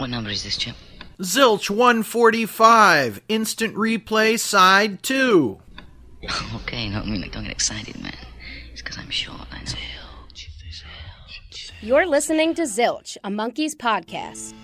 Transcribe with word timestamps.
What 0.00 0.08
number 0.08 0.30
is 0.30 0.44
this, 0.44 0.56
Chip? 0.56 0.74
Zilch 1.18 1.68
145, 1.68 3.20
Instant 3.28 3.74
Replay 3.74 4.38
Side 4.38 5.02
2. 5.02 5.58
okay, 6.54 6.88
no, 6.88 7.00
I 7.00 7.04
mean, 7.04 7.20
don't 7.30 7.42
get 7.42 7.52
excited, 7.52 8.00
man. 8.02 8.16
It's 8.72 8.80
because 8.80 8.96
I'm 8.96 9.10
short, 9.10 9.46
I 9.52 9.62
know. 9.62 9.72
You're 11.82 12.06
listening 12.06 12.54
to 12.54 12.62
Zilch, 12.62 13.18
a 13.22 13.28
Monkees 13.28 13.74
podcast. 13.74 14.54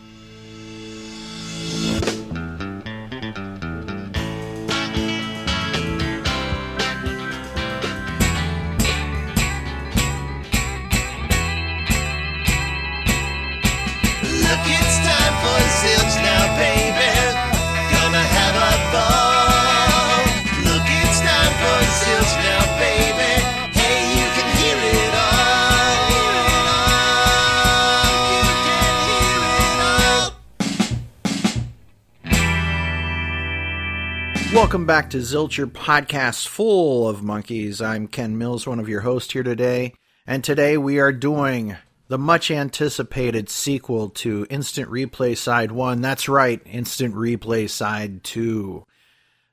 Welcome 34.67 34.85
back 34.85 35.11
to 35.11 35.19
Zilch, 35.19 35.59
your 35.59 35.69
podcast 35.69 36.49
full 36.49 37.09
of 37.09 37.23
monkeys. 37.23 37.81
I'm 37.81 38.09
Ken 38.09 38.37
Mills, 38.37 38.67
one 38.67 38.81
of 38.81 38.89
your 38.89 39.03
hosts 39.03 39.33
here 39.33 39.45
today. 39.45 39.95
And 40.27 40.43
today 40.43 40.77
we 40.77 40.99
are 40.99 41.13
doing 41.13 41.77
the 42.09 42.19
much 42.19 42.51
anticipated 42.51 43.49
sequel 43.49 44.11
to 44.11 44.45
Instant 44.51 44.91
Replay 44.91 45.37
Side 45.37 45.71
1. 45.71 46.01
That's 46.01 46.29
right, 46.29 46.61
Instant 46.67 47.15
Replay 47.15 47.71
Side 47.71 48.25
2. 48.25 48.85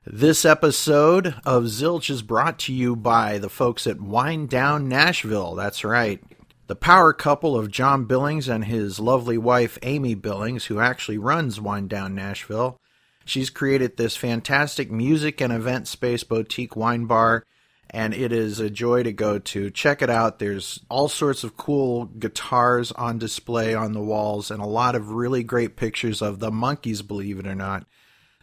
This 0.04 0.44
episode 0.44 1.36
of 1.46 1.62
Zilch 1.66 2.10
is 2.10 2.22
brought 2.22 2.58
to 2.58 2.74
you 2.74 2.96
by 2.96 3.38
the 3.38 3.48
folks 3.48 3.86
at 3.86 4.00
Wine 4.00 4.48
Down 4.48 4.88
Nashville. 4.88 5.54
That's 5.54 5.84
right. 5.84 6.20
The 6.66 6.74
power 6.74 7.12
couple 7.12 7.56
of 7.56 7.70
John 7.70 8.06
Billings 8.06 8.48
and 8.48 8.64
his 8.64 8.98
lovely 8.98 9.38
wife 9.38 9.78
Amy 9.84 10.16
Billings, 10.16 10.64
who 10.64 10.80
actually 10.80 11.18
runs 11.18 11.60
Wine 11.60 11.86
Down 11.86 12.16
Nashville. 12.16 12.80
She's 13.24 13.50
created 13.50 13.96
this 13.96 14.16
fantastic 14.16 14.90
music 14.90 15.40
and 15.40 15.52
event 15.52 15.88
space 15.88 16.24
boutique 16.24 16.76
wine 16.76 17.06
bar, 17.06 17.44
and 17.90 18.12
it 18.12 18.32
is 18.32 18.60
a 18.60 18.68
joy 18.68 19.02
to 19.02 19.12
go 19.12 19.38
to. 19.38 19.70
Check 19.70 20.02
it 20.02 20.10
out. 20.10 20.38
There's 20.38 20.80
all 20.88 21.08
sorts 21.08 21.44
of 21.44 21.56
cool 21.56 22.06
guitars 22.06 22.92
on 22.92 23.18
display 23.18 23.74
on 23.74 23.92
the 23.92 24.00
walls, 24.00 24.50
and 24.50 24.60
a 24.60 24.66
lot 24.66 24.94
of 24.94 25.10
really 25.10 25.42
great 25.42 25.76
pictures 25.76 26.20
of 26.20 26.38
the 26.38 26.50
Monkees, 26.50 27.06
believe 27.06 27.38
it 27.38 27.46
or 27.46 27.54
not. 27.54 27.86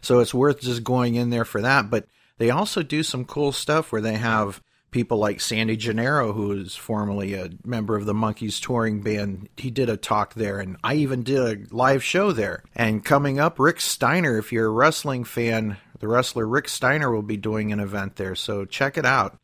So 0.00 0.18
it's 0.18 0.34
worth 0.34 0.60
just 0.60 0.82
going 0.82 1.14
in 1.14 1.30
there 1.30 1.44
for 1.44 1.60
that. 1.60 1.90
But 1.90 2.06
they 2.38 2.50
also 2.50 2.82
do 2.82 3.02
some 3.02 3.24
cool 3.24 3.52
stuff 3.52 3.92
where 3.92 4.02
they 4.02 4.16
have 4.16 4.60
people 4.92 5.18
like 5.18 5.40
Sandy 5.40 5.76
Gennaro, 5.76 6.32
who 6.32 6.52
is 6.52 6.76
formerly 6.76 7.34
a 7.34 7.50
member 7.64 7.96
of 7.96 8.06
the 8.06 8.12
Monkees 8.12 8.60
touring 8.60 9.00
band. 9.00 9.48
He 9.56 9.70
did 9.70 9.88
a 9.88 9.96
talk 9.96 10.34
there, 10.34 10.60
and 10.60 10.76
I 10.84 10.94
even 10.94 11.24
did 11.24 11.38
a 11.38 11.74
live 11.74 12.04
show 12.04 12.30
there. 12.30 12.62
And 12.76 13.04
coming 13.04 13.40
up, 13.40 13.58
Rick 13.58 13.80
Steiner, 13.80 14.38
if 14.38 14.52
you're 14.52 14.66
a 14.66 14.70
wrestling 14.70 15.24
fan, 15.24 15.78
the 15.98 16.06
wrestler 16.06 16.46
Rick 16.46 16.68
Steiner 16.68 17.10
will 17.10 17.22
be 17.22 17.36
doing 17.36 17.72
an 17.72 17.80
event 17.80 18.16
there. 18.16 18.36
So 18.36 18.64
check 18.64 18.96
it 18.96 19.06
out. 19.06 19.36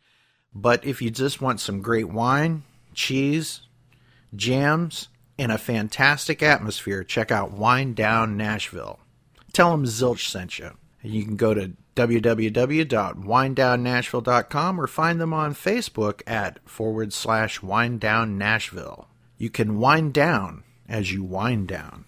But 0.55 0.85
if 0.85 1.03
you 1.03 1.11
just 1.11 1.41
want 1.41 1.61
some 1.61 1.83
great 1.83 2.09
wine, 2.09 2.63
cheese, 2.95 3.63
jams, 4.37 5.09
and 5.39 5.51
a 5.51 5.59
fantastic 5.59 6.43
atmosphere, 6.43 7.03
check 7.05 7.31
out 7.31 7.53
Wine 7.53 7.95
Down 7.95 8.37
Nashville. 8.37 8.99
Tell 9.53 9.71
them 9.71 9.85
Zilch 9.85 10.29
sent 10.29 10.59
you. 10.59 10.73
And 11.03 11.13
you 11.13 11.25
can 11.25 11.37
go 11.37 11.55
to 11.55 11.73
www.winedownnashville.com 11.99 14.81
or 14.81 14.87
find 14.87 15.21
them 15.21 15.35
on 15.35 15.53
Facebook 15.53 16.23
at 16.27 16.61
forward 16.69 17.13
slash 17.13 17.61
wind. 17.61 18.05
You 19.37 19.51
can 19.51 19.79
wind 19.79 20.15
down 20.15 20.63
as 20.89 21.13
you 21.13 21.25
wind 21.25 21.67
down. 21.67 22.05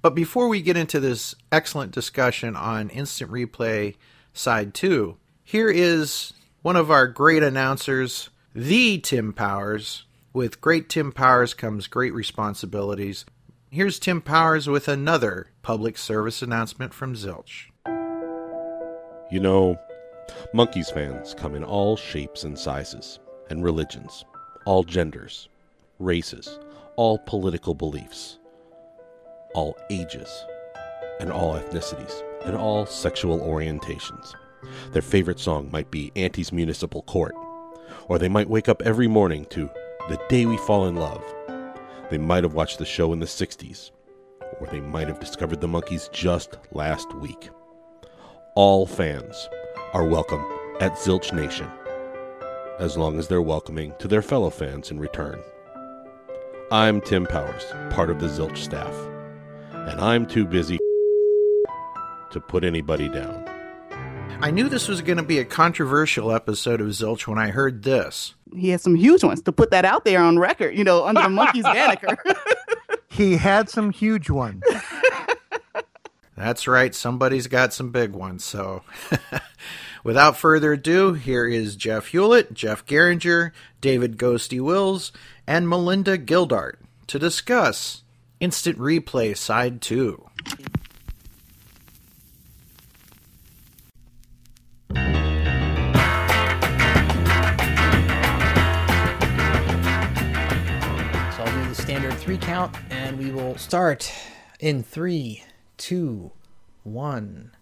But 0.00 0.14
before 0.14 0.46
we 0.48 0.62
get 0.62 0.76
into 0.76 1.00
this 1.00 1.34
excellent 1.50 1.90
discussion 1.92 2.54
on 2.56 2.88
Instant 2.90 3.32
Replay 3.32 3.96
Side 4.32 4.74
2, 4.74 5.16
here 5.42 5.70
is 5.70 6.32
one 6.62 6.76
of 6.76 6.90
our 6.90 7.08
great 7.08 7.42
announcers, 7.42 8.30
the 8.54 8.98
Tim 8.98 9.32
Powers. 9.32 10.04
With 10.32 10.60
great 10.60 10.88
Tim 10.88 11.10
Powers 11.10 11.52
comes 11.52 11.88
great 11.88 12.14
responsibilities. 12.14 13.24
Here's 13.70 13.98
Tim 13.98 14.20
Powers 14.20 14.68
with 14.68 14.86
another 14.86 15.48
public 15.62 15.98
service 15.98 16.42
announcement 16.42 16.94
from 16.94 17.14
Zilch. 17.14 17.71
You 19.32 19.40
know, 19.40 19.80
Monkees 20.52 20.92
fans 20.92 21.32
come 21.32 21.54
in 21.54 21.64
all 21.64 21.96
shapes 21.96 22.44
and 22.44 22.58
sizes, 22.58 23.18
and 23.48 23.64
religions, 23.64 24.26
all 24.66 24.84
genders, 24.84 25.48
races, 25.98 26.58
all 26.96 27.16
political 27.16 27.74
beliefs, 27.74 28.38
all 29.54 29.74
ages, 29.88 30.44
and 31.18 31.32
all 31.32 31.54
ethnicities, 31.54 32.22
and 32.44 32.54
all 32.54 32.84
sexual 32.84 33.40
orientations. 33.40 34.34
Their 34.92 35.00
favorite 35.00 35.40
song 35.40 35.70
might 35.72 35.90
be 35.90 36.12
Auntie's 36.14 36.52
Municipal 36.52 37.00
Court, 37.00 37.34
or 38.08 38.18
they 38.18 38.28
might 38.28 38.50
wake 38.50 38.68
up 38.68 38.82
every 38.82 39.08
morning 39.08 39.46
to 39.46 39.70
The 40.10 40.20
Day 40.28 40.44
We 40.44 40.58
Fall 40.58 40.88
in 40.88 40.96
Love. 40.96 41.24
They 42.10 42.18
might 42.18 42.44
have 42.44 42.52
watched 42.52 42.78
the 42.78 42.84
show 42.84 43.14
in 43.14 43.20
the 43.20 43.24
60s, 43.24 43.92
or 44.60 44.66
they 44.66 44.80
might 44.80 45.08
have 45.08 45.20
discovered 45.20 45.62
the 45.62 45.68
Monkees 45.68 46.12
just 46.12 46.58
last 46.72 47.10
week. 47.14 47.48
All 48.54 48.84
fans 48.84 49.48
are 49.94 50.04
welcome 50.04 50.44
at 50.80 50.92
Zilch 50.92 51.32
Nation, 51.32 51.66
as 52.78 52.98
long 52.98 53.18
as 53.18 53.26
they're 53.26 53.40
welcoming 53.40 53.94
to 53.98 54.06
their 54.06 54.20
fellow 54.20 54.50
fans 54.50 54.90
in 54.90 55.00
return. 55.00 55.42
I'm 56.70 57.00
Tim 57.00 57.24
Powers, 57.24 57.64
part 57.88 58.10
of 58.10 58.20
the 58.20 58.26
Zilch 58.26 58.58
staff, 58.58 58.94
and 59.72 59.98
I'm 59.98 60.26
too 60.26 60.44
busy 60.44 60.78
to 62.30 62.40
put 62.40 62.62
anybody 62.62 63.08
down. 63.08 63.48
I 64.42 64.50
knew 64.50 64.68
this 64.68 64.86
was 64.86 65.00
going 65.00 65.16
to 65.18 65.22
be 65.22 65.38
a 65.38 65.46
controversial 65.46 66.30
episode 66.30 66.82
of 66.82 66.88
Zilch 66.88 67.26
when 67.26 67.38
I 67.38 67.48
heard 67.48 67.84
this. 67.84 68.34
he 68.54 68.68
has 68.68 68.82
some 68.82 68.96
huge 68.96 69.24
ones 69.24 69.40
to 69.42 69.52
put 69.52 69.70
that 69.70 69.86
out 69.86 70.04
there 70.04 70.20
on 70.20 70.38
record, 70.38 70.76
you 70.76 70.84
know, 70.84 71.06
under 71.06 71.22
the 71.22 71.28
Monkees 71.28 71.62
banner. 71.62 72.18
He 73.12 73.36
had 73.36 73.68
some 73.68 73.90
huge 73.90 74.30
ones. 74.30 74.62
That's 76.36 76.66
right, 76.66 76.94
somebody's 76.94 77.46
got 77.46 77.74
some 77.74 77.90
big 77.90 78.12
ones. 78.12 78.42
So, 78.44 78.82
without 80.04 80.36
further 80.36 80.72
ado, 80.72 81.12
here 81.12 81.46
is 81.46 81.76
Jeff 81.76 82.06
Hewlett, 82.08 82.54
Jeff 82.54 82.86
Geringer, 82.86 83.52
David 83.80 84.16
Ghosty 84.16 84.60
Wills, 84.60 85.12
and 85.46 85.68
Melinda 85.68 86.16
Gildart 86.16 86.76
to 87.08 87.18
discuss 87.18 88.02
Instant 88.40 88.78
Replay 88.78 89.36
Side 89.36 89.82
2. 89.82 90.24
So 94.94 94.98
I'll 101.38 101.62
do 101.62 101.68
the 101.68 101.74
standard 101.74 102.14
three 102.14 102.38
count, 102.38 102.74
and 102.90 103.18
we 103.18 103.30
will 103.30 103.56
start 103.58 104.12
in 104.60 104.82
three, 104.82 105.44
two, 105.76 106.32
one. 106.82 107.52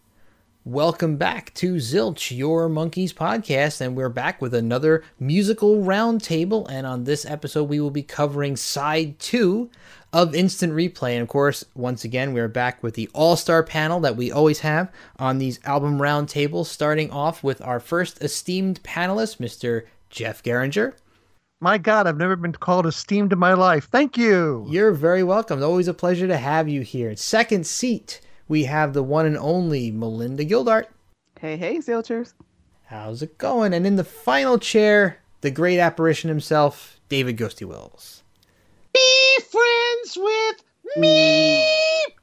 Welcome 0.65 1.17
back 1.17 1.55
to 1.55 1.77
Zilch, 1.77 2.37
your 2.37 2.69
Monkees 2.69 3.15
podcast, 3.15 3.81
and 3.81 3.97
we're 3.97 4.11
back 4.11 4.43
with 4.43 4.53
another 4.55 5.03
musical 5.19 5.77
roundtable. 5.79 6.67
And 6.71 6.87
on 6.87 7.05
this 7.05 7.25
episode, 7.25 7.65
we 7.65 7.81
will 7.81 7.91
be 7.91 8.03
covering 8.03 8.57
side 8.57 9.19
two 9.19 9.71
of 10.13 10.35
Instant 10.35 10.75
Replay. 10.75 11.13
And 11.13 11.23
of 11.23 11.29
course, 11.29 11.65
once 11.75 12.05
again, 12.05 12.35
we're 12.35 12.49
back 12.49 12.83
with 12.83 12.95
the 12.95 13.09
all 13.15 13.37
star 13.37 13.63
panel 13.63 14.01
that 14.01 14.17
we 14.17 14.31
always 14.31 14.61
have 14.61 14.93
on 15.19 15.39
these 15.39 15.59
album 15.65 15.99
roundtables, 15.99 16.67
starting 16.67 17.11
off 17.11 17.43
with 17.43 17.63
our 17.63 17.81
first 17.81 18.23
esteemed 18.23 18.83
panelist, 18.83 19.39
Mr. 19.39 19.87
Jeff 20.11 20.43
Geringer. 20.43 20.95
My 21.63 21.77
God, 21.77 22.07
I've 22.07 22.17
never 22.17 22.37
been 22.37 22.53
called 22.53 22.87
esteemed 22.87 23.35
in 23.35 23.39
my 23.39 23.53
life. 23.53 23.87
Thank 23.91 24.17
you. 24.17 24.65
You're 24.71 24.93
very 24.93 25.23
welcome. 25.23 25.59
It's 25.59 25.65
always 25.65 25.89
a 25.89 25.95
pleasure 25.95 26.27
to 26.27 26.39
have 26.39 26.71
you 26.71 26.81
here. 26.81 27.15
Second 27.17 27.67
seat, 27.67 28.23
we 28.49 28.65
have 28.65 28.95
the 28.95 29.03
one 29.03 29.27
and 29.27 29.37
only 29.37 29.91
Melinda 29.91 30.47
Gildart. 30.47 30.87
hey, 31.39 31.59
hey, 31.59 31.77
Zilchers. 31.77 32.33
How's 32.87 33.21
it 33.21 33.37
going? 33.37 33.75
And 33.75 33.87
in 33.87 33.97
the 33.97 34.05
final 34.05 34.59
chair, 34.59 35.19
the 35.43 35.51
great 35.51 35.79
apparition 35.79 36.29
himself, 36.29 36.99
David 37.11 37.37
Ghosty 37.37 37.67
Wills. 37.67 38.23
Be 38.95 39.39
friends 39.51 40.17
with 40.17 40.65
me. 40.97 41.63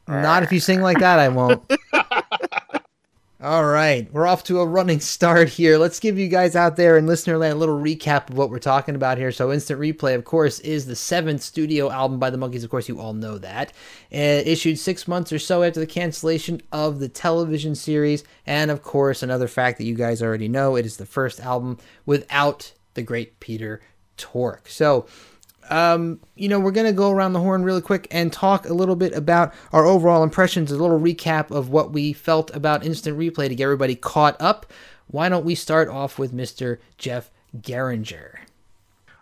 Not 0.08 0.42
if 0.42 0.52
you 0.52 0.60
sing 0.60 0.82
like 0.82 0.98
that, 0.98 1.20
I 1.20 1.30
won't. 1.30 1.62
All 3.40 3.66
right, 3.66 4.12
we're 4.12 4.26
off 4.26 4.44
to 4.46 4.62
a 4.62 4.66
running 4.66 5.00
start 5.00 5.48
here. 5.48 5.78
Let's 5.78 6.00
give 6.00 6.18
you 6.18 6.28
guys 6.28 6.56
out 6.56 6.76
there 6.76 6.98
in 6.98 7.06
listener 7.06 7.38
land 7.38 7.54
a 7.54 7.58
little 7.58 7.80
recap 7.80 8.32
of 8.32 8.36
what 8.36 8.50
we're 8.50 8.58
talking 8.58 8.96
about 8.96 9.20
here. 9.20 9.32
So, 9.32 9.54
Instant 9.54 9.80
Replay, 9.80 10.16
of 10.16 10.26
course, 10.26 10.60
is 10.62 10.88
the 10.88 10.96
seventh 10.96 11.44
studio 11.44 11.92
album 11.92 12.18
by 12.18 12.32
the 12.32 12.38
Monkees. 12.40 12.64
Of 12.64 12.72
course, 12.72 12.90
you 12.90 13.00
all 13.00 13.14
know 13.14 13.38
that. 13.38 13.74
It 14.10 14.48
issued 14.48 14.80
six 14.80 15.08
months 15.08 15.32
or 15.32 15.38
so 15.38 15.62
after 15.62 15.80
the 15.80 15.86
cancellation 15.86 16.64
of 16.72 16.98
the 16.98 17.10
television 17.10 17.76
series. 17.76 18.24
And, 18.48 18.72
of 18.72 18.82
course, 18.82 19.22
another 19.22 19.48
fact 19.48 19.78
that 19.78 19.86
you 19.86 19.94
guys 19.94 20.24
already 20.24 20.48
know 20.48 20.76
it 20.76 20.88
is 20.88 20.98
the 20.98 21.06
first 21.06 21.40
album 21.40 21.78
without 22.08 22.74
the 22.96 23.04
great 23.04 23.40
Peter 23.40 23.82
Tork. 24.18 24.68
So, 24.68 25.06
um, 25.70 26.20
you 26.36 26.48
know, 26.48 26.60
we're 26.60 26.72
going 26.72 26.88
to 26.88 26.94
go 26.94 27.12
around 27.12 27.34
the 27.34 27.40
horn 27.40 27.64
really 27.64 27.82
quick 27.82 28.08
and 28.12 28.32
talk 28.32 28.68
a 28.68 28.74
little 28.74 28.96
bit 28.96 29.14
about 29.14 29.54
our 29.72 29.86
overall 29.86 30.24
impressions, 30.24 30.72
a 30.72 30.78
little 30.78 31.00
recap 31.00 31.52
of 31.52 31.70
what 31.70 31.92
we 31.92 32.14
felt 32.14 32.56
about 32.56 32.86
instant 32.86 33.18
replay 33.18 33.48
to 33.48 33.56
get 33.56 33.64
everybody 33.64 33.96
caught 33.96 34.40
up. 34.40 34.72
Why 35.08 35.30
don't 35.30 35.46
we 35.46 35.56
start 35.56 35.90
off 35.90 36.20
with 36.20 36.34
Mr. 36.34 36.80
Jeff 36.98 37.32
Geringer? 37.60 38.40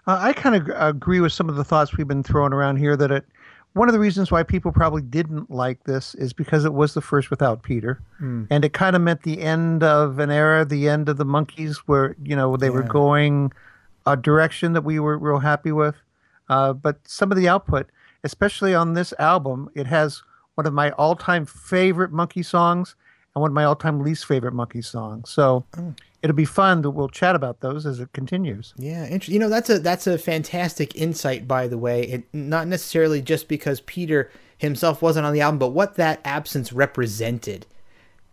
Uh, 0.08 0.18
I 0.20 0.34
kind 0.34 0.56
of 0.56 0.70
agree 0.76 1.20
with 1.20 1.34
some 1.34 1.50
of 1.50 1.56
the 1.56 1.64
thoughts 1.64 1.98
we've 1.98 2.08
been 2.08 2.24
throwing 2.24 2.54
around 2.54 2.78
here 2.78 2.96
that 2.98 3.12
it 3.12 3.26
one 3.74 3.90
of 3.90 3.94
the 3.94 4.00
reasons 4.00 4.32
why 4.32 4.42
people 4.42 4.72
probably 4.72 5.02
didn't 5.02 5.52
like 5.52 5.84
this 5.84 6.16
is 6.16 6.32
because 6.32 6.64
it 6.64 6.74
was 6.74 6.94
the 6.94 7.02
first 7.02 7.30
without 7.30 7.62
Peter, 7.62 8.00
and 8.50 8.64
it 8.64 8.72
kind 8.72 8.96
of 8.96 9.02
meant 9.02 9.24
the 9.24 9.42
end 9.42 9.84
of 9.84 10.18
an 10.18 10.32
era, 10.32 10.64
the 10.64 10.88
end 10.88 11.10
of 11.10 11.18
the 11.18 11.26
Monkees, 11.26 11.80
where 11.86 12.16
you 12.24 12.38
know 12.38 12.56
they 12.56 12.70
were 12.70 12.84
going 12.84 13.52
a 14.06 14.16
direction 14.16 14.72
that 14.74 14.84
we 14.84 14.98
were 15.00 15.18
real 15.18 15.40
happy 15.40 15.74
with. 15.74 15.96
Uh, 16.50 16.74
but 16.74 17.00
some 17.08 17.32
of 17.32 17.38
the 17.38 17.48
output, 17.48 17.90
especially 18.24 18.74
on 18.76 18.94
this 18.94 19.14
album, 19.20 19.70
it 19.76 19.88
has 19.88 20.24
one 20.56 20.66
of 20.66 20.74
my 20.74 20.92
all-time 20.92 21.46
favorite 21.46 22.12
monkey 22.12 22.44
songs 22.44 22.96
and 23.34 23.42
one 23.42 23.52
of 23.52 23.56
my 23.56 23.64
all-time 23.66 24.02
least 24.02 24.26
favorite 24.26 24.54
monkey 24.54 24.82
songs. 24.82 25.30
So 25.30 25.66
it'll 26.22 26.36
be 26.36 26.46
fun 26.46 26.82
that 26.82 26.92
we'll 26.92 27.10
chat 27.10 27.36
about 27.36 27.60
those 27.60 27.86
as 27.86 28.00
it 28.00 28.12
continues. 28.14 28.74
Yeah, 28.78 29.06
inter- 29.06 29.32
you 29.32 29.38
know 29.40 29.50
that's 29.50 29.70
a 29.70 29.80
that's 29.80 30.08
a 30.08 30.18
fantastic 30.18 30.96
insight, 30.96 31.48
by 31.48 31.68
the 31.68 31.78
way. 31.78 32.04
It 32.04 32.24
not 32.34 32.68
necessarily 32.68 33.22
just 33.22 33.48
because 33.48 33.82
Peter 33.82 34.32
himself 34.58 35.02
wasn't 35.02 35.26
on 35.26 35.34
the 35.34 35.42
album, 35.42 35.60
but 35.60 35.70
what 35.70 35.96
that 35.96 36.22
absence 36.24 36.72
represented 36.74 37.66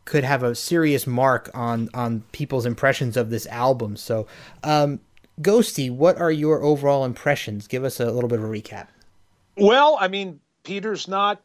could 0.04 0.24
have 0.24 0.42
a 0.42 0.54
serious 0.54 1.06
mark 1.06 1.50
on 1.54 1.88
on 1.92 2.22
people's 2.32 2.66
impressions 2.66 3.16
of 3.16 3.30
this 3.30 3.46
album. 3.48 3.96
So, 3.96 4.26
um, 4.64 5.00
Ghosty, 5.42 5.90
what 5.90 6.18
are 6.18 6.30
your 6.30 6.62
overall 6.62 7.04
impressions? 7.04 7.66
Give 7.66 7.84
us 7.84 8.00
a 8.00 8.10
little 8.10 8.28
bit 8.28 8.38
of 8.38 8.44
a 8.44 8.48
recap. 8.48 8.88
Well, 9.56 9.96
I 10.00 10.08
mean, 10.08 10.40
Peter's 10.64 11.08
not 11.08 11.42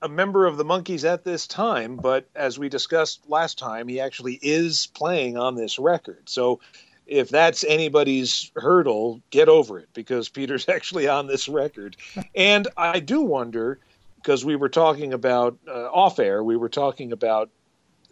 a 0.00 0.08
member 0.08 0.46
of 0.46 0.56
the 0.56 0.64
Monkees 0.64 1.04
at 1.04 1.24
this 1.24 1.46
time, 1.46 1.96
but 1.96 2.26
as 2.34 2.58
we 2.58 2.68
discussed 2.68 3.28
last 3.28 3.58
time, 3.58 3.88
he 3.88 4.00
actually 4.00 4.38
is 4.42 4.88
playing 4.94 5.36
on 5.36 5.54
this 5.54 5.78
record. 5.78 6.28
So 6.28 6.60
if 7.06 7.28
that's 7.28 7.64
anybody's 7.64 8.50
hurdle, 8.56 9.20
get 9.30 9.48
over 9.48 9.78
it 9.78 9.88
because 9.92 10.28
Peter's 10.28 10.68
actually 10.68 11.08
on 11.08 11.26
this 11.26 11.48
record. 11.48 11.96
and 12.34 12.68
I 12.76 13.00
do 13.00 13.20
wonder 13.20 13.78
because 14.16 14.44
we 14.44 14.56
were 14.56 14.68
talking 14.68 15.12
about 15.12 15.56
uh, 15.66 15.90
off 15.90 16.18
air, 16.18 16.44
we 16.44 16.56
were 16.56 16.68
talking 16.68 17.12
about 17.12 17.50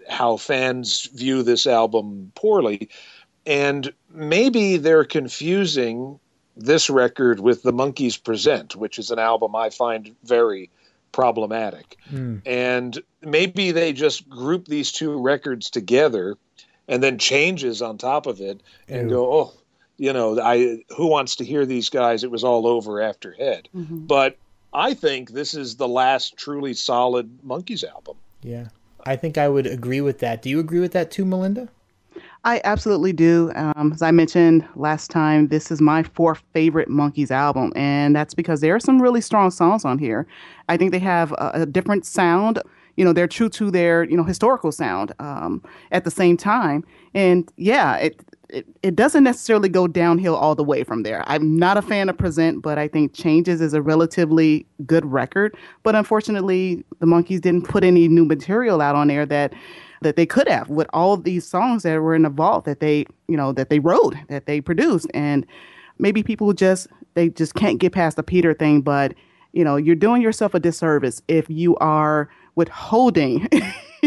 how 0.08 0.36
fans 0.36 1.06
view 1.14 1.42
this 1.42 1.66
album 1.66 2.32
poorly. 2.34 2.88
And 3.46 3.92
maybe 4.12 4.76
they're 4.76 5.04
confusing 5.04 6.18
this 6.56 6.90
record 6.90 7.40
with 7.40 7.62
the 7.62 7.72
Monkees 7.72 8.22
Present, 8.22 8.76
which 8.76 8.98
is 8.98 9.10
an 9.10 9.18
album 9.18 9.56
I 9.56 9.70
find 9.70 10.14
very 10.24 10.70
problematic. 11.12 11.96
Hmm. 12.08 12.38
And 12.46 12.98
maybe 13.22 13.72
they 13.72 13.92
just 13.92 14.28
group 14.28 14.66
these 14.66 14.92
two 14.92 15.18
records 15.20 15.70
together 15.70 16.36
and 16.88 17.02
then 17.02 17.18
changes 17.18 17.82
on 17.82 17.98
top 17.98 18.26
of 18.26 18.40
it 18.40 18.62
and 18.88 19.08
go, 19.08 19.32
oh, 19.32 19.52
you 19.96 20.12
know, 20.12 20.40
I 20.40 20.82
who 20.96 21.06
wants 21.06 21.36
to 21.36 21.44
hear 21.44 21.66
these 21.66 21.88
guys? 21.90 22.24
It 22.24 22.30
was 22.30 22.42
all 22.42 22.66
over 22.66 23.00
after 23.00 23.32
Head. 23.32 23.68
Mm-hmm. 23.74 24.06
But 24.06 24.36
I 24.72 24.94
think 24.94 25.30
this 25.30 25.54
is 25.54 25.76
the 25.76 25.88
last 25.88 26.36
truly 26.36 26.74
solid 26.74 27.42
Monkees 27.46 27.84
album. 27.84 28.16
Yeah, 28.42 28.68
I 29.04 29.16
think 29.16 29.38
I 29.38 29.48
would 29.48 29.66
agree 29.66 30.00
with 30.00 30.18
that. 30.20 30.42
Do 30.42 30.48
you 30.48 30.58
agree 30.58 30.80
with 30.80 30.92
that 30.92 31.10
too, 31.10 31.24
Melinda? 31.24 31.68
I 32.44 32.60
absolutely 32.64 33.12
do. 33.12 33.52
Um, 33.54 33.92
as 33.92 34.00
I 34.00 34.10
mentioned 34.10 34.66
last 34.74 35.10
time, 35.10 35.48
this 35.48 35.70
is 35.70 35.80
my 35.80 36.02
fourth 36.02 36.42
favorite 36.54 36.88
Monkees 36.88 37.30
album, 37.30 37.72
and 37.76 38.16
that's 38.16 38.32
because 38.32 38.62
there 38.62 38.74
are 38.74 38.80
some 38.80 39.00
really 39.00 39.20
strong 39.20 39.50
songs 39.50 39.84
on 39.84 39.98
here. 39.98 40.26
I 40.68 40.76
think 40.78 40.92
they 40.92 40.98
have 41.00 41.32
a, 41.32 41.50
a 41.54 41.66
different 41.66 42.06
sound. 42.06 42.62
You 42.96 43.04
know, 43.04 43.12
they're 43.12 43.28
true 43.28 43.50
to 43.50 43.70
their 43.70 44.04
you 44.04 44.16
know 44.16 44.24
historical 44.24 44.72
sound 44.72 45.12
um, 45.18 45.62
at 45.92 46.04
the 46.04 46.10
same 46.10 46.38
time, 46.38 46.82
and 47.14 47.50
yeah, 47.56 47.96
it, 47.96 48.20
it 48.48 48.66
it 48.82 48.96
doesn't 48.96 49.24
necessarily 49.24 49.68
go 49.68 49.86
downhill 49.86 50.34
all 50.34 50.54
the 50.54 50.64
way 50.64 50.82
from 50.82 51.02
there. 51.02 51.22
I'm 51.26 51.58
not 51.58 51.76
a 51.76 51.82
fan 51.82 52.08
of 52.08 52.16
Present, 52.16 52.62
but 52.62 52.78
I 52.78 52.88
think 52.88 53.12
Changes 53.12 53.60
is 53.60 53.74
a 53.74 53.82
relatively 53.82 54.64
good 54.86 55.04
record. 55.04 55.54
But 55.82 55.94
unfortunately, 55.94 56.84
the 57.00 57.06
Monkees 57.06 57.42
didn't 57.42 57.68
put 57.68 57.84
any 57.84 58.08
new 58.08 58.24
material 58.24 58.80
out 58.80 58.96
on 58.96 59.08
there 59.08 59.26
that 59.26 59.52
that 60.02 60.16
they 60.16 60.26
could 60.26 60.48
have 60.48 60.68
with 60.70 60.88
all 60.92 61.16
these 61.16 61.46
songs 61.46 61.82
that 61.82 62.00
were 62.00 62.14
in 62.14 62.22
the 62.22 62.30
vault 62.30 62.64
that 62.64 62.80
they 62.80 63.06
you 63.28 63.36
know 63.36 63.52
that 63.52 63.70
they 63.70 63.78
wrote 63.78 64.14
that 64.28 64.46
they 64.46 64.60
produced 64.60 65.08
and 65.14 65.46
maybe 65.98 66.22
people 66.22 66.52
just 66.52 66.86
they 67.14 67.28
just 67.28 67.54
can't 67.54 67.78
get 67.78 67.92
past 67.92 68.16
the 68.16 68.22
peter 68.22 68.54
thing 68.54 68.80
but 68.80 69.14
you 69.52 69.64
know 69.64 69.76
you're 69.76 69.96
doing 69.96 70.22
yourself 70.22 70.54
a 70.54 70.60
disservice 70.60 71.20
if 71.28 71.48
you 71.50 71.76
are 71.76 72.28
withholding 72.54 73.46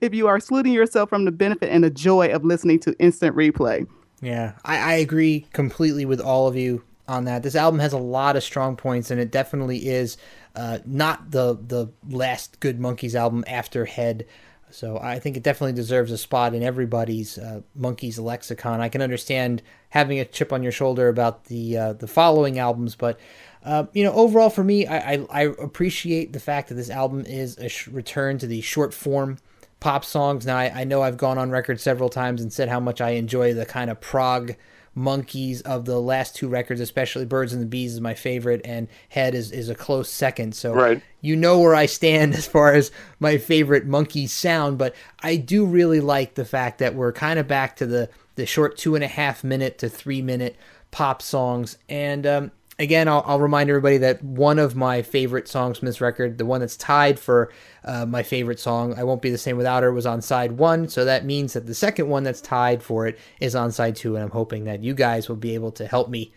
if 0.00 0.12
you 0.12 0.26
are 0.26 0.36
excluding 0.36 0.72
yourself 0.72 1.08
from 1.08 1.24
the 1.24 1.30
benefit 1.30 1.70
and 1.70 1.84
the 1.84 1.90
joy 1.90 2.28
of 2.28 2.44
listening 2.44 2.78
to 2.78 2.94
instant 2.98 3.36
replay 3.36 3.86
Yeah, 4.20 4.52
I, 4.64 4.78
I 4.78 4.92
agree 4.94 5.46
completely 5.52 6.04
with 6.04 6.20
all 6.20 6.46
of 6.46 6.56
you 6.56 6.82
on 7.08 7.24
that. 7.24 7.42
This 7.42 7.56
album 7.56 7.80
has 7.80 7.92
a 7.92 7.98
lot 7.98 8.36
of 8.36 8.42
strong 8.42 8.76
points, 8.76 9.10
and 9.10 9.20
it 9.20 9.30
definitely 9.30 9.88
is 9.88 10.16
uh, 10.54 10.78
not 10.84 11.30
the 11.30 11.54
the 11.54 11.90
last 12.08 12.60
good 12.60 12.78
Monkees 12.78 13.14
album 13.14 13.44
after 13.46 13.86
Head. 13.86 14.26
So 14.70 14.98
I 14.98 15.18
think 15.18 15.36
it 15.36 15.42
definitely 15.42 15.72
deserves 15.72 16.10
a 16.12 16.18
spot 16.18 16.54
in 16.54 16.62
everybody's 16.62 17.38
uh, 17.38 17.62
Monkees 17.78 18.18
lexicon. 18.18 18.80
I 18.80 18.88
can 18.88 19.02
understand 19.02 19.62
having 19.90 20.18
a 20.20 20.24
chip 20.24 20.52
on 20.52 20.62
your 20.62 20.72
shoulder 20.72 21.08
about 21.08 21.44
the 21.44 21.76
uh, 21.76 21.92
the 21.94 22.06
following 22.06 22.58
albums, 22.58 22.94
but 22.94 23.18
uh, 23.64 23.84
you 23.92 24.04
know, 24.04 24.12
overall 24.12 24.50
for 24.50 24.64
me, 24.64 24.86
I, 24.86 25.12
I, 25.12 25.26
I 25.30 25.42
appreciate 25.42 26.32
the 26.32 26.40
fact 26.40 26.68
that 26.68 26.76
this 26.76 26.90
album 26.90 27.24
is 27.26 27.58
a 27.58 27.68
sh- 27.68 27.88
return 27.88 28.38
to 28.38 28.46
the 28.46 28.60
short 28.62 28.94
form 28.94 29.38
pop 29.80 30.04
songs. 30.04 30.46
Now, 30.46 30.56
I, 30.56 30.80
I 30.80 30.84
know 30.84 31.02
I've 31.02 31.16
gone 31.16 31.38
on 31.38 31.50
record 31.50 31.80
several 31.80 32.08
times 32.08 32.40
and 32.40 32.52
said 32.52 32.68
how 32.68 32.80
much 32.80 33.00
I 33.00 33.10
enjoy 33.10 33.54
the 33.54 33.66
kind 33.66 33.90
of 33.90 34.00
prog 34.00 34.54
Monkees 34.96 35.62
of 35.62 35.84
the 35.84 36.00
last 36.00 36.34
two 36.36 36.48
records, 36.48 36.80
especially 36.80 37.24
Birds 37.24 37.52
and 37.52 37.62
the 37.62 37.66
Bees 37.66 37.94
is 37.94 38.00
my 38.00 38.14
favorite, 38.14 38.60
and 38.64 38.88
Head 39.10 39.34
is, 39.34 39.52
is 39.52 39.68
a 39.68 39.74
close 39.74 40.10
second. 40.10 40.54
So 40.54 40.74
Right. 40.74 41.02
you 41.20 41.36
know 41.36 41.60
where 41.60 41.74
I 41.74 41.86
stand 41.86 42.34
as 42.36 42.46
far 42.46 42.72
as 42.74 42.90
my 43.18 43.38
favorite 43.38 43.86
monkey 43.86 44.26
sound, 44.26 44.78
but 44.78 44.94
I 45.22 45.36
do 45.36 45.64
really 45.64 46.00
like 46.00 46.34
the 46.34 46.44
fact 46.44 46.78
that 46.78 46.94
we're 46.94 47.12
kind 47.12 47.38
of 47.38 47.46
back 47.46 47.76
to 47.76 47.86
the, 47.86 48.08
the 48.34 48.46
short 48.46 48.76
two 48.76 48.94
and 48.94 49.04
a 49.04 49.08
half 49.08 49.44
minute 49.44 49.78
to 49.78 49.88
three 49.88 50.22
minute 50.22 50.56
pop 50.90 51.22
songs. 51.22 51.78
And 51.88 52.26
um, 52.26 52.50
again, 52.78 53.06
I'll, 53.06 53.22
I'll 53.26 53.40
remind 53.40 53.70
everybody 53.70 53.98
that 53.98 54.24
one 54.24 54.58
of 54.58 54.74
my 54.74 55.02
favorite 55.02 55.46
songs 55.46 55.78
from 55.78 55.86
this 55.86 56.00
record, 56.00 56.36
the 56.38 56.46
one 56.46 56.60
that's 56.60 56.76
tied 56.76 57.20
for 57.20 57.52
uh, 57.84 58.06
my 58.06 58.22
favorite 58.22 58.60
song, 58.60 58.94
I 58.98 59.04
Won't 59.04 59.22
Be 59.22 59.30
the 59.30 59.38
Same 59.38 59.56
Without 59.56 59.82
Her, 59.82 59.92
was 59.92 60.06
on 60.06 60.22
side 60.22 60.52
one. 60.52 60.88
So 60.88 61.04
that 61.04 61.24
means 61.24 61.52
that 61.54 61.66
the 61.66 61.74
second 61.74 62.08
one 62.08 62.22
that's 62.22 62.40
tied 62.40 62.82
for 62.82 63.06
it 63.06 63.18
is 63.40 63.54
on 63.54 63.72
side 63.72 63.96
two. 63.96 64.16
And 64.16 64.24
I'm 64.24 64.30
hoping 64.30 64.64
that 64.64 64.82
you 64.82 64.94
guys 64.94 65.28
will 65.28 65.36
be 65.36 65.54
able 65.54 65.72
to 65.72 65.86
help 65.86 66.08
me 66.08 66.32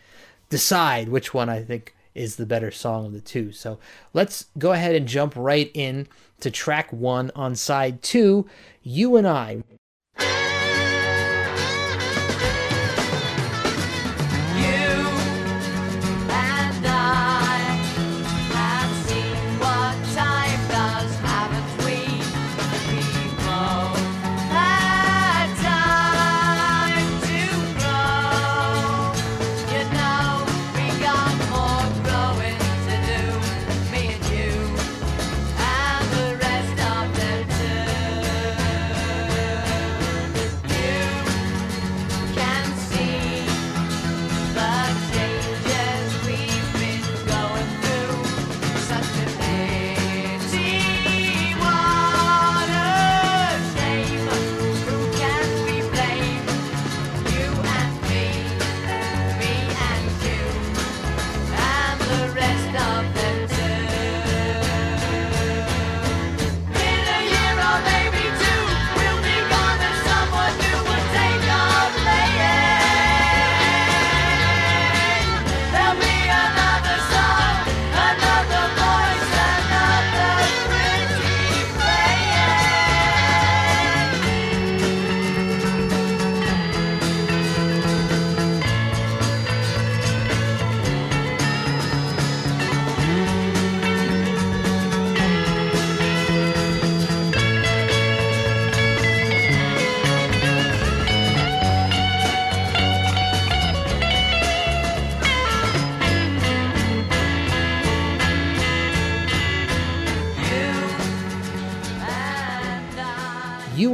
decide 0.49 1.09
which 1.09 1.33
one 1.33 1.49
I 1.49 1.63
think 1.63 1.95
is 2.15 2.35
the 2.35 2.45
better 2.45 2.71
song 2.71 3.07
of 3.07 3.13
the 3.13 3.21
two. 3.21 3.51
So 3.51 3.79
let's 4.13 4.45
go 4.57 4.71
ahead 4.71 4.95
and 4.95 5.07
jump 5.07 5.33
right 5.35 5.71
in 5.73 6.07
to 6.41 6.51
track 6.51 6.93
one 6.93 7.31
on 7.35 7.55
side 7.55 8.01
two. 8.01 8.47
You 8.83 9.15
and 9.15 9.27
I. 9.27 9.63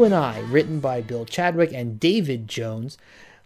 and 0.09 0.15
I, 0.15 0.39
written 0.39 0.79
by 0.79 1.01
Bill 1.01 1.23
Chadwick 1.23 1.71
and 1.71 1.99
David 1.99 2.47
Jones. 2.47 2.97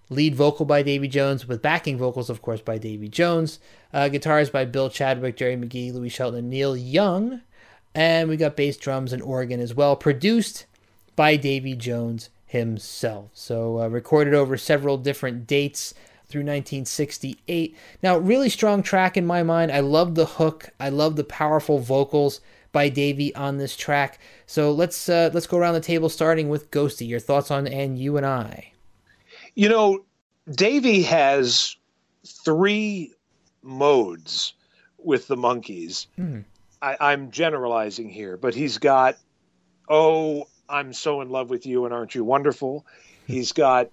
Lead 0.09 0.33
vocal 0.33 0.65
by 0.65 0.81
Davy 0.81 1.09
Jones, 1.09 1.45
with 1.45 1.61
backing 1.61 1.97
vocals, 1.97 2.29
of 2.29 2.41
course, 2.41 2.61
by 2.61 2.77
Davy 2.77 3.09
Jones. 3.09 3.59
Uh, 3.91 4.07
guitars 4.07 4.49
by 4.49 4.63
Bill 4.63 4.89
Chadwick, 4.89 5.35
Jerry 5.35 5.57
McGee, 5.57 5.91
Louis 5.93 6.07
Shelton, 6.07 6.49
Neil 6.49 6.77
Young. 6.77 7.41
And 7.93 8.29
we 8.29 8.37
got 8.37 8.55
bass, 8.55 8.77
drums, 8.77 9.11
and 9.11 9.21
organ 9.21 9.59
as 9.59 9.73
well. 9.73 9.97
Produced 9.97 10.65
by 11.17 11.35
Davy 11.35 11.75
Jones 11.75 12.29
himself. 12.45 13.31
So 13.33 13.81
uh, 13.81 13.89
recorded 13.89 14.33
over 14.33 14.55
several 14.55 14.97
different 14.97 15.45
dates 15.45 15.93
through 16.29 16.43
1968. 16.43 17.75
Now, 18.01 18.17
really 18.17 18.47
strong 18.47 18.83
track 18.83 19.17
in 19.17 19.25
my 19.25 19.43
mind. 19.43 19.69
I 19.69 19.81
love 19.81 20.15
the 20.15 20.27
hook. 20.27 20.69
I 20.79 20.87
love 20.87 21.17
the 21.17 21.25
powerful 21.25 21.79
vocals 21.79 22.39
by 22.73 22.89
Davy 22.89 23.33
on 23.35 23.57
this 23.57 23.77
track. 23.77 24.19
So 24.45 24.73
let's 24.73 25.07
uh, 25.07 25.29
let's 25.33 25.47
go 25.47 25.57
around 25.57 25.75
the 25.75 25.79
table, 25.79 26.09
starting 26.09 26.49
with 26.49 26.69
Ghosty. 26.71 27.07
Your 27.07 27.21
thoughts 27.21 27.49
on 27.49 27.65
"And 27.67 27.97
You 27.97 28.17
and 28.17 28.25
I"? 28.25 28.73
You 29.55 29.69
know, 29.69 30.03
Davy 30.51 31.03
has 31.03 31.77
three 32.25 33.13
modes 33.61 34.53
with 34.97 35.27
the 35.27 35.37
Monkees. 35.37 36.07
Hmm. 36.17 36.39
I, 36.81 36.97
I'm 36.99 37.31
generalizing 37.31 38.09
here, 38.09 38.35
but 38.35 38.53
he's 38.53 38.77
got, 38.77 39.15
oh, 39.87 40.47
I'm 40.67 40.91
so 40.91 41.21
in 41.21 41.29
love 41.29 41.49
with 41.49 41.65
you 41.65 41.85
and 41.85 41.93
aren't 41.93 42.13
you 42.13 42.23
wonderful? 42.25 42.85
He's 43.25 43.53
got, 43.53 43.89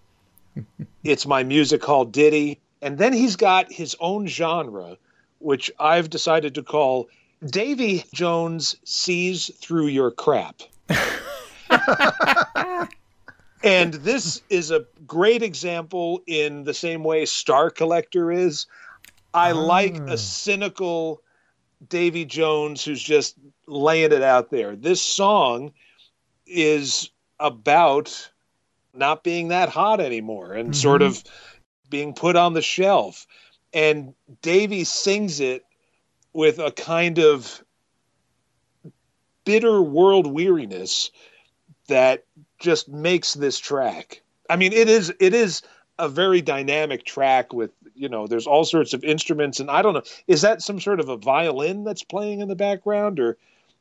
it's 1.04 1.26
my 1.26 1.44
music 1.44 1.84
hall 1.84 2.04
ditty. 2.04 2.60
And 2.82 2.98
then 2.98 3.12
he's 3.12 3.36
got 3.36 3.70
his 3.70 3.94
own 4.00 4.26
genre, 4.26 4.96
which 5.38 5.70
I've 5.78 6.10
decided 6.10 6.54
to 6.56 6.62
call 6.62 7.08
Davy 7.44 8.04
Jones 8.12 8.76
Sees 8.84 9.50
Through 9.60 9.86
Your 9.86 10.10
Crap. 10.10 10.60
and 13.62 13.94
this 13.94 14.42
is 14.50 14.70
a 14.70 14.84
great 15.06 15.42
example 15.42 16.22
in 16.26 16.64
the 16.64 16.74
same 16.74 17.02
way 17.02 17.24
Star 17.24 17.70
Collector 17.70 18.30
is. 18.30 18.66
I 19.32 19.52
ah. 19.52 19.58
like 19.58 19.96
a 19.96 20.18
cynical 20.18 21.22
Davy 21.88 22.26
Jones 22.26 22.84
who's 22.84 23.02
just 23.02 23.36
laying 23.66 24.12
it 24.12 24.22
out 24.22 24.50
there. 24.50 24.76
This 24.76 25.00
song 25.00 25.72
is 26.46 27.08
about 27.38 28.30
not 28.92 29.24
being 29.24 29.48
that 29.48 29.70
hot 29.70 30.00
anymore 30.00 30.52
and 30.52 30.76
sort 30.76 31.00
mm-hmm. 31.00 31.12
of 31.12 31.24
being 31.88 32.12
put 32.12 32.36
on 32.36 32.52
the 32.52 32.60
shelf. 32.60 33.26
And 33.72 34.12
Davy 34.42 34.84
sings 34.84 35.40
it 35.40 35.64
with 36.32 36.58
a 36.58 36.70
kind 36.70 37.18
of 37.18 37.62
bitter 39.44 39.82
world 39.82 40.26
weariness 40.26 41.10
that 41.88 42.24
just 42.58 42.88
makes 42.88 43.34
this 43.34 43.58
track. 43.58 44.22
I 44.48 44.56
mean, 44.56 44.72
it 44.72 44.88
is 44.88 45.12
it 45.20 45.34
is 45.34 45.62
a 45.98 46.08
very 46.08 46.40
dynamic 46.40 47.04
track 47.04 47.52
with 47.52 47.70
you 47.94 48.08
know 48.08 48.26
there's 48.26 48.46
all 48.46 48.64
sorts 48.64 48.94
of 48.94 49.04
instruments 49.04 49.60
and 49.60 49.70
I 49.70 49.82
don't 49.82 49.94
know 49.94 50.02
is 50.26 50.42
that 50.42 50.62
some 50.62 50.80
sort 50.80 51.00
of 51.00 51.08
a 51.08 51.16
violin 51.16 51.84
that's 51.84 52.02
playing 52.02 52.40
in 52.40 52.48
the 52.48 52.56
background 52.56 53.20
or 53.20 53.36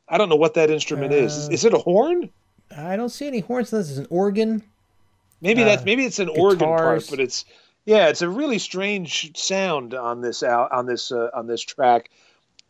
I 0.10 0.18
don't 0.18 0.28
know 0.28 0.36
what 0.36 0.56
that 0.56 0.70
instrument 0.70 1.14
is. 1.14 1.36
is. 1.36 1.50
Is 1.50 1.66
it 1.66 1.74
a 1.74 1.78
horn? 1.78 2.30
I 2.76 2.96
don't 2.96 3.10
see 3.10 3.28
any 3.28 3.40
horns. 3.40 3.72
This 3.72 3.90
is 3.90 3.98
an 3.98 4.08
organ. 4.10 4.64
Maybe 5.42 5.62
Uh, 5.62 5.66
that's 5.66 5.86
maybe 5.86 6.04
it's 6.04 6.20
an 6.20 6.30
organ 6.30 6.60
part, 6.68 7.08
but 7.10 7.20
it's 7.20 7.46
yeah, 7.86 8.08
it's 8.08 8.22
a 8.22 8.30
really 8.30 8.60
strange 8.60 9.38
sound 9.38 9.94
on 9.94 10.22
this 10.22 10.44
out 10.44 10.72
on 10.72 10.86
this 10.86 11.12
uh, 11.12 11.30
on 11.34 11.48
this 11.48 11.62
track. 11.62 12.10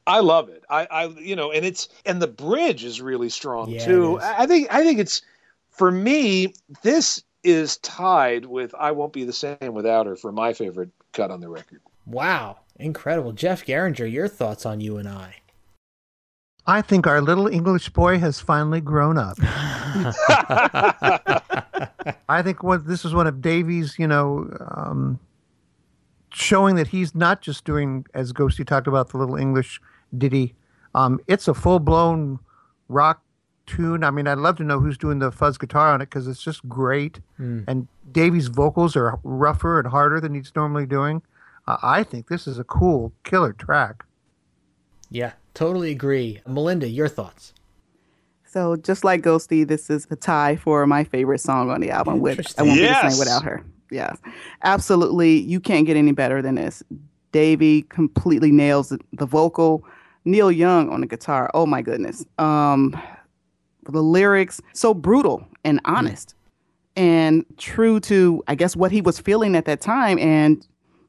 I 0.09 0.19
love 0.21 0.49
it. 0.49 0.63
I, 0.69 0.87
I 0.89 1.05
you 1.07 1.35
know, 1.35 1.51
and 1.51 1.63
it's 1.63 1.89
and 2.05 2.21
the 2.21 2.27
bridge 2.27 2.83
is 2.83 3.01
really 3.01 3.29
strong 3.29 3.69
Yeah, 3.69 3.85
too. 3.85 4.19
I 4.19 4.43
I 4.43 4.47
think 4.47 4.73
I 4.73 4.83
think 4.83 4.99
it's 4.99 5.21
for 5.69 5.91
me. 5.91 6.53
This 6.81 7.23
is 7.43 7.77
tied 7.77 8.45
with 8.45 8.73
"I 8.77 8.91
Won't 8.91 9.13
Be 9.13 9.23
the 9.23 9.33
Same 9.33 9.73
Without 9.73 10.07
Her" 10.07 10.15
for 10.15 10.31
my 10.31 10.53
favorite 10.53 10.89
cut 11.13 11.29
on 11.29 11.41
the 11.41 11.49
record. 11.49 11.81
Wow, 12.07 12.57
incredible. 12.77 13.33
Jeff 13.33 13.65
Geringer, 13.65 14.05
your 14.05 14.27
thoughts 14.27 14.65
on 14.65 14.81
"You 14.81 14.97
and 14.97 15.07
I"? 15.07 15.35
I 16.65 16.81
think 16.81 17.05
our 17.05 17.21
little 17.21 17.47
English 17.47 17.89
boy 17.89 18.19
has 18.19 18.39
finally 18.39 18.81
grown 18.81 19.17
up. 19.17 19.37
I 22.29 22.41
think 22.43 22.63
what 22.63 22.87
this 22.87 23.05
is 23.05 23.13
one 23.13 23.27
of 23.27 23.41
Davy's, 23.41 23.97
you 23.97 24.07
know, 24.07 24.49
um, 24.75 25.19
showing 26.31 26.75
that 26.75 26.87
he's 26.87 27.15
not 27.15 27.41
just 27.41 27.65
doing, 27.65 28.05
as 28.13 28.33
Ghosty 28.33 28.65
talked 28.65 28.87
about, 28.87 29.09
the 29.09 29.17
little 29.17 29.35
English 29.35 29.81
ditty. 30.17 30.55
Um, 30.95 31.19
it's 31.27 31.47
a 31.47 31.53
full 31.53 31.79
blown 31.79 32.39
rock 32.87 33.21
tune. 33.65 34.03
I 34.03 34.11
mean, 34.11 34.27
I'd 34.27 34.37
love 34.39 34.57
to 34.57 34.63
know 34.63 34.79
who's 34.79 34.97
doing 34.97 35.19
the 35.19 35.31
fuzz 35.31 35.57
guitar 35.57 35.93
on 35.93 36.01
it 36.01 36.05
because 36.09 36.27
it's 36.27 36.41
just 36.41 36.67
great. 36.67 37.19
Hmm. 37.37 37.61
And 37.67 37.87
Davy's 38.11 38.47
vocals 38.47 38.95
are 38.95 39.19
rougher 39.23 39.79
and 39.79 39.87
harder 39.87 40.19
than 40.19 40.33
he's 40.33 40.51
normally 40.55 40.85
doing. 40.87 41.21
Uh, 41.67 41.77
I 41.83 42.03
think 42.03 42.27
this 42.27 42.47
is 42.47 42.57
a 42.57 42.63
cool, 42.63 43.11
killer 43.23 43.53
track. 43.53 44.03
Yeah, 45.11 45.33
totally 45.53 45.91
agree. 45.91 46.41
Melinda, 46.47 46.87
your 46.87 47.07
thoughts? 47.07 47.53
So 48.45 48.75
just 48.75 49.03
like 49.03 49.21
Ghosty, 49.21 49.67
this 49.67 49.91
is 49.91 50.07
a 50.09 50.15
tie 50.15 50.55
for 50.55 50.87
my 50.87 51.03
favorite 51.03 51.39
song 51.39 51.69
on 51.69 51.81
the 51.81 51.91
album. 51.91 52.19
With 52.19 52.39
I 52.57 52.63
won't 52.63 52.75
be 52.75 52.81
the 52.81 52.85
Yes. 52.87 53.13
same 53.13 53.19
without 53.19 53.43
her. 53.43 53.63
Yes, 53.91 54.17
absolutely. 54.63 55.39
You 55.41 55.59
can't 55.59 55.85
get 55.85 55.97
any 55.97 56.11
better 56.11 56.41
than 56.41 56.55
this. 56.55 56.81
Davy 57.31 57.83
completely 57.83 58.51
nails 58.51 58.89
the, 58.89 58.99
the 59.13 59.25
vocal. 59.27 59.83
Neil 60.25 60.51
Young 60.51 60.89
on 60.89 61.01
the 61.01 61.07
guitar. 61.07 61.49
Oh 61.53 61.65
my 61.65 61.81
goodness. 61.81 62.25
Um, 62.37 62.99
the 63.83 64.01
lyrics 64.03 64.61
so 64.73 64.93
brutal 64.93 65.47
and 65.63 65.79
honest, 65.85 66.35
and 66.95 67.45
true 67.57 67.99
to 68.01 68.43
I 68.47 68.55
guess 68.55 68.75
what 68.75 68.91
he 68.91 69.01
was 69.01 69.19
feeling 69.19 69.55
at 69.55 69.65
that 69.65 69.81
time. 69.81 70.19
And 70.19 70.65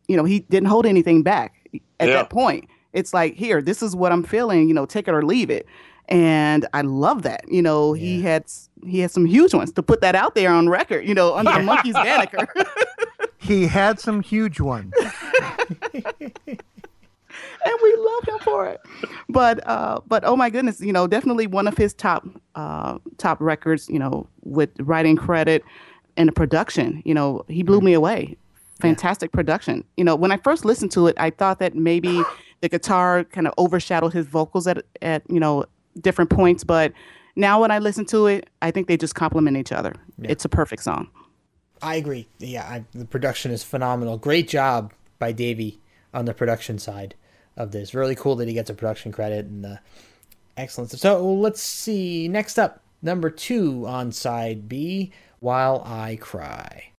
you 0.09 0.17
know 0.17 0.25
he 0.25 0.41
didn't 0.41 0.69
hold 0.69 0.87
anything 0.87 1.23
back 1.23 1.55
at 2.01 2.09
Yeah. 2.09 2.15
that 2.17 2.31
point. 2.31 2.69
It's 2.93 3.13
like 3.15 3.35
here, 3.35 3.61
this 3.63 3.83
is 3.83 3.95
what 3.95 4.13
I'm 4.13 4.23
feeling. 4.23 4.67
You 4.69 4.75
know, 4.75 4.87
take 4.87 5.07
it 5.09 5.15
or 5.15 5.23
leave 5.25 5.51
it 5.51 5.67
and 6.09 6.67
I 6.73 6.81
love 6.81 7.23
that. 7.23 7.45
You 7.49 7.63
know, 7.63 7.93
he 7.93 8.21
had 8.23 8.45
he 8.85 8.99
had 9.01 9.11
some 9.13 9.27
huge 9.27 9.55
ones 9.55 9.71
to 9.73 9.83
put 9.83 10.01
that 10.01 10.15
out 10.17 10.35
there 10.35 10.51
on 10.51 10.69
record. 10.69 11.07
You 11.07 11.15
know, 11.15 11.35
under 11.37 11.53
the 11.53 11.59
Monkees 11.61 11.93
banner. 11.93 12.49
He 13.39 13.67
had 13.67 13.99
some 14.01 14.21
huge 14.23 14.61
ones. 14.61 14.93
and 17.65 17.75
we 17.83 17.97
love 17.97 18.25
him 18.29 18.39
for 18.41 18.67
it. 18.67 18.81
But 19.29 19.67
uh, 19.67 20.01
but 20.07 20.25
oh 20.25 20.37
my 20.37 20.51
goodness, 20.51 20.81
you 20.81 20.93
know, 20.93 21.07
definitely 21.07 21.47
one 21.47 21.67
of 21.67 21.77
his 21.77 21.95
top 21.95 22.27
uh, 22.55 22.99
top 23.19 23.41
records. 23.41 23.89
You 23.89 23.99
know, 23.99 24.27
with 24.43 24.71
writing 24.81 25.17
credit 25.17 25.65
and 26.17 26.29
the 26.29 26.33
production. 26.33 27.03
You 27.05 27.15
know, 27.15 27.45
he 27.49 27.63
blew 27.63 27.81
me 27.81 27.93
away. 27.93 28.37
Fantastic 28.81 29.31
production. 29.33 29.85
You 29.97 30.05
know, 30.05 30.17
when 30.17 30.33
I 30.33 30.39
first 30.39 30.65
listened 30.65 30.91
to 30.93 31.07
it, 31.07 31.17
I 31.19 31.31
thought 31.31 31.59
that 31.59 31.75
maybe 31.75 32.23
the 32.63 32.69
guitar 32.69 33.25
kind 33.25 33.47
of 33.47 33.55
overshadowed 33.59 34.13
his 34.13 34.27
vocals 34.27 34.67
at 34.67 34.83
at 35.03 35.23
you 35.29 35.41
know 35.41 35.65
different 36.01 36.31
points, 36.31 36.65
but. 36.65 36.93
Now 37.37 37.61
when 37.61 37.71
I 37.71 37.79
listen 37.79 38.05
to 38.07 38.27
it, 38.27 38.51
I 38.61 38.73
think 38.73 38.89
they 38.89 38.97
just 38.97 39.15
complement 39.15 39.57
each 39.57 39.71
other. 39.71 39.95
It's 40.25 40.45
a 40.45 40.49
perfect 40.49 40.83
song. 40.83 41.09
I 41.81 41.95
agree. 41.95 42.29
Yeah, 42.39 42.65
I, 42.65 42.85
the 42.93 43.05
production 43.05 43.53
is 43.53 43.63
phenomenal. 43.63 44.19
Great 44.19 44.49
job 44.49 44.93
by 45.21 45.31
Davy 45.33 45.81
on 46.13 46.25
the 46.25 46.35
production 46.35 46.79
side 46.79 47.15
of 47.57 47.73
this. 47.73 47.95
Really 47.95 48.15
cool 48.15 48.37
that 48.37 48.49
he 48.49 48.55
gets 48.55 48.71
a 48.71 48.75
production 48.75 49.13
credit 49.13 49.47
and 49.47 49.67
uh, 49.67 49.77
excellent. 50.57 50.91
stuff. 50.91 51.01
So 51.01 51.33
let's 51.33 51.63
see. 51.63 52.29
Next 52.29 52.59
up, 52.59 52.81
number 53.03 53.31
two 53.31 53.87
on 53.87 54.13
side 54.13 54.69
B, 54.69 55.13
While 55.41 55.83
I 55.85 56.17
Cry. 56.17 56.90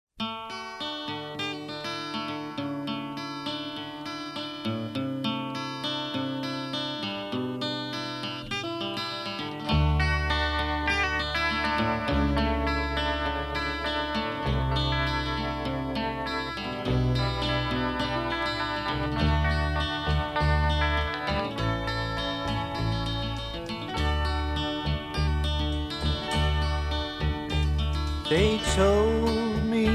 They 28.31 28.59
told 28.75 29.65
me 29.65 29.87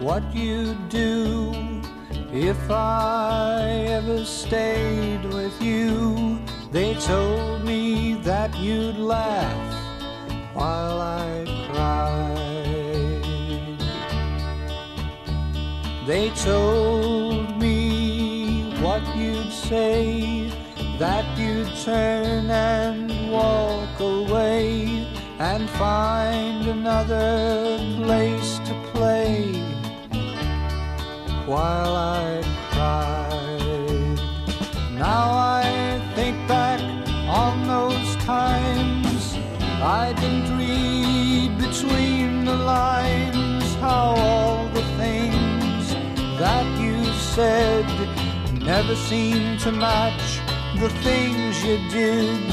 what 0.00 0.22
you'd 0.34 0.88
do 0.88 1.52
if 2.32 2.70
I 2.70 3.88
ever 3.90 4.24
stayed 4.24 5.22
with 5.22 5.60
you. 5.60 6.40
They 6.72 6.94
told 6.94 7.62
me 7.62 8.14
that 8.22 8.56
you'd 8.58 8.96
laugh 8.96 9.74
while 10.54 10.98
I 11.02 11.44
cried. 11.70 12.16
They 16.06 16.30
told 16.30 17.58
me 17.58 18.72
what 18.80 19.02
you'd 19.14 19.52
say, 19.52 20.50
that 20.98 21.26
you'd 21.38 21.68
turn 21.84 22.48
and 22.48 23.30
walk 23.30 24.00
away 24.00 24.95
and 25.38 25.68
find 25.70 26.66
another 26.66 27.78
place 27.96 28.58
to 28.60 28.74
play 28.92 29.52
while 31.44 31.94
I 31.94 32.42
cried. 32.72 34.18
Now 34.92 35.30
I 35.30 36.00
think 36.14 36.36
back 36.48 36.80
on 37.28 37.66
those 37.66 38.16
times. 38.24 39.36
I 39.82 40.14
didn't 40.14 40.56
read 40.56 41.58
between 41.58 42.46
the 42.46 42.56
lines 42.56 43.74
how 43.74 44.14
all 44.16 44.68
the 44.68 44.82
things 44.96 45.92
that 46.38 46.66
you 46.80 47.04
said 47.12 47.86
never 48.62 48.96
seemed 48.96 49.60
to 49.60 49.70
match 49.70 50.40
the 50.80 50.88
things 51.04 51.62
you 51.62 51.76
did. 51.90 52.45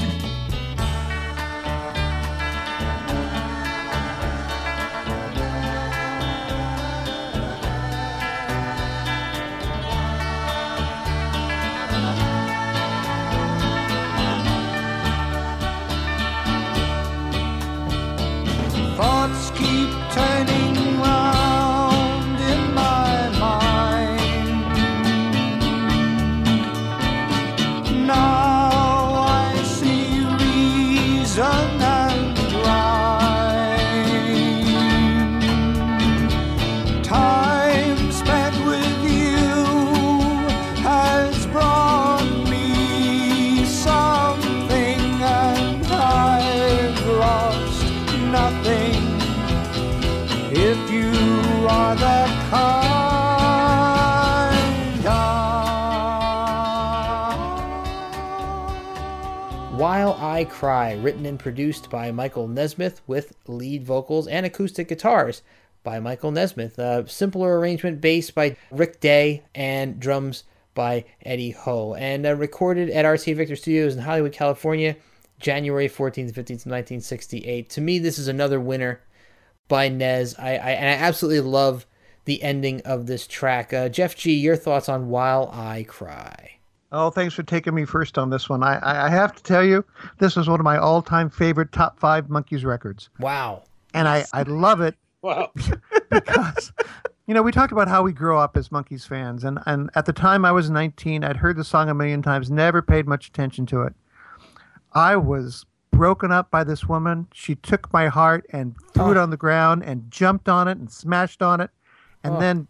I 60.43 60.45
Cry, 60.45 60.91
written 60.91 61.25
and 61.25 61.39
produced 61.39 61.89
by 61.89 62.11
Michael 62.11 62.49
Nesmith 62.49 63.01
with 63.07 63.33
lead 63.47 63.85
vocals 63.85 64.27
and 64.27 64.45
acoustic 64.45 64.89
guitars 64.89 65.41
by 65.83 66.01
Michael 66.01 66.31
Nesmith. 66.31 66.77
A 66.77 67.07
simpler 67.07 67.57
arrangement, 67.57 68.01
bass 68.01 68.29
by 68.29 68.57
Rick 68.69 68.99
Dey, 68.99 69.43
and 69.55 70.01
drums 70.01 70.43
by 70.73 71.05
Eddie 71.21 71.51
Hoh. 71.51 71.93
And 71.93 72.25
uh, 72.25 72.35
recorded 72.35 72.89
at 72.89 73.05
RCA 73.05 73.37
Victor 73.37 73.55
Studios 73.55 73.95
in 73.95 74.01
Hollywood, 74.01 74.33
California, 74.33 74.97
January 75.39 75.87
14th, 75.87 76.33
15th, 76.33 76.65
1968. 76.67 77.69
To 77.69 77.79
me, 77.79 77.97
this 77.97 78.19
is 78.19 78.27
another 78.27 78.59
winner 78.59 78.99
by 79.69 79.87
Nez. 79.87 80.35
I, 80.37 80.57
I 80.57 80.71
and 80.71 80.89
I 80.89 81.05
absolutely 81.05 81.49
love 81.49 81.85
the 82.25 82.43
ending 82.43 82.81
of 82.81 83.07
this 83.07 83.27
track. 83.27 83.71
Uh, 83.71 83.87
Jeff 83.87 84.17
G, 84.17 84.33
your 84.33 84.57
thoughts 84.57 84.89
on 84.89 85.07
While 85.07 85.49
I 85.53 85.83
Cry? 85.83 86.57
Oh, 86.95 87.09
thanks 87.09 87.33
for 87.33 87.41
taking 87.41 87.73
me 87.73 87.85
first 87.85 88.19
on 88.19 88.29
this 88.29 88.47
one. 88.47 88.61
I, 88.63 88.75
I 88.77 89.07
I 89.07 89.09
have 89.09 89.35
to 89.35 89.41
tell 89.43 89.63
you, 89.63 89.83
this 90.19 90.37
is 90.37 90.47
one 90.47 90.59
of 90.59 90.63
my 90.63 90.77
all-time 90.77 91.29
favorite 91.29 91.71
top 91.71 91.99
five 91.99 92.27
Monkees 92.27 92.63
records, 92.63 93.09
Wow. 93.19 93.63
and 93.95 94.07
I, 94.07 94.25
I 94.31 94.43
love 94.43 94.79
it 94.79 94.95
Wow. 95.23 95.51
because 96.11 96.71
you 97.25 97.33
know 97.33 97.41
we 97.41 97.51
talked 97.51 97.71
about 97.73 97.87
how 97.87 98.03
we 98.03 98.13
grow 98.13 98.37
up 98.39 98.55
as 98.55 98.69
Monkees 98.69 99.07
fans, 99.07 99.43
and 99.43 99.59
and 99.65 99.89
at 99.95 100.05
the 100.05 100.13
time 100.13 100.45
I 100.45 100.51
was 100.51 100.69
19, 100.69 101.23
I'd 101.23 101.37
heard 101.37 101.57
the 101.57 101.63
song 101.63 101.89
a 101.89 101.93
million 101.95 102.21
times, 102.21 102.51
never 102.51 102.81
paid 102.83 103.07
much 103.07 103.27
attention 103.27 103.65
to 103.67 103.81
it. 103.81 103.93
I 104.93 105.15
was 105.15 105.65
broken 105.89 106.31
up 106.31 106.51
by 106.51 106.63
this 106.63 106.85
woman. 106.87 107.27
She 107.33 107.55
took 107.55 107.91
my 107.91 108.07
heart 108.07 108.45
and 108.51 108.75
threw 108.93 109.11
it 109.11 109.17
oh. 109.17 109.23
on 109.23 109.29
the 109.31 109.37
ground 109.37 109.83
and 109.83 110.09
jumped 110.11 110.47
on 110.47 110.67
it 110.67 110.77
and 110.77 110.91
smashed 110.91 111.41
on 111.41 111.59
it, 111.59 111.71
and 112.23 112.35
Oh. 112.35 112.39
then 112.39 112.67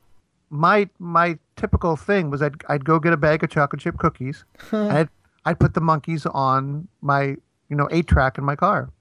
my 0.53 0.87
my 0.99 1.39
typical 1.55 1.95
thing 1.95 2.29
was 2.29 2.41
I'd 2.41 2.63
I'd 2.69 2.85
go 2.85 2.99
get 2.99 3.11
a 3.11 3.17
bag 3.17 3.43
of 3.43 3.49
chocolate 3.49 3.81
chip 3.81 3.97
cookies, 3.97 4.45
I'd 4.71 5.09
I'd 5.45 5.59
put 5.59 5.73
the 5.73 5.81
Monkees 5.81 6.29
on 6.33 6.87
my 7.01 7.35
you 7.69 7.75
know 7.75 7.89
eight 7.91 8.05
track 8.05 8.37
in 8.37 8.43
my 8.43 8.55
car, 8.55 8.91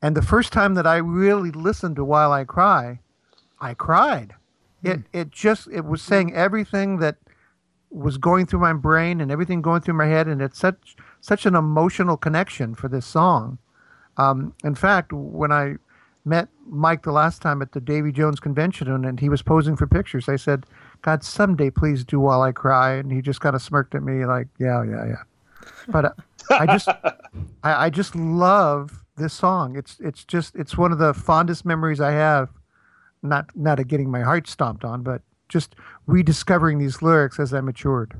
and 0.00 0.16
the 0.16 0.22
first 0.22 0.54
time 0.54 0.72
that 0.74 0.86
I 0.86 0.96
really 0.96 1.50
listened 1.50 1.96
to 1.96 2.04
While 2.04 2.32
I 2.32 2.44
Cry, 2.44 3.00
I 3.60 3.74
cried. 3.74 4.34
It 4.82 5.02
it 5.12 5.30
just 5.30 5.68
it 5.70 5.84
was 5.84 6.00
saying 6.00 6.34
everything 6.34 6.98
that 7.00 7.16
was 7.90 8.16
going 8.16 8.46
through 8.46 8.60
my 8.60 8.72
brain 8.72 9.20
and 9.20 9.30
everything 9.30 9.60
going 9.60 9.82
through 9.82 9.94
my 9.94 10.06
head, 10.06 10.26
and 10.26 10.40
it's 10.40 10.58
such 10.58 10.96
such 11.20 11.44
an 11.44 11.54
emotional 11.54 12.16
connection 12.16 12.74
for 12.74 12.88
this 12.88 13.04
song. 13.04 13.58
Um, 14.16 14.54
in 14.64 14.74
fact, 14.74 15.12
when 15.12 15.52
I 15.52 15.76
met 16.24 16.48
Mike 16.66 17.02
the 17.02 17.12
last 17.12 17.42
time 17.42 17.60
at 17.60 17.72
the 17.72 17.80
Davy 17.80 18.12
Jones 18.12 18.40
convention 18.40 18.90
and, 18.90 19.04
and 19.04 19.20
he 19.20 19.28
was 19.28 19.42
posing 19.42 19.76
for 19.76 19.86
pictures, 19.86 20.28
I 20.28 20.36
said, 20.36 20.64
"God, 21.02 21.22
someday 21.22 21.70
please 21.70 22.04
do 22.04 22.18
while 22.20 22.42
I 22.42 22.52
cry," 22.52 22.94
and 22.94 23.12
he 23.12 23.20
just 23.20 23.40
kind 23.40 23.54
of 23.54 23.62
smirked 23.62 23.94
at 23.94 24.02
me 24.02 24.24
like, 24.24 24.48
"Yeah, 24.58 24.82
yeah, 24.84 25.06
yeah." 25.06 25.22
But 25.88 26.04
uh, 26.04 26.10
I 26.50 26.66
just 26.66 26.88
I, 27.62 27.86
I 27.86 27.90
just 27.90 28.14
love 28.14 29.04
this 29.16 29.32
song. 29.32 29.76
It's 29.76 29.98
it's 30.00 30.24
just 30.24 30.54
it's 30.56 30.76
one 30.76 30.92
of 30.92 30.98
the 30.98 31.14
fondest 31.14 31.64
memories 31.64 32.00
I 32.00 32.12
have. 32.12 32.48
Not 33.22 33.46
not 33.54 33.78
of 33.78 33.88
getting 33.88 34.10
my 34.10 34.22
heart 34.22 34.48
stomped 34.48 34.84
on, 34.84 35.02
but 35.02 35.22
just 35.48 35.76
rediscovering 36.06 36.78
these 36.78 37.02
lyrics 37.02 37.38
as 37.38 37.52
I 37.52 37.60
matured. 37.60 38.14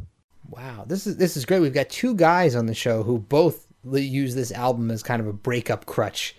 Wow, 0.49 0.85
this 0.87 1.07
is 1.07 1.17
this 1.17 1.37
is 1.37 1.45
great. 1.45 1.61
We've 1.61 1.73
got 1.73 1.89
two 1.89 2.15
guys 2.15 2.55
on 2.55 2.67
the 2.67 2.75
show 2.75 3.03
who 3.03 3.19
both 3.19 3.67
use 3.85 4.35
this 4.35 4.53
album 4.53 4.91
as 4.91 5.03
kind 5.03 5.21
of 5.21 5.27
a 5.27 5.33
breakup 5.33 5.87
crutch. 5.87 6.37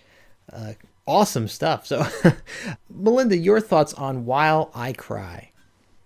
Uh, 0.52 0.74
awesome 1.06 1.48
stuff. 1.48 1.86
So, 1.86 2.06
Melinda, 2.88 3.36
your 3.36 3.60
thoughts 3.60 3.92
on 3.94 4.24
"While 4.24 4.70
I 4.74 4.92
Cry"? 4.92 5.50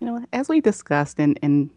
You 0.01 0.07
know, 0.07 0.25
as 0.33 0.49
we 0.49 0.61
discussed 0.61 1.19
in, 1.19 1.35
in 1.37 1.71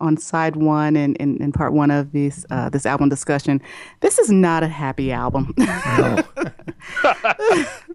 on 0.00 0.16
side 0.16 0.56
one 0.56 0.94
and 0.96 1.16
in, 1.16 1.42
in 1.42 1.52
part 1.52 1.72
one 1.72 1.90
of 1.90 2.12
this 2.12 2.44
uh, 2.50 2.68
this 2.68 2.86
album 2.86 3.08
discussion, 3.08 3.60
this 4.00 4.18
is 4.18 4.30
not 4.30 4.62
a 4.62 4.68
happy 4.68 5.10
album. 5.10 5.54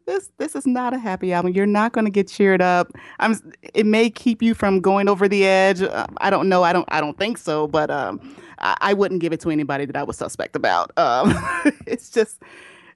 this 0.05 0.29
this 0.37 0.55
is 0.55 0.65
not 0.65 0.93
a 0.93 0.97
happy 0.97 1.31
album. 1.31 1.53
You're 1.53 1.65
not 1.65 1.93
going 1.93 2.05
to 2.05 2.11
get 2.11 2.27
cheered 2.27 2.61
up. 2.61 2.91
I'm. 3.19 3.35
It 3.73 3.85
may 3.85 4.09
keep 4.09 4.41
you 4.41 4.53
from 4.53 4.81
going 4.81 5.07
over 5.07 5.27
the 5.27 5.45
edge. 5.45 5.81
Uh, 5.81 6.07
I 6.17 6.29
don't 6.29 6.49
know. 6.49 6.63
I 6.63 6.73
don't. 6.73 6.87
I 6.91 6.99
don't 6.99 7.17
think 7.17 7.37
so. 7.37 7.67
But 7.67 7.91
um, 7.91 8.35
I, 8.59 8.77
I 8.81 8.93
wouldn't 8.93 9.21
give 9.21 9.33
it 9.33 9.39
to 9.41 9.49
anybody 9.49 9.85
that 9.85 9.95
I 9.95 10.03
was 10.03 10.17
suspect 10.17 10.55
about. 10.55 10.91
Um, 10.97 11.33
it's 11.85 12.09
just 12.09 12.41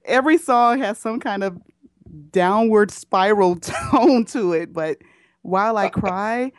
every 0.06 0.38
song 0.38 0.80
has 0.80 0.98
some 0.98 1.20
kind 1.20 1.44
of 1.44 1.58
downward 2.32 2.92
spiral 2.92 3.56
tone 3.92 4.26
to 4.26 4.54
it. 4.54 4.74
But 4.74 4.98
while 5.42 5.78
I 5.78 5.90
cry, 5.90 6.52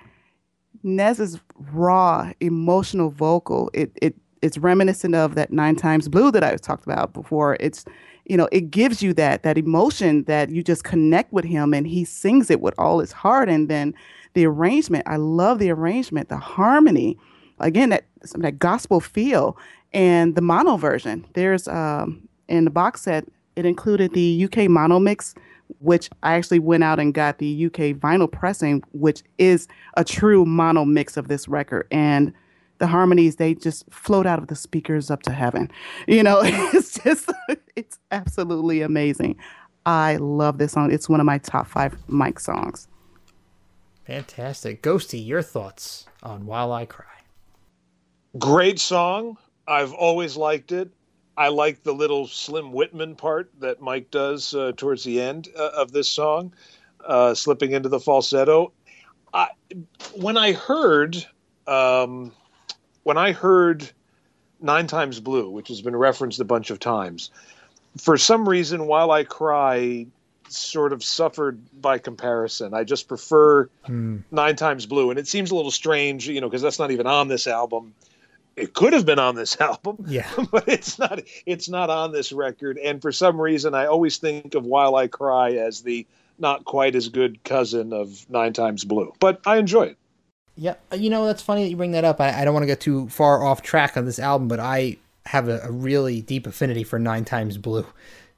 Nez's 0.87 1.41
raw 1.73 2.33
emotional 2.41 3.11
vocal, 3.11 3.71
it 3.75 3.91
it 4.01 4.15
it's 4.43 4.59
reminiscent 4.59 5.15
of 5.15 5.35
that 5.35 5.53
nine 5.53 5.77
times 5.77 6.09
blue 6.09 6.31
that 6.31 6.45
I 6.45 6.53
was 6.53 6.61
talked 6.61 6.85
about 6.85 7.13
before. 7.13 7.57
It's 7.61 7.85
you 8.27 8.37
know, 8.37 8.49
it 8.51 8.71
gives 8.71 9.03
you 9.03 9.13
that 9.15 9.43
that 9.43 9.57
emotion 9.59 10.25
that 10.25 10.51
you 10.51 10.63
just 10.63 10.85
connect 10.85 11.33
with 11.33 11.45
him 11.45 11.73
and 11.73 11.87
he 11.87 12.05
sings 12.05 12.51
it 12.51 12.61
with 12.61 12.75
all 12.79 12.99
his 12.99 13.13
heart. 13.13 13.49
And 13.49 13.69
then 13.69 13.95
the 14.35 14.47
arrangement, 14.47 15.05
I 15.07 15.17
love 15.17 15.59
the 15.59 15.71
arrangement, 15.71 16.29
the 16.29 16.37
harmony. 16.37 17.19
Again, 17.61 17.91
that 17.91 18.07
that 18.35 18.59
gospel 18.59 19.01
feel. 19.01 19.57
And 19.93 20.35
the 20.35 20.43
mono 20.43 20.77
version. 20.77 21.25
There's 21.35 21.69
um 21.69 22.29
in 22.49 22.65
the 22.65 22.71
box 22.71 23.03
set, 23.03 23.27
it 23.57 23.67
included 23.67 24.13
the 24.13 24.45
UK 24.45 24.69
mono 24.69 24.99
mix, 24.99 25.35
which 25.81 26.11
I 26.23 26.35
actually 26.35 26.59
went 26.59 26.85
out 26.85 26.99
and 26.99 27.13
got 27.13 27.39
the 27.39 27.67
UK 27.67 27.97
vinyl 27.97 28.31
pressing, 28.31 28.83
which 28.93 29.23
is 29.39 29.69
a 29.97 30.05
true 30.05 30.45
mono 30.45 30.85
mix 30.85 31.17
of 31.17 31.29
this 31.29 31.49
record. 31.49 31.87
And 31.91 32.33
the 32.79 32.87
harmonies, 32.87 33.37
they 33.37 33.55
just 33.55 33.91
float 33.91 34.27
out 34.27 34.39
of 34.39 34.49
the 34.49 34.57
speakers 34.57 35.11
up 35.11 35.23
to 35.23 35.33
heaven. 35.33 35.71
You 36.07 36.23
know, 36.23 36.41
it's 36.45 36.99
just, 36.99 37.31
it's 37.75 37.99
absolutely 38.11 38.83
amazing. 38.83 39.37
I 39.87 40.17
love 40.17 40.59
this 40.59 40.73
song. 40.73 40.93
It's 40.93 41.09
one 41.09 41.21
of 41.21 41.27
my 41.27 41.39
top 41.39 41.69
five 41.69 41.97
Mike 42.09 42.41
songs. 42.41 42.89
Fantastic, 44.05 44.83
Ghosty. 44.83 45.25
Your 45.25 45.43
thoughts 45.43 46.07
on 46.23 46.47
"While 46.47 46.73
I 46.73 46.87
Cry"? 46.87 47.07
Great 48.39 48.79
song. 48.79 49.37
I've 49.67 49.93
always 49.93 50.37
liked 50.37 50.71
it. 50.71 50.91
I 51.37 51.49
like 51.49 51.83
the 51.83 51.93
little 51.93 52.27
Slim 52.27 52.73
Whitman 52.73 53.15
part 53.15 53.51
that 53.61 53.81
Mike 53.81 54.11
does 54.11 54.55
uh, 54.55 54.73
towards 54.77 55.05
the 55.05 55.21
end 55.21 55.49
uh, 55.57 55.71
of 55.77 55.93
this 55.93 56.09
song, 56.09 56.53
uh, 57.05 57.35
slipping 57.35 57.73
into 57.73 57.89
the 57.89 58.01
falsetto. 58.01 58.73
I, 59.35 59.49
when 60.15 60.37
I 60.37 60.53
heard, 60.53 61.27
um, 61.67 62.33
when 63.03 63.19
I 63.19 63.33
heard 63.33 63.91
Nine 64.61 64.87
Times 64.87 65.21
Blue, 65.21 65.51
which 65.51 65.69
has 65.69 65.83
been 65.83 65.97
referenced 65.97 66.41
a 66.41 66.45
bunch 66.45 66.71
of 66.71 66.81
times, 66.81 67.31
for 67.99 68.17
some 68.17 68.49
reason, 68.49 68.87
while 68.87 69.11
I 69.11 69.25
cry, 69.25 70.07
sort 70.49 70.93
of 70.93 71.03
suffered 71.03 71.61
by 71.81 71.99
comparison. 71.99 72.73
I 72.73 72.85
just 72.85 73.09
prefer 73.09 73.69
Hmm. 73.85 74.19
Nine 74.31 74.57
Times 74.57 74.87
Blue, 74.87 75.11
and 75.11 75.19
it 75.19 75.27
seems 75.29 75.51
a 75.51 75.57
little 75.57 75.71
strange, 75.71 76.29
you 76.29 76.41
know, 76.41 76.49
because 76.49 76.63
that's 76.63 76.79
not 76.79 76.91
even 76.91 77.07
on 77.07 77.29
this 77.29 77.47
album. 77.47 77.95
It 78.57 78.73
could 78.73 78.93
have 78.95 79.05
been 79.05 79.19
on 79.19 79.35
this 79.35 79.61
album, 79.61 80.05
Yeah. 80.09 80.29
but 80.51 80.67
it's 80.69 80.99
not. 80.99 81.21
It's 81.45 81.69
not 81.69 81.91
on 81.91 82.13
this 82.13 82.33
record, 82.33 82.79
and 82.79 83.01
for 83.03 83.13
some 83.13 83.41
reason, 83.41 83.75
I 83.75 83.87
always 83.87 84.17
think 84.17 84.55
of 84.55 84.65
While 84.65 84.97
I 84.97 85.07
Cry 85.09 85.53
as 85.53 85.83
the 85.83 86.07
not 86.39 86.65
quite 86.65 86.95
as 86.95 87.09
good 87.09 87.43
cousin 87.45 87.93
of 87.93 88.29
Nine 88.29 88.53
Times 88.53 88.85
Blue. 88.85 89.13
But 89.21 89.41
I 89.47 89.57
enjoy 89.57 89.85
it. 89.85 89.99
Yeah, 90.57 90.75
you 90.95 91.11
know 91.11 91.27
that's 91.27 91.43
funny 91.43 91.65
that 91.65 91.69
you 91.71 91.77
bring 91.77 91.93
that 91.93 92.05
up. 92.05 92.21
I, 92.21 92.41
I 92.41 92.45
don't 92.45 92.55
want 92.55 92.63
to 92.63 92.67
get 92.67 92.81
too 92.81 93.09
far 93.11 93.45
off 93.45 93.61
track 93.63 93.97
on 93.97 94.07
this 94.07 94.19
album, 94.19 94.49
but 94.49 94.59
I 94.61 94.97
have 95.27 95.49
a, 95.49 95.61
a 95.65 95.71
really 95.71 96.23
deep 96.23 96.47
affinity 96.47 96.83
for 96.85 96.99
Nine 96.99 97.25
Times 97.27 97.59
Blue, 97.59 97.87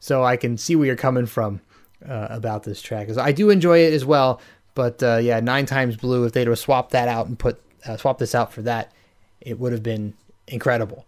so 0.00 0.24
I 0.24 0.36
can 0.36 0.56
see 0.58 0.74
where 0.74 0.86
you're 0.86 0.96
coming 0.96 1.26
from 1.26 1.60
uh, 2.08 2.26
about 2.30 2.64
this 2.64 2.82
track. 2.82 3.08
I 3.16 3.30
do 3.30 3.50
enjoy 3.50 3.80
it 3.80 3.92
as 3.92 4.04
well, 4.04 4.40
but 4.74 5.00
uh, 5.02 5.18
yeah, 5.22 5.38
Nine 5.38 5.66
Times 5.66 5.96
Blue. 5.96 6.24
If 6.24 6.32
they'd 6.32 6.48
have 6.48 6.58
swapped 6.58 6.90
that 6.90 7.06
out 7.06 7.28
and 7.28 7.38
put 7.38 7.60
uh, 7.86 7.96
swapped 7.96 8.18
this 8.18 8.34
out 8.34 8.52
for 8.52 8.62
that, 8.62 8.92
it 9.40 9.58
would 9.58 9.72
have 9.72 9.82
been 9.82 10.14
incredible. 10.46 11.06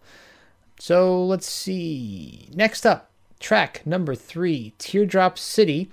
So 0.79 1.25
let's 1.25 1.51
see. 1.51 2.49
Next 2.55 2.87
up, 2.87 3.11
track 3.39 3.83
number 3.85 4.15
three, 4.15 4.75
Teardrop 4.79 5.39
City. 5.39 5.91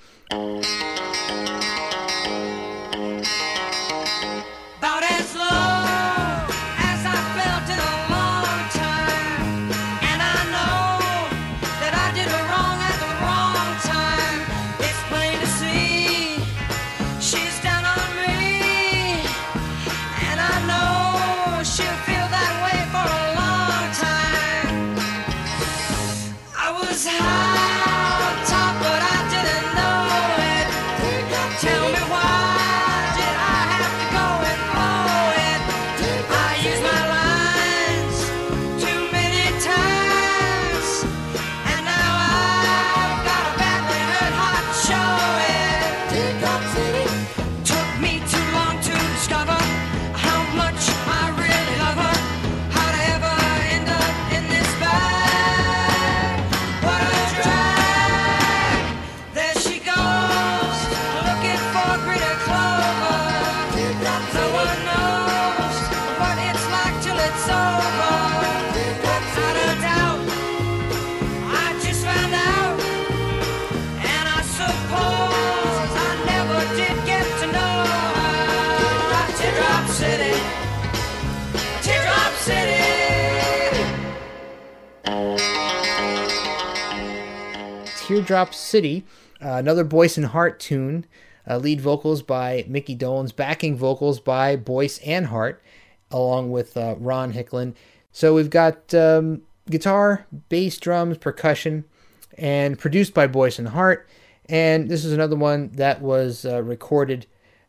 Teardrop 88.27 88.53
City, 88.53 89.05
uh, 89.41 89.51
another 89.53 89.85
Boyce 89.85 90.17
and 90.17 90.25
Hart 90.25 90.59
tune. 90.59 91.05
Uh, 91.49 91.55
lead 91.55 91.79
vocals 91.79 92.21
by 92.21 92.65
Mickey 92.67 92.93
Dolenz, 92.93 93.33
backing 93.33 93.77
vocals 93.77 94.19
by 94.19 94.57
Boyce 94.57 94.97
and 94.99 95.27
Hart, 95.27 95.63
along 96.11 96.51
with 96.51 96.75
uh, 96.75 96.95
Ron 96.99 97.31
Hicklin. 97.31 97.73
So 98.11 98.35
we've 98.35 98.49
got 98.49 98.93
um, 98.93 99.43
guitar, 99.69 100.27
bass, 100.49 100.77
drums, 100.77 101.17
percussion, 101.17 101.85
and 102.37 102.77
produced 102.77 103.13
by 103.13 103.27
Boyce 103.27 103.59
and 103.59 103.69
Hart. 103.69 104.09
And 104.49 104.89
this 104.89 105.05
is 105.05 105.13
another 105.13 105.37
one 105.37 105.69
that 105.75 106.01
was 106.01 106.43
uh, 106.43 106.61
recorded 106.61 107.27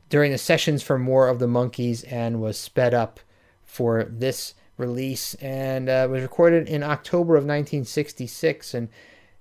during 0.08 0.32
the 0.32 0.38
sessions 0.38 0.82
for 0.82 0.98
More 0.98 1.28
of 1.28 1.38
the 1.38 1.46
Monkees 1.46 2.04
and 2.10 2.40
was 2.40 2.58
sped 2.58 2.94
up 2.94 3.20
for 3.62 4.08
this 4.10 4.54
release 4.76 5.34
and 5.34 5.88
uh, 5.88 6.08
was 6.10 6.22
recorded 6.22 6.66
in 6.66 6.82
October 6.82 7.36
of 7.36 7.44
1966. 7.44 8.74
And 8.74 8.88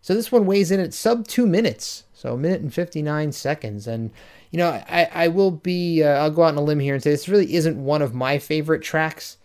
so 0.02 0.14
this 0.14 0.32
one 0.32 0.46
weighs 0.46 0.72
in 0.72 0.80
at 0.80 0.94
sub 0.94 1.28
two 1.28 1.46
minutes, 1.46 2.06
so 2.14 2.34
a 2.34 2.38
minute 2.38 2.62
and 2.62 2.74
59 2.74 3.32
seconds. 3.32 3.88
And, 3.88 4.12
you 4.52 4.58
know, 4.58 4.70
I, 4.70 5.10
I 5.14 5.28
will 5.28 5.52
be, 5.52 6.04
uh, 6.04 6.10
I'll 6.10 6.32
go 6.32 6.44
out 6.44 6.50
on 6.50 6.58
a 6.58 6.62
limb 6.62 6.80
here 6.80 6.94
and 6.94 7.04
say 7.04 7.12
this 7.12 7.30
really 7.30 7.54
isn't 7.56 7.84
one 7.84 8.02
of 8.02 8.14
my 8.14 8.40
favorite 8.40 8.82
tracks 8.82 9.38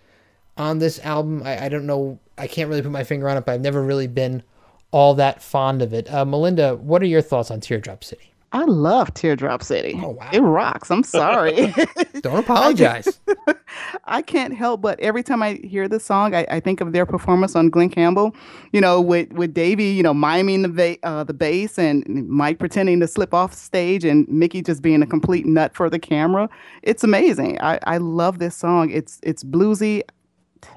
on 0.56 0.78
this 0.78 0.98
album. 1.00 1.42
I, 1.44 1.66
I 1.66 1.68
don't 1.68 1.86
know, 1.86 2.18
I 2.38 2.46
can't 2.46 2.68
really 2.68 2.82
put 2.82 2.90
my 2.90 3.04
finger 3.04 3.28
on 3.28 3.36
it, 3.36 3.44
but 3.44 3.52
I've 3.52 3.60
never 3.60 3.82
really 3.82 4.06
been 4.06 4.42
all 4.90 5.14
that 5.14 5.42
fond 5.42 5.82
of 5.82 5.92
it. 5.92 6.12
Uh, 6.12 6.24
Melinda, 6.24 6.76
what 6.76 7.02
are 7.02 7.06
your 7.06 7.22
thoughts 7.22 7.50
on 7.50 7.60
Teardrop 7.60 8.04
City? 8.04 8.31
I 8.52 8.64
love 8.64 9.14
Teardrop 9.14 9.62
City. 9.62 9.98
Oh, 10.02 10.10
wow. 10.10 10.28
It 10.32 10.40
rocks. 10.40 10.90
I'm 10.90 11.02
sorry. 11.02 11.74
Don't 12.20 12.38
apologize. 12.44 13.20
I 14.04 14.20
can't 14.20 14.54
help 14.54 14.82
but 14.82 15.00
every 15.00 15.22
time 15.22 15.42
I 15.42 15.54
hear 15.64 15.88
the 15.88 15.98
song, 16.00 16.34
I, 16.34 16.44
I 16.50 16.60
think 16.60 16.80
of 16.80 16.92
their 16.92 17.06
performance 17.06 17.56
on 17.56 17.70
Glen 17.70 17.88
Campbell. 17.88 18.34
You 18.72 18.80
know, 18.80 19.00
with 19.00 19.32
with 19.32 19.54
Davy, 19.54 19.86
you 19.86 20.02
know, 20.02 20.12
miming 20.12 20.62
the 20.62 20.68
va- 20.68 20.98
uh, 21.02 21.24
the 21.24 21.32
bass, 21.32 21.78
and 21.78 22.04
Mike 22.28 22.58
pretending 22.58 23.00
to 23.00 23.08
slip 23.08 23.32
off 23.32 23.54
stage, 23.54 24.04
and 24.04 24.28
Mickey 24.28 24.60
just 24.60 24.82
being 24.82 25.02
a 25.02 25.06
complete 25.06 25.46
nut 25.46 25.74
for 25.74 25.88
the 25.88 25.98
camera. 25.98 26.48
It's 26.82 27.04
amazing. 27.04 27.60
I, 27.60 27.78
I 27.84 27.98
love 27.98 28.38
this 28.38 28.56
song. 28.56 28.90
It's 28.90 29.20
it's 29.22 29.44
bluesy. 29.44 30.02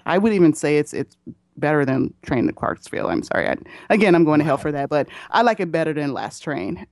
I 0.05 0.17
would 0.17 0.31
even 0.31 0.53
say 0.53 0.77
it's 0.77 0.93
it's 0.93 1.17
better 1.57 1.85
than 1.85 2.13
Train 2.25 2.47
to 2.47 2.53
Clarksville. 2.53 3.07
I'm 3.07 3.23
sorry. 3.23 3.47
I, 3.49 3.55
again, 3.89 4.13
I'm 4.13 4.25
going 4.25 4.39
to 4.39 4.45
hell 4.45 4.57
for 4.57 4.71
that, 4.71 4.89
but 4.89 5.07
I 5.31 5.41
like 5.41 5.59
it 5.59 5.71
better 5.71 5.93
than 5.93 6.13
Last 6.13 6.41
Train. 6.41 6.85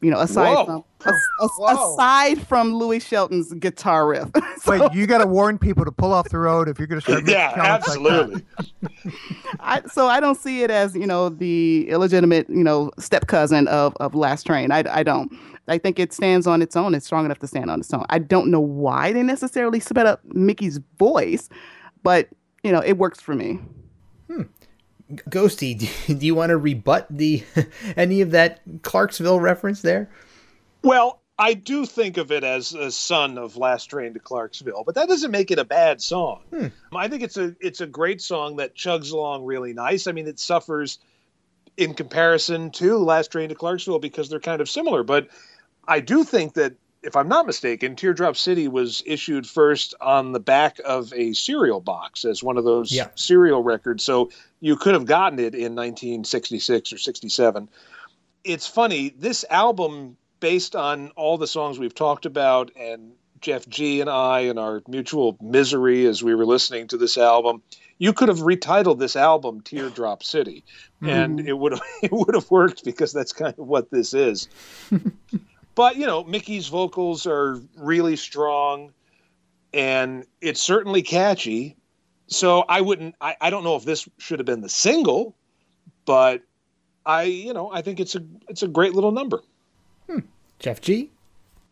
You 0.00 0.12
know, 0.12 0.20
aside 0.20 0.54
Whoa. 0.54 0.64
from 0.64 0.84
as, 1.06 1.14
as- 1.42 1.50
Whoa. 1.58 1.94
aside 1.94 2.46
from 2.46 2.72
Louis 2.74 3.00
Shelton's 3.04 3.52
guitar 3.54 4.06
riff. 4.06 4.28
So- 4.62 4.72
Wait, 4.72 4.92
you 4.92 5.06
got 5.06 5.18
to 5.18 5.26
warn 5.26 5.56
people 5.58 5.84
to 5.84 5.92
pull 5.92 6.12
off 6.12 6.28
the 6.30 6.38
road 6.38 6.68
if 6.68 6.78
you're 6.78 6.88
going 6.88 7.00
to 7.00 7.04
start. 7.04 7.22
making 7.24 7.34
Yeah, 7.38 7.54
comments 7.54 7.88
like 7.96 7.98
that. 8.02 8.12
absolutely. 8.12 8.44
I, 9.60 9.82
so 9.86 10.06
I 10.08 10.18
don't 10.20 10.36
see 10.36 10.62
it 10.62 10.70
as 10.70 10.94
you 10.96 11.06
know 11.06 11.28
the 11.28 11.88
illegitimate 11.88 12.48
you 12.50 12.64
know 12.64 12.90
step 12.98 13.26
cousin 13.28 13.68
of 13.68 13.94
of 14.00 14.14
Last 14.14 14.44
Train. 14.46 14.70
I, 14.72 14.84
I 14.90 15.02
don't. 15.02 15.32
I 15.68 15.78
think 15.78 15.98
it 15.98 16.12
stands 16.12 16.46
on 16.46 16.62
its 16.62 16.76
own. 16.76 16.94
It's 16.94 17.04
strong 17.06 17.24
enough 17.24 17.38
to 17.40 17.46
stand 17.46 17.70
on 17.70 17.80
its 17.80 17.92
own. 17.92 18.04
I 18.08 18.18
don't 18.18 18.50
know 18.50 18.60
why 18.60 19.12
they 19.12 19.22
necessarily 19.22 19.80
sped 19.80 20.06
up 20.06 20.20
Mickey's 20.34 20.80
voice, 20.98 21.48
but 22.02 22.28
you 22.64 22.72
know 22.72 22.80
it 22.80 22.98
works 22.98 23.20
for 23.20 23.34
me. 23.34 23.60
Hmm. 24.30 24.42
Ghosty, 25.10 25.90
do 26.18 26.26
you 26.26 26.34
want 26.34 26.50
to 26.50 26.56
rebut 26.56 27.06
the 27.10 27.44
any 27.96 28.20
of 28.20 28.32
that 28.32 28.60
Clarksville 28.82 29.40
reference 29.40 29.82
there? 29.82 30.10
Well, 30.82 31.20
I 31.38 31.54
do 31.54 31.86
think 31.86 32.16
of 32.16 32.32
it 32.32 32.42
as 32.42 32.74
a 32.74 32.90
son 32.90 33.38
of 33.38 33.56
Last 33.56 33.86
Train 33.86 34.14
to 34.14 34.20
Clarksville, 34.20 34.82
but 34.84 34.96
that 34.96 35.08
doesn't 35.08 35.30
make 35.30 35.50
it 35.50 35.58
a 35.58 35.64
bad 35.64 36.02
song. 36.02 36.42
Hmm. 36.50 36.66
I 36.94 37.08
think 37.08 37.22
it's 37.22 37.36
a 37.36 37.54
it's 37.60 37.80
a 37.80 37.86
great 37.86 38.20
song 38.20 38.56
that 38.56 38.74
chugs 38.74 39.12
along 39.12 39.44
really 39.44 39.72
nice. 39.72 40.06
I 40.06 40.12
mean, 40.12 40.26
it 40.26 40.40
suffers 40.40 40.98
in 41.76 41.94
comparison 41.94 42.72
to 42.72 42.98
Last 42.98 43.30
Train 43.30 43.50
to 43.50 43.54
Clarksville 43.54 44.00
because 44.00 44.28
they're 44.28 44.40
kind 44.40 44.60
of 44.60 44.68
similar, 44.68 45.04
but 45.04 45.28
I 45.86 46.00
do 46.00 46.24
think 46.24 46.54
that 46.54 46.74
if 47.02 47.16
I'm 47.16 47.28
not 47.28 47.46
mistaken, 47.46 47.96
Teardrop 47.96 48.36
City 48.36 48.68
was 48.68 49.02
issued 49.06 49.46
first 49.46 49.94
on 50.00 50.32
the 50.32 50.40
back 50.40 50.78
of 50.84 51.12
a 51.14 51.32
cereal 51.32 51.80
box 51.80 52.24
as 52.24 52.42
one 52.42 52.58
of 52.58 52.64
those 52.64 52.92
Yeah. 52.92 53.08
cereal 53.14 53.62
records. 53.62 54.04
So 54.04 54.30
you 54.60 54.76
could 54.76 54.94
have 54.94 55.06
gotten 55.06 55.38
it 55.38 55.54
in 55.54 55.74
1966 55.74 56.92
or 56.92 56.98
67. 56.98 57.68
It's 58.44 58.66
funny, 58.66 59.14
this 59.18 59.44
album, 59.50 60.16
based 60.40 60.74
on 60.74 61.10
all 61.10 61.38
the 61.38 61.46
songs 61.46 61.78
we've 61.78 61.94
talked 61.94 62.26
about, 62.26 62.70
and 62.76 63.12
Jeff 63.40 63.68
G 63.68 64.00
and 64.00 64.10
I, 64.10 64.40
and 64.40 64.58
our 64.58 64.82
mutual 64.88 65.36
misery 65.40 66.06
as 66.06 66.22
we 66.24 66.34
were 66.34 66.46
listening 66.46 66.88
to 66.88 66.96
this 66.96 67.16
album, 67.16 67.62
you 67.98 68.12
could 68.12 68.28
have 68.28 68.38
retitled 68.38 68.98
this 68.98 69.16
album 69.16 69.60
Teardrop 69.60 70.22
City, 70.22 70.64
mm-hmm. 71.02 71.08
and 71.08 71.40
it 71.40 71.54
would 71.58 71.72
have 71.72 71.82
it 72.02 72.12
would 72.12 72.34
have 72.34 72.50
worked 72.50 72.84
because 72.84 73.12
that's 73.12 73.32
kind 73.32 73.54
of 73.56 73.66
what 73.66 73.90
this 73.90 74.14
is. 74.14 74.48
but 75.78 75.94
you 75.94 76.06
know, 76.06 76.24
Mickey's 76.24 76.66
vocals 76.66 77.24
are 77.24 77.60
really 77.76 78.16
strong, 78.16 78.92
and 79.72 80.26
it's 80.40 80.60
certainly 80.60 81.02
catchy. 81.02 81.76
So 82.26 82.64
I 82.68 82.80
wouldn't. 82.80 83.14
I, 83.20 83.36
I 83.40 83.48
don't 83.48 83.62
know 83.62 83.76
if 83.76 83.84
this 83.84 84.08
should 84.18 84.40
have 84.40 84.46
been 84.46 84.60
the 84.60 84.68
single, 84.68 85.36
but 86.04 86.42
I 87.06 87.22
you 87.22 87.52
know 87.52 87.70
I 87.72 87.82
think 87.82 88.00
it's 88.00 88.16
a 88.16 88.24
it's 88.48 88.64
a 88.64 88.66
great 88.66 88.92
little 88.92 89.12
number. 89.12 89.40
Hmm. 90.10 90.18
Jeff 90.58 90.80
G. 90.80 91.12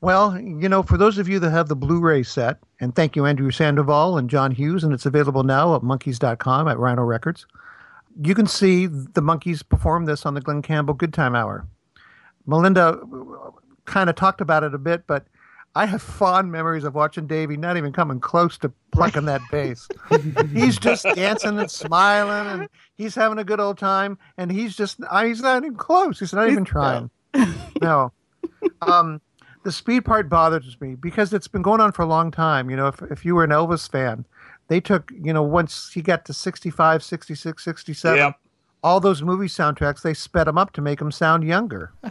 Well, 0.03 0.39
you 0.39 0.69
know, 0.69 0.85
for 0.85 0.97
those 0.97 1.19
of 1.19 1.29
you 1.29 1.41
that 1.41 1.51
have 1.51 1.67
the 1.67 1.75
Blu-ray 1.75 2.23
set, 2.23 2.59
and 2.81 2.95
thank 2.95 3.17
you, 3.17 3.27
Andrew 3.27 3.51
Sandoval 3.51 4.19
and 4.19 4.31
John 4.31 4.53
Hughes, 4.53 4.85
and 4.85 4.93
it's 4.93 5.07
available 5.07 5.43
now 5.43 5.75
at 5.75 5.83
monkees.com 5.83 6.69
at 6.69 6.79
Rhino 6.79 7.03
Records. 7.03 7.45
You 8.23 8.37
can 8.37 8.47
see 8.47 8.87
the 8.87 9.21
Monkees 9.21 9.69
perform 9.69 10.05
this 10.05 10.25
on 10.25 10.35
the 10.35 10.41
Glen 10.41 10.63
Campbell 10.63 10.95
Good 10.95 11.13
Time 11.13 11.35
Hour. 11.35 11.67
Melinda 12.47 13.01
kind 13.87 14.11
of 14.11 14.17
talked 14.17 14.41
about 14.41 14.65
it 14.65 14.75
a 14.75 14.79
bit, 14.79 15.07
but 15.07 15.27
I 15.75 15.85
have 15.87 16.01
fond 16.01 16.51
memories 16.51 16.85
of 16.85 16.95
watching 16.95 17.27
Davy 17.27 17.57
not 17.57 17.77
even 17.77 17.93
coming 17.93 18.19
close 18.19 18.57
to 18.59 18.73
plucking 18.93 19.27
that 19.27 19.43
bass. 19.51 19.87
he's 20.55 20.79
just 20.79 21.05
dancing 21.15 21.59
and 21.59 21.71
smiling, 21.71 22.61
and 22.61 22.69
he's 22.97 23.15
having 23.15 23.39
a 23.39 23.45
good 23.45 23.61
old 23.61 23.77
time, 23.77 24.19
and 24.39 24.51
he's 24.51 24.75
just 24.75 24.99
he's 25.23 25.43
not 25.43 25.63
even 25.65 25.77
close. 25.77 26.19
He's 26.19 26.33
not 26.33 26.51
even 26.51 26.65
trying. 26.65 27.11
No. 27.83 28.11
Um, 28.81 29.21
the 29.65 29.71
speed 29.71 30.07
part 30.07 30.31
bothers 30.31 30.81
me 30.81 30.95
because 30.95 31.35
it's 31.35 31.49
been 31.49 31.61
going 31.61 31.83
on 31.83 31.93
for 31.93 32.01
a 32.01 32.07
long 32.07 32.31
time. 32.31 32.71
You 32.71 32.77
know, 32.77 32.87
if, 32.87 33.03
if 33.11 33.25
you 33.27 33.35
were 33.35 33.45
an 33.45 33.51
Elvis 33.51 33.91
fan, 33.91 34.25
they 34.69 34.81
took, 34.81 35.13
you 35.23 35.33
know, 35.33 35.43
once 35.43 35.91
he 35.93 36.01
got 36.01 36.25
to 36.27 36.33
65, 36.33 37.03
66, 37.03 37.63
67, 37.65 38.17
Yep. 38.17 38.35
All 38.87 39.01
those 39.01 39.21
movie 39.21 39.49
soundtracks, 39.49 40.03
they 40.03 40.15
sped 40.15 40.47
them 40.47 40.57
up 40.57 40.73
to 40.73 40.81
make 40.81 41.01
them 41.01 41.11
sound 41.11 41.45
younger. 41.45 41.93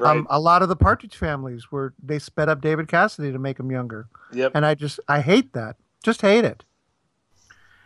Right. 0.00 0.16
Um, 0.16 0.26
a 0.28 0.40
lot 0.40 0.60
of 0.60 0.68
the 0.68 0.74
Partridge 0.74 1.14
families 1.14 1.70
were, 1.70 1.94
they 2.02 2.18
sped 2.18 2.48
up 2.48 2.60
David 2.60 2.88
Cassidy 2.88 3.30
to 3.30 3.38
make 3.38 3.60
him 3.60 3.70
younger. 3.70 4.08
Yep. 4.32 4.50
And 4.56 4.66
I 4.66 4.74
just, 4.74 4.98
I 5.06 5.20
hate 5.20 5.52
that. 5.52 5.76
Just 6.02 6.20
hate 6.20 6.44
it. 6.44 6.64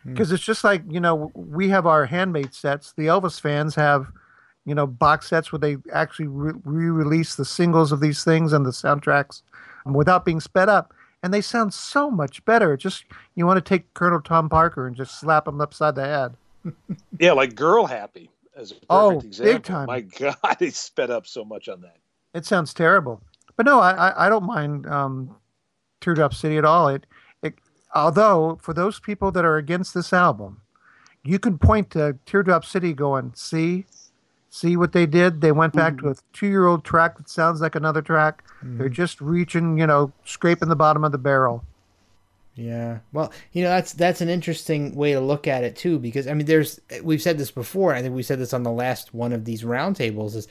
Because 0.06 0.32
it's 0.32 0.42
just 0.42 0.64
like, 0.64 0.82
you 0.88 1.00
know, 1.00 1.30
we 1.34 1.68
have 1.68 1.84
our 1.84 2.06
handmade 2.06 2.54
sets. 2.54 2.94
The 2.96 3.08
Elvis 3.08 3.38
fans 3.38 3.74
have, 3.74 4.10
you 4.64 4.74
know, 4.74 4.86
box 4.86 5.28
sets 5.28 5.52
where 5.52 5.58
they 5.58 5.76
actually 5.92 6.28
re 6.28 6.88
release 6.88 7.34
the 7.34 7.44
singles 7.44 7.92
of 7.92 8.00
these 8.00 8.24
things 8.24 8.54
and 8.54 8.64
the 8.64 8.70
soundtracks 8.70 9.42
without 9.84 10.24
being 10.24 10.40
sped 10.40 10.70
up. 10.70 10.94
And 11.22 11.34
they 11.34 11.42
sound 11.42 11.74
so 11.74 12.10
much 12.10 12.42
better. 12.46 12.74
Just, 12.78 13.04
you 13.34 13.44
want 13.44 13.58
to 13.58 13.68
take 13.68 13.92
Colonel 13.92 14.22
Tom 14.22 14.48
Parker 14.48 14.86
and 14.86 14.96
just 14.96 15.20
slap 15.20 15.46
him 15.46 15.60
upside 15.60 15.94
the 15.94 16.06
head. 16.06 16.36
Yeah, 17.18 17.32
like 17.32 17.54
Girl 17.54 17.86
Happy 17.86 18.30
as 18.56 18.70
a 18.70 18.74
perfect 18.74 18.86
Oh, 18.90 19.16
big 19.20 19.24
example. 19.26 19.60
time. 19.60 19.86
My 19.86 20.00
God, 20.18 20.56
he 20.58 20.70
sped 20.70 21.10
up 21.10 21.26
so 21.26 21.44
much 21.44 21.68
on 21.68 21.80
that. 21.82 21.96
It 22.34 22.44
sounds 22.46 22.72
terrible, 22.74 23.20
but 23.56 23.66
no, 23.66 23.80
I 23.80 23.90
I, 24.10 24.26
I 24.26 24.28
don't 24.28 24.44
mind 24.44 24.86
um, 24.86 25.34
Teardrop 26.00 26.34
City 26.34 26.56
at 26.58 26.64
all. 26.64 26.88
It, 26.88 27.06
it 27.42 27.54
although 27.94 28.58
for 28.62 28.72
those 28.74 29.00
people 29.00 29.32
that 29.32 29.44
are 29.44 29.56
against 29.56 29.94
this 29.94 30.12
album, 30.12 30.60
you 31.24 31.38
can 31.38 31.58
point 31.58 31.90
to 31.90 32.18
Teardrop 32.26 32.64
City 32.64 32.92
going, 32.92 33.32
see, 33.34 33.86
see 34.50 34.76
what 34.76 34.92
they 34.92 35.06
did. 35.06 35.40
They 35.40 35.52
went 35.52 35.72
back 35.72 35.98
to 35.98 36.10
a 36.10 36.14
two-year-old 36.32 36.84
track 36.84 37.16
that 37.18 37.28
sounds 37.28 37.60
like 37.60 37.74
another 37.74 38.02
track. 38.02 38.44
They're 38.62 38.88
just 38.88 39.20
reaching, 39.20 39.78
you 39.78 39.86
know, 39.86 40.12
scraping 40.24 40.68
the 40.68 40.76
bottom 40.76 41.02
of 41.04 41.12
the 41.12 41.18
barrel. 41.18 41.64
Yeah. 42.58 42.98
Well, 43.12 43.32
you 43.52 43.62
know, 43.62 43.68
that's 43.68 43.92
that's 43.92 44.20
an 44.20 44.28
interesting 44.28 44.96
way 44.96 45.12
to 45.12 45.20
look 45.20 45.46
at 45.46 45.62
it 45.62 45.76
too, 45.76 46.00
because 46.00 46.26
I 46.26 46.34
mean, 46.34 46.46
there's 46.46 46.80
we've 47.04 47.22
said 47.22 47.38
this 47.38 47.52
before. 47.52 47.94
I 47.94 48.02
think 48.02 48.16
we 48.16 48.24
said 48.24 48.40
this 48.40 48.52
on 48.52 48.64
the 48.64 48.72
last 48.72 49.14
one 49.14 49.32
of 49.32 49.44
these 49.44 49.62
roundtables. 49.62 50.34
Is 50.34 50.48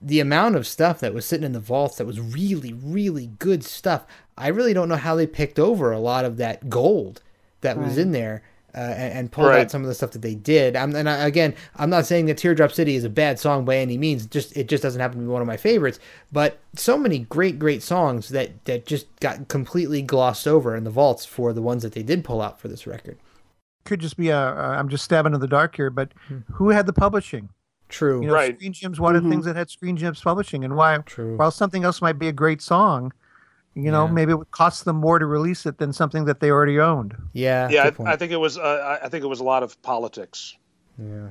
the 0.00 0.20
amount 0.20 0.56
of 0.56 0.66
stuff 0.66 1.00
that 1.00 1.12
was 1.12 1.26
sitting 1.26 1.44
in 1.44 1.52
the 1.52 1.60
vaults 1.60 1.98
that 1.98 2.06
was 2.06 2.18
really, 2.18 2.72
really 2.72 3.26
good 3.38 3.62
stuff. 3.62 4.06
I 4.38 4.48
really 4.48 4.72
don't 4.72 4.88
know 4.88 4.96
how 4.96 5.14
they 5.14 5.26
picked 5.26 5.58
over 5.58 5.92
a 5.92 5.98
lot 5.98 6.24
of 6.24 6.38
that 6.38 6.70
gold 6.70 7.20
that 7.60 7.76
was 7.76 7.98
in 7.98 8.12
there 8.12 8.42
uh, 8.74 8.78
and, 8.78 9.12
and 9.18 9.32
pulled 9.32 9.48
Right. 9.48 9.60
out 9.62 9.70
some 9.70 9.82
of 9.82 9.88
the 9.88 9.94
stuff 9.94 10.10
that 10.12 10.22
they 10.22 10.34
did. 10.34 10.76
I'm, 10.76 10.94
and 10.94 11.08
I, 11.08 11.26
again, 11.26 11.54
I'm 11.76 11.90
not 11.90 12.06
saying 12.06 12.26
that 12.26 12.38
Teardrop 12.38 12.72
City 12.72 12.94
is 12.96 13.04
a 13.04 13.08
bad 13.08 13.38
song 13.38 13.64
by 13.64 13.76
any 13.76 13.96
means. 13.98 14.26
Just 14.26 14.56
it 14.56 14.68
just 14.68 14.82
doesn't 14.82 15.00
happen 15.00 15.18
to 15.18 15.22
be 15.24 15.28
one 15.28 15.40
of 15.42 15.46
my 15.48 15.56
favorites. 15.56 15.98
But 16.32 16.58
so 16.74 16.96
many 16.98 17.20
great, 17.20 17.58
great 17.58 17.82
songs 17.82 18.28
that 18.30 18.64
that 18.66 18.86
just 18.86 19.06
got 19.20 19.48
completely 19.48 20.02
glossed 20.02 20.46
over 20.48 20.76
in 20.76 20.84
the 20.84 20.90
vaults 20.90 21.24
for 21.26 21.52
the 21.52 21.62
ones 21.62 21.82
that 21.82 21.92
they 21.92 22.02
did 22.02 22.24
pull 22.24 22.40
out 22.42 22.60
for 22.60 22.68
this 22.68 22.86
record. 22.86 23.18
Could 23.84 24.00
just 24.00 24.16
be 24.16 24.28
a, 24.28 24.36
a 24.38 24.76
I'm 24.78 24.88
just 24.88 25.04
stabbing 25.04 25.34
in 25.34 25.40
the 25.40 25.48
dark 25.48 25.74
here, 25.76 25.90
but 25.90 26.12
who 26.52 26.68
had 26.68 26.86
the 26.86 26.92
publishing? 26.92 27.48
True. 27.88 28.20
You 28.20 28.28
know, 28.28 28.34
Right. 28.34 28.54
Screen 28.56 28.72
Gems 28.72 29.00
wanted 29.00 29.24
things 29.28 29.44
that 29.46 29.56
had 29.56 29.68
Screen 29.68 29.96
Gems 29.96 30.20
publishing, 30.20 30.64
and 30.64 30.76
why? 30.76 30.98
True. 30.98 31.36
While 31.36 31.50
something 31.50 31.82
else 31.82 32.00
might 32.00 32.18
be 32.20 32.28
a 32.28 32.32
great 32.32 32.62
song, 32.62 33.12
you 33.74 33.90
know, 33.90 34.06
Yeah. 34.06 34.12
maybe 34.12 34.32
it 34.32 34.36
would 34.36 34.50
cost 34.50 34.84
them 34.84 34.96
more 34.96 35.18
to 35.18 35.26
release 35.26 35.64
it 35.66 35.78
than 35.78 35.92
something 35.92 36.24
that 36.24 36.40
they 36.40 36.50
already 36.50 36.80
owned. 36.80 37.14
Yeah. 37.32 37.68
Yeah, 37.70 37.84
good 37.84 37.92
I, 37.92 37.96
point. 37.96 38.08
I 38.10 38.16
think 38.16 38.32
it 38.32 38.36
was. 38.38 38.58
Uh, 38.58 38.98
I 39.00 39.06
I 39.06 39.08
think 39.08 39.24
it 39.24 39.28
was 39.28 39.40
a 39.40 39.44
lot 39.44 39.62
of 39.62 39.80
politics. 39.82 40.56
yeah. 40.98 41.30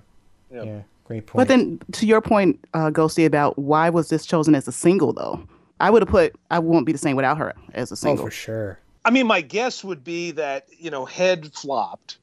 Yeah. 0.52 0.64
Yeah. 0.64 0.82
Great 1.06 1.26
point. 1.28 1.38
But 1.38 1.48
then, 1.48 1.80
to 1.94 2.06
your 2.06 2.22
point, 2.22 2.60
uh, 2.74 2.90
Ghosty, 2.92 3.26
about 3.26 3.58
why 3.58 3.90
was 3.90 4.10
this 4.10 4.26
chosen 4.26 4.54
as 4.56 4.68
a 4.68 4.72
single, 4.72 5.12
though? 5.14 5.42
I 5.80 5.90
would 5.90 6.02
have 6.02 6.10
put 6.10 6.36
"I 6.52 6.60
Won't 6.60 6.86
Be 6.86 6.92
the 6.92 6.98
Same 7.00 7.16
Without 7.16 7.38
Her" 7.38 7.54
as 7.74 7.92
a 7.92 7.96
single. 7.96 8.24
oh, 8.24 8.28
for 8.28 8.32
sure. 8.32 8.80
I 9.06 9.12
mean, 9.12 9.26
my 9.28 9.42
guess 9.42 9.84
would 9.84 10.04
be 10.04 10.32
that 10.32 10.68
you 10.78 10.92
know, 10.92 11.06
Head 11.06 11.54
flopped, 11.54 12.18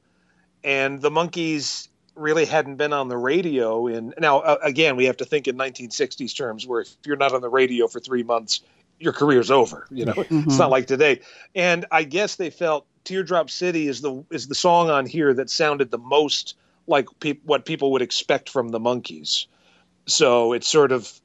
and 0.63 1.01
the 1.01 1.09
Monkees 1.09 1.87
really 2.15 2.45
hadn't 2.45 2.75
been 2.77 2.93
on 2.93 3.07
the 3.09 3.17
radio 3.17 3.87
in. 3.87 4.13
Now, 4.19 4.39
uh, 4.39 4.57
again, 4.63 4.95
we 4.95 5.05
have 5.05 5.17
to 5.17 5.25
think 5.25 5.47
in 5.47 5.55
1960s 5.57 6.35
terms, 6.35 6.65
where 6.67 6.81
if 6.81 6.95
you're 7.05 7.15
not 7.17 7.33
on 7.33 7.41
the 7.41 7.49
radio 7.49 7.87
for 7.87 7.99
three 7.99 8.23
months, 8.23 8.61
your 8.99 9.13
career's 9.13 9.51
over. 9.51 9.85
You 9.91 10.05
know, 10.05 10.13
it's 10.29 10.57
not 10.57 10.69
like 10.71 10.87
today. 10.87 11.21
And 11.55 11.85
I 11.91 12.03
guess 12.03 12.35
they 12.35 12.49
felt 12.49 12.85
"Teardrop 13.03 13.49
City" 13.49 13.87
is 13.87 14.01
the 14.01 14.23
is 14.31 14.47
the 14.47 14.55
song 14.55 14.89
on 14.89 15.05
here 15.05 15.33
that 15.33 15.49
sounded 15.49 15.91
the 15.91 15.97
most 15.97 16.55
like 16.87 17.07
peop 17.19 17.41
what 17.45 17.65
people 17.65 17.91
would 17.91 18.01
expect 18.01 18.49
from 18.49 18.69
the 18.69 18.79
Monkees. 18.79 19.45
So 20.05 20.53
it's 20.53 20.67
sort 20.67 20.91
of 20.91 21.19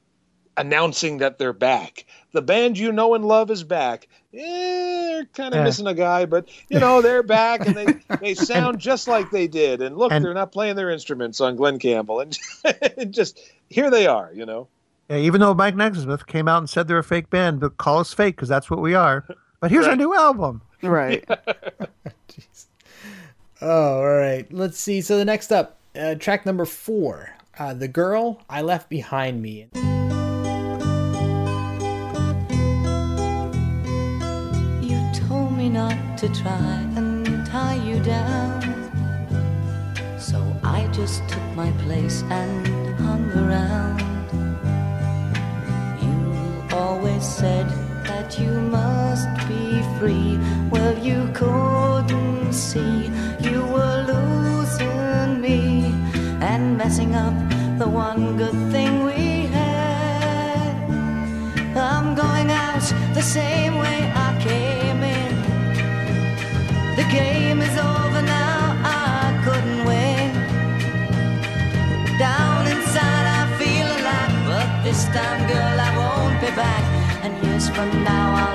announcing 0.57 1.17
that 1.19 1.37
they're 1.39 1.53
back. 1.53 2.05
The 2.33 2.41
band 2.41 2.77
you 2.77 2.91
know 2.91 3.13
and 3.15 3.25
love 3.25 3.49
is 3.49 3.63
back. 3.63 4.07
Eh, 4.33 4.39
they're 4.41 5.25
kind 5.25 5.53
of 5.53 5.59
Yeah. 5.59 5.63
missing 5.63 5.87
a 5.87 5.93
guy, 5.93 6.25
but 6.25 6.49
you 6.69 6.79
know 6.79 7.01
they're 7.01 7.23
back 7.23 7.65
and 7.65 7.75
they 7.75 7.85
they 8.21 8.33
sound 8.33 8.79
just 8.79 9.07
like 9.07 9.31
they 9.31 9.47
did. 9.47 9.81
And 9.81 9.97
look, 9.97 10.11
And- 10.11 10.23
they're 10.23 10.33
not 10.33 10.51
playing 10.51 10.75
their 10.75 10.89
instruments 10.89 11.39
on 11.41 11.55
Glen 11.55 11.79
Campbell, 11.79 12.19
and 12.97 13.13
just 13.13 13.39
here 13.69 13.89
they 13.89 14.05
are. 14.07 14.31
You 14.33 14.45
know, 14.45 14.67
Yeah, 15.09 15.17
even 15.17 15.41
though 15.41 15.53
Mike 15.53 15.75
Nesmith 15.75 16.27
came 16.27 16.47
out 16.47 16.59
and 16.59 16.69
said 16.69 16.87
they're 16.87 16.97
a 16.97 17.03
fake 17.03 17.29
band, 17.29 17.59
but 17.59 17.77
call 17.77 17.99
us 17.99 18.13
fake 18.13 18.35
because 18.35 18.49
that's 18.49 18.69
what 18.69 18.81
we 18.81 18.95
are. 18.95 19.25
But 19.59 19.71
here's 19.71 19.87
our 19.87 19.95
new 19.95 20.13
album. 20.15 20.61
Right. 20.81 21.23
Oh, 23.65 23.99
all 23.99 24.17
right. 24.17 24.45
Let's 24.51 24.77
see. 24.77 24.99
So 24.99 25.17
the 25.17 25.23
next 25.23 25.53
up, 25.53 25.77
uh, 25.97 26.15
track 26.15 26.45
number 26.45 26.65
four, 26.65 27.29
uh, 27.57 27.73
"The 27.73 27.87
Girl 27.87 28.41
I 28.49 28.61
Left 28.61 28.89
Behind 28.89 29.41
Me." 29.41 29.69
You 34.81 34.99
told 35.13 35.53
me 35.55 35.69
not 35.69 36.17
to 36.17 36.27
try 36.27 36.81
and 36.97 37.45
tie 37.47 37.75
you 37.75 38.03
down. 38.03 38.59
So 40.19 40.43
I 40.61 40.89
just 40.91 41.25
took 41.29 41.43
my 41.55 41.71
place 41.83 42.21
and 42.23 42.67
hung 42.99 43.31
around. 43.31 44.12
Always 46.73 47.23
said 47.23 47.67
that 48.05 48.39
you 48.39 48.49
must 48.59 49.29
be 49.47 49.81
free. 49.99 50.39
Well, 50.71 50.97
you 50.97 51.29
couldn't 51.33 52.51
see 52.53 53.11
you 53.39 53.61
were 53.75 53.97
losing 54.13 55.39
me 55.39 55.93
and 56.41 56.75
messing 56.75 57.13
up 57.13 57.35
the 57.77 57.87
one 57.87 58.37
good 58.37 58.57
thing 58.71 59.03
we 59.03 59.45
had. 59.53 60.73
I'm 61.77 62.15
going 62.15 62.49
out 62.49 62.81
the 63.13 63.21
same 63.21 63.72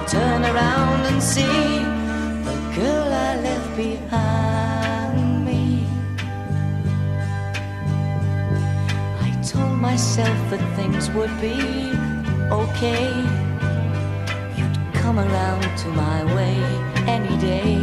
turn 0.09 0.43
around 0.43 1.05
and 1.05 1.23
see 1.23 1.85
the 2.49 2.57
girl 2.75 3.13
I 3.13 3.37
left 3.43 3.77
behind 3.77 5.45
me. 5.45 5.87
I 9.21 9.31
told 9.43 9.77
myself 9.77 10.39
that 10.51 10.63
things 10.77 11.11
would 11.11 11.35
be 11.43 11.93
okay. 12.51 13.13
You'd 14.57 14.79
come 14.95 15.19
around 15.19 15.77
to 15.83 15.89
my 15.89 16.25
way 16.37 16.57
any 17.07 17.37
day. 17.37 17.77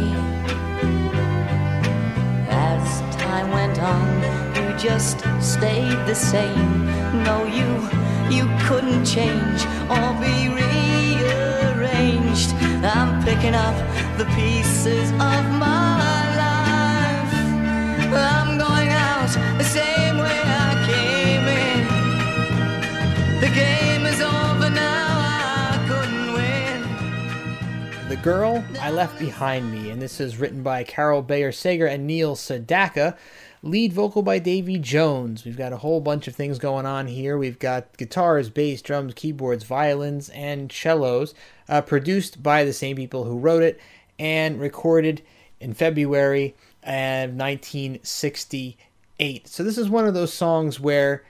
As 2.50 2.86
time 3.22 3.52
went 3.52 3.78
on, 3.78 4.06
you 4.56 4.76
just 4.76 5.18
stayed 5.40 6.00
the 6.10 6.14
same. 6.14 6.86
No, 7.22 7.44
you 7.58 7.68
you 8.36 8.44
couldn't 8.66 9.04
change 9.04 9.60
or 9.88 10.12
be 10.20 10.48
rearranged. 10.48 10.75
I'm 12.84 13.22
picking 13.24 13.54
up 13.54 13.74
the 14.18 14.24
pieces 14.36 15.10
of 15.12 15.44
my 15.58 16.36
life. 16.36 17.32
I'm 18.14 18.58
going 18.58 18.88
out 18.90 19.28
the 19.58 19.64
same 19.64 20.18
way 20.18 20.40
I 20.44 20.84
came 20.86 21.46
in. 21.48 21.86
The 23.40 23.48
game 23.54 24.06
is 24.06 24.20
over 24.20 24.70
now. 24.70 25.08
I 25.08 25.78
couldn't 25.88 26.34
The 28.08 28.16
Girl 28.16 28.64
I 28.80 28.90
Left 28.90 29.18
Behind 29.18 29.72
Me, 29.72 29.90
and 29.90 30.00
this 30.00 30.20
is 30.20 30.36
written 30.36 30.62
by 30.62 30.84
Carol 30.84 31.22
Bayer 31.22 31.52
Sager 31.52 31.86
and 31.86 32.06
Neil 32.06 32.36
Sedaka. 32.36 33.16
Lead 33.62 33.92
vocal 33.92 34.22
by 34.22 34.38
Davy 34.38 34.78
Jones. 34.78 35.44
We've 35.44 35.56
got 35.56 35.72
a 35.72 35.78
whole 35.78 36.00
bunch 36.00 36.28
of 36.28 36.36
things 36.36 36.58
going 36.58 36.86
on 36.86 37.06
here. 37.06 37.38
We've 37.38 37.58
got 37.58 37.96
guitars, 37.96 38.50
bass, 38.50 38.82
drums, 38.82 39.14
keyboards, 39.14 39.64
violins, 39.64 40.28
and 40.30 40.70
cellos. 40.70 41.34
Uh, 41.68 41.80
produced 41.80 42.42
by 42.42 42.64
the 42.64 42.72
same 42.72 42.96
people 42.96 43.24
who 43.24 43.38
wrote 43.38 43.62
it 43.62 43.80
and 44.18 44.60
recorded 44.60 45.22
in 45.60 45.74
February 45.74 46.54
of 46.82 47.34
1968. 47.34 49.48
So 49.48 49.64
this 49.64 49.78
is 49.78 49.88
one 49.88 50.06
of 50.06 50.14
those 50.14 50.32
songs 50.32 50.78
where 50.78 51.24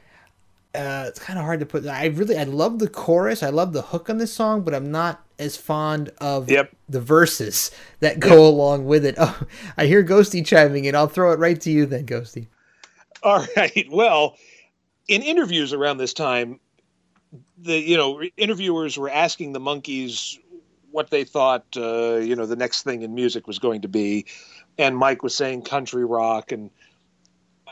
uh, 0.75 1.07
it's 1.09 1.19
kind 1.19 1.39
of 1.39 1.45
hard 1.45 1.61
to 1.61 1.67
put. 1.67 1.87
I 1.87 2.07
really, 2.07 2.37
I 2.37 2.45
love 2.45 2.79
the 2.79 2.89
chorus. 2.89 3.43
I 3.43 3.49
love 3.49 3.73
the 3.73 3.83
hook 3.83 4.11
on 4.11 4.19
this 4.19 4.33
song, 4.33 4.63
but 4.63 4.75
I'm 4.75 4.91
not 4.91 5.26
as 5.39 5.57
fond 5.57 6.11
of 6.19 6.47
the 6.47 7.01
verses 7.01 7.71
that 8.01 8.21
go 8.21 8.47
along 8.47 8.87
with 8.87 9.05
it. 9.05 9.17
Oh, 9.29 9.39
I 9.77 9.87
hear 9.87 10.05
Ghosty 10.05 10.45
chiming 10.45 10.85
in. 10.85 10.95
I'll 10.95 11.09
throw 11.09 11.33
it 11.33 11.39
right 11.39 11.61
to 11.63 11.71
you 11.71 11.87
then, 11.87 12.07
Ghosty. 12.07 12.47
All 13.23 13.45
right. 13.57 13.87
Well, 13.91 14.37
in 15.09 15.23
interviews 15.23 15.73
around 15.73 15.99
this 15.99 16.13
time, 16.13 16.61
the 17.59 17.79
you 17.79 17.97
know 17.97 18.23
interviewers 18.37 18.99
were 18.99 19.11
asking 19.11 19.53
the 19.53 19.61
Monkees 19.61 20.39
what 20.91 21.11
they 21.11 21.25
thought 21.25 21.65
uh, 21.77 22.17
you 22.17 22.37
know 22.37 22.47
the 22.47 22.57
next 22.57 22.83
thing 22.83 23.03
in 23.03 23.15
music 23.15 23.47
was 23.47 23.59
going 23.59 23.83
to 23.83 23.89
be, 23.89 24.27
and 24.79 24.97
Mike 24.97 25.23
was 25.23 25.35
saying 25.35 25.63
country 25.63 26.05
rock, 26.05 26.53
and 26.53 26.71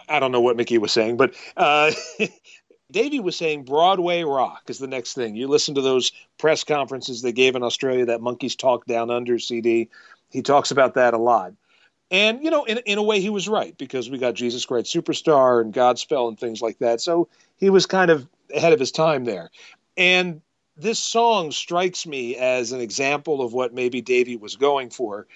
I 0.08 0.20
don't 0.20 0.32
know 0.32 0.40
what 0.40 0.56
Mickey 0.56 0.78
was 0.78 0.92
saying, 0.92 1.16
but 1.16 1.34
uh, 1.56 1.92
Davy 2.94 3.18
was 3.18 3.34
saying 3.34 3.64
Broadway 3.64 4.22
rock 4.22 4.62
is 4.68 4.78
the 4.78 4.86
next 4.86 5.14
thing. 5.14 5.34
You 5.34 5.48
listen 5.48 5.74
to 5.74 5.80
those 5.80 6.12
press 6.38 6.62
conferences 6.62 7.22
they 7.22 7.32
gave 7.32 7.56
in 7.56 7.64
Australia, 7.64 8.06
that 8.06 8.20
Monkees 8.20 8.56
Talk 8.56 8.86
Down 8.86 9.10
Under 9.10 9.36
CD. 9.40 9.88
He 10.30 10.42
talks 10.42 10.70
about 10.70 10.94
that 10.94 11.12
a 11.12 11.18
lot. 11.18 11.54
And, 12.12 12.44
you 12.44 12.52
know, 12.52 12.62
in, 12.62 12.78
in 12.86 12.98
a 12.98 13.02
way, 13.02 13.20
he 13.20 13.30
was 13.30 13.48
right 13.48 13.76
because 13.78 14.08
we 14.08 14.18
got 14.18 14.34
Jesus 14.34 14.64
Christ 14.64 14.94
Superstar 14.94 15.60
and 15.60 15.74
Godspell 15.74 16.28
and 16.28 16.38
things 16.38 16.62
like 16.62 16.78
that. 16.78 17.00
So 17.00 17.28
he 17.56 17.68
was 17.68 17.84
kind 17.84 18.12
of 18.12 18.28
ahead 18.54 18.72
of 18.72 18.78
his 18.78 18.92
time 18.92 19.24
there. 19.24 19.50
And 19.96 20.40
this 20.76 21.00
song 21.00 21.50
strikes 21.50 22.06
me 22.06 22.36
as 22.36 22.70
an 22.70 22.80
example 22.80 23.42
of 23.42 23.52
what 23.52 23.74
maybe 23.74 24.02
Davy 24.02 24.36
was 24.36 24.54
going 24.54 24.90
for. 24.90 25.26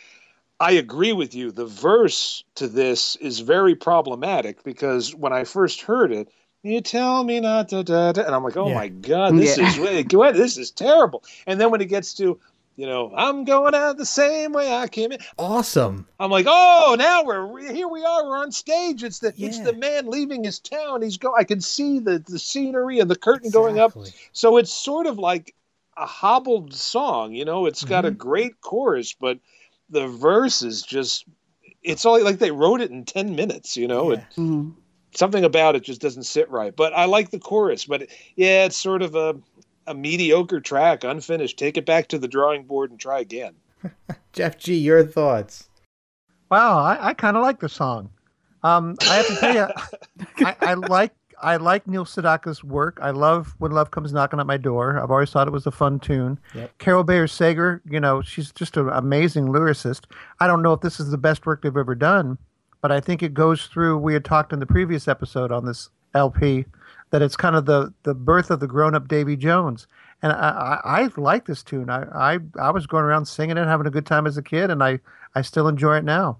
I 0.60 0.72
agree 0.72 1.12
with 1.12 1.34
you. 1.34 1.50
The 1.50 1.66
verse 1.66 2.44
to 2.54 2.68
this 2.68 3.16
is 3.16 3.40
very 3.40 3.74
problematic 3.74 4.62
because 4.62 5.12
when 5.12 5.32
I 5.32 5.42
first 5.42 5.80
heard 5.80 6.12
it, 6.12 6.28
you 6.70 6.80
tell 6.80 7.24
me 7.24 7.40
not 7.40 7.68
to, 7.70 7.82
da, 7.82 8.12
da, 8.12 8.22
and 8.22 8.34
I'm 8.34 8.44
like, 8.44 8.56
oh 8.56 8.68
Yeah. 8.68 8.74
my 8.74 8.88
god, 8.88 9.36
this 9.36 9.58
Yeah. 9.58 9.68
is 9.68 9.78
really 9.78 10.04
good. 10.04 10.34
This 10.34 10.56
is 10.56 10.70
terrible. 10.70 11.22
And 11.46 11.60
then 11.60 11.70
when 11.70 11.80
it 11.80 11.86
gets 11.86 12.14
to, 12.14 12.38
you 12.78 12.86
know, 12.86 13.12
I'm 13.16 13.44
going 13.44 13.74
out 13.74 13.96
the 13.96 14.06
same 14.06 14.52
way 14.52 14.72
I 14.72 14.86
came 14.86 15.10
in. 15.10 15.18
Awesome. 15.36 16.06
I'm 16.20 16.30
like, 16.30 16.46
oh, 16.48 16.94
now 16.96 17.24
we're 17.24 17.72
here. 17.72 17.88
We 17.88 18.04
are. 18.04 18.24
We're 18.24 18.38
on 18.38 18.52
stage. 18.52 19.02
It's 19.02 19.18
the 19.18 19.34
it's 19.36 19.58
the 19.58 19.72
man 19.72 20.06
leaving 20.06 20.44
his 20.44 20.60
town. 20.60 21.02
He's 21.02 21.16
go. 21.16 21.34
I 21.36 21.42
can 21.42 21.60
see 21.60 21.98
the 21.98 22.20
the 22.20 22.38
scenery 22.38 23.00
and 23.00 23.10
the 23.10 23.16
curtain 23.16 23.50
going 23.50 23.80
up. 23.80 23.98
So 24.32 24.58
it's 24.58 24.72
sort 24.72 25.08
of 25.08 25.18
like 25.18 25.56
a 25.96 26.06
hobbled 26.06 26.72
song. 26.72 27.34
You 27.34 27.44
know, 27.44 27.66
it's 27.66 27.82
got 27.82 28.04
a 28.04 28.10
mm-hmm. 28.10 28.18
great 28.18 28.60
chorus, 28.60 29.12
but 29.12 29.40
the 29.90 30.06
verse 30.06 30.62
is 30.62 30.82
just. 30.82 31.24
It's 31.82 32.06
all 32.06 32.22
like 32.22 32.38
they 32.38 32.52
wrote 32.52 32.80
it 32.80 32.92
in 32.92 33.04
ten 33.04 33.34
minutes. 33.34 33.76
You 33.76 33.88
know, 33.88 34.12
it, 34.12 34.20
mm-hmm. 34.36 34.70
Something 35.14 35.44
about 35.44 35.76
it 35.76 35.82
just 35.82 36.00
doesn't 36.00 36.24
sit 36.24 36.50
right. 36.50 36.74
But 36.74 36.92
I 36.94 37.06
like 37.06 37.30
the 37.30 37.38
chorus. 37.38 37.84
But 37.84 38.08
yeah, 38.36 38.64
it's 38.64 38.76
sort 38.76 39.02
of 39.02 39.14
a 39.14 39.36
a 39.86 39.94
mediocre 39.94 40.60
track, 40.60 41.02
unfinished. 41.02 41.58
Take 41.58 41.76
it 41.76 41.86
back 41.86 42.08
to 42.08 42.18
the 42.18 42.28
drawing 42.28 42.64
board 42.64 42.90
and 42.90 43.00
try 43.00 43.20
again. 43.20 43.54
Jeff 44.32 44.58
G, 44.58 44.74
your 44.74 45.04
thoughts? 45.04 45.68
Wow, 46.50 46.78
I, 46.78 47.08
I 47.08 47.14
kind 47.14 47.36
of 47.36 47.42
like 47.42 47.60
the 47.60 47.68
song. 47.68 48.10
Um, 48.62 48.96
I 49.02 49.14
have 49.16 49.26
to 49.26 49.36
tell 49.36 49.54
you, 49.54 49.66
I, 50.46 50.56
I 50.60 50.74
like 50.74 51.12
I 51.40 51.56
like 51.56 51.86
Neil 51.86 52.04
Sedaka's 52.04 52.64
work. 52.64 52.98
I 53.00 53.10
love 53.10 53.54
when 53.58 53.70
love 53.70 53.90
comes 53.90 54.12
knocking 54.12 54.40
at 54.40 54.46
my 54.46 54.56
door. 54.56 54.98
I've 54.98 55.10
always 55.10 55.30
thought 55.30 55.46
it 55.46 55.52
was 55.52 55.66
a 55.66 55.70
fun 55.70 56.00
tune. 56.00 56.38
Yep. 56.54 56.78
Carol 56.78 57.04
Bayer 57.04 57.28
Sager, 57.28 57.80
you 57.88 58.00
know, 58.00 58.22
she's 58.22 58.50
just 58.52 58.76
an 58.76 58.88
amazing 58.88 59.46
lyricist. 59.46 60.04
I 60.40 60.46
don't 60.46 60.62
know 60.62 60.72
if 60.72 60.80
this 60.80 60.98
is 60.98 61.10
the 61.10 61.18
best 61.18 61.46
work 61.46 61.62
they've 61.62 61.76
ever 61.76 61.94
done, 61.94 62.38
but 62.80 62.92
I 62.92 63.00
think 63.00 63.22
it 63.22 63.34
goes 63.34 63.66
through. 63.66 63.98
We 63.98 64.12
had 64.12 64.24
talked 64.24 64.52
in 64.52 64.60
the 64.60 64.66
previous 64.66 65.08
episode 65.08 65.52
on 65.52 65.64
this 65.64 65.90
LP 66.14 66.64
that 67.10 67.22
it's 67.22 67.36
kind 67.36 67.56
of 67.56 67.66
the 67.66 67.92
the 68.02 68.14
birth 68.14 68.50
of 68.50 68.60
the 68.60 68.66
grown 68.66 68.94
up 68.94 69.08
Davy 69.08 69.36
Jones. 69.36 69.86
And 70.20 70.32
I, 70.32 70.80
I, 70.84 71.02
I 71.02 71.10
like 71.16 71.46
this 71.46 71.62
tune. 71.62 71.90
I, 71.90 72.02
I 72.34 72.38
I 72.58 72.70
was 72.70 72.86
going 72.86 73.04
around 73.04 73.26
singing 73.26 73.56
it, 73.56 73.66
having 73.66 73.86
a 73.86 73.90
good 73.90 74.06
time 74.06 74.26
as 74.26 74.36
a 74.36 74.42
kid, 74.42 74.70
and 74.70 74.82
I, 74.82 75.00
I 75.34 75.42
still 75.42 75.68
enjoy 75.68 75.96
it 75.96 76.04
now. 76.04 76.38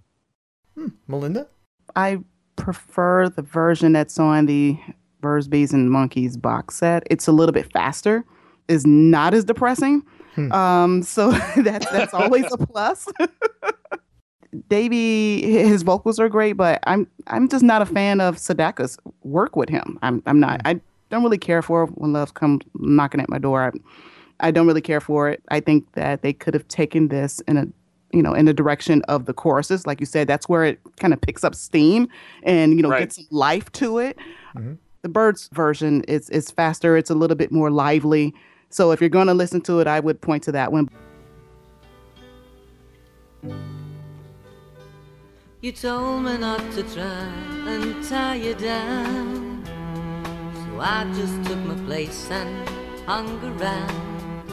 Melinda? 1.06 1.48
I 1.96 2.18
prefer 2.56 3.28
the 3.28 3.42
version 3.42 3.92
that's 3.92 4.18
on 4.18 4.46
the 4.46 4.78
Birds, 5.20 5.48
Bees, 5.48 5.72
and 5.72 5.90
Monkees 5.90 6.40
box 6.40 6.76
set. 6.76 7.02
It's 7.10 7.26
a 7.26 7.32
little 7.32 7.52
bit 7.52 7.70
faster. 7.72 8.24
Is 8.68 8.86
not 8.86 9.32
as 9.32 9.44
depressing. 9.44 10.02
Um, 10.52 11.02
so 11.02 11.30
that's 11.56 11.90
that's 11.90 12.14
always 12.14 12.44
a 12.52 12.58
plus. 12.58 13.08
Davy, 14.68 15.42
his 15.42 15.82
vocals 15.82 16.18
are 16.18 16.28
great, 16.28 16.54
but 16.54 16.80
I'm 16.84 17.06
I'm 17.26 17.48
just 17.48 17.62
not 17.62 17.82
a 17.82 17.86
fan 17.86 18.20
of 18.20 18.36
Sedaka's 18.36 18.98
work 19.22 19.56
with 19.56 19.68
him. 19.68 19.98
I'm 20.02 20.22
I'm 20.26 20.40
not. 20.40 20.62
I 20.64 20.80
don't 21.10 21.22
really 21.22 21.38
care 21.38 21.62
for 21.62 21.86
when 21.86 22.12
love 22.12 22.34
comes 22.34 22.62
knocking 22.74 23.20
at 23.20 23.28
my 23.28 23.38
door. 23.38 23.64
I, 24.40 24.48
I 24.48 24.50
don't 24.50 24.66
really 24.66 24.80
care 24.80 25.00
for 25.00 25.28
it. 25.28 25.42
I 25.48 25.60
think 25.60 25.92
that 25.92 26.22
they 26.22 26.32
could 26.32 26.54
have 26.54 26.66
taken 26.68 27.08
this 27.08 27.40
in 27.40 27.56
a 27.58 27.66
you 28.12 28.22
know 28.22 28.32
in 28.32 28.46
the 28.46 28.54
direction 28.54 29.02
of 29.02 29.26
the 29.26 29.34
choruses, 29.34 29.86
like 29.86 30.00
you 30.00 30.06
said. 30.06 30.26
That's 30.26 30.48
where 30.48 30.64
it 30.64 30.80
kind 30.96 31.12
of 31.12 31.20
picks 31.20 31.44
up 31.44 31.54
steam 31.54 32.08
and 32.42 32.74
you 32.74 32.82
know 32.82 32.90
gets 32.90 33.20
life 33.30 33.70
to 33.72 33.98
it. 33.98 34.18
Mm-hmm. 34.56 34.74
The 35.02 35.08
Birds 35.10 35.50
version 35.52 36.04
is 36.04 36.30
is 36.30 36.50
faster. 36.50 36.96
It's 36.96 37.10
a 37.10 37.14
little 37.14 37.36
bit 37.36 37.52
more 37.52 37.70
lively. 37.70 38.34
So 38.70 38.92
if 38.92 39.00
you're 39.00 39.10
going 39.10 39.28
to 39.28 39.34
listen 39.34 39.60
to 39.62 39.80
it, 39.80 39.86
I 39.86 40.00
would 40.00 40.20
point 40.20 40.42
to 40.44 40.52
that 40.52 40.72
one. 40.72 40.88
You 45.60 45.72
told 45.72 46.22
me 46.22 46.38
not 46.38 46.60
to 46.74 46.84
try 46.84 47.26
and 47.66 48.04
tie 48.04 48.36
you 48.36 48.54
down. 48.54 49.64
So 50.54 50.80
I 50.80 51.02
just 51.16 51.34
took 51.46 51.58
my 51.66 51.74
place 51.84 52.30
and 52.30 52.68
hung 53.06 53.42
around. 53.42 54.44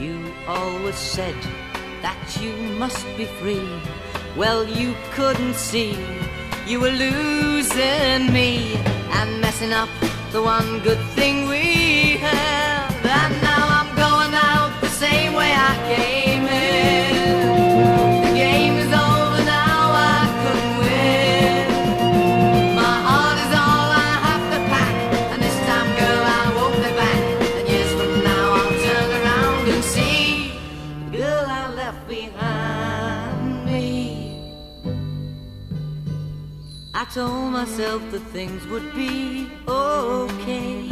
You 0.00 0.32
always 0.48 0.94
said 0.94 1.36
that 2.00 2.38
you 2.40 2.56
must 2.78 3.04
be 3.18 3.26
free. 3.26 3.68
Well, 4.38 4.64
you 4.66 4.94
couldn't 5.12 5.54
see 5.54 5.98
you 6.66 6.80
were 6.80 6.96
losing 7.06 8.32
me 8.32 8.76
and 9.12 9.38
messing 9.42 9.74
up 9.74 9.90
the 10.32 10.42
one 10.42 10.80
good 10.80 11.04
thing 11.10 11.46
we 11.46 12.16
had. 12.16 12.88
And 13.04 13.42
now 13.42 13.66
I'm 13.68 13.94
going 13.94 14.32
out 14.32 14.80
the 14.80 14.88
same 14.88 15.34
way 15.34 15.52
I 15.52 15.94
came 15.94 16.23
told 37.14 37.52
myself 37.52 38.02
that 38.10 38.22
things 38.32 38.66
would 38.66 38.92
be 38.92 39.48
okay. 39.68 40.88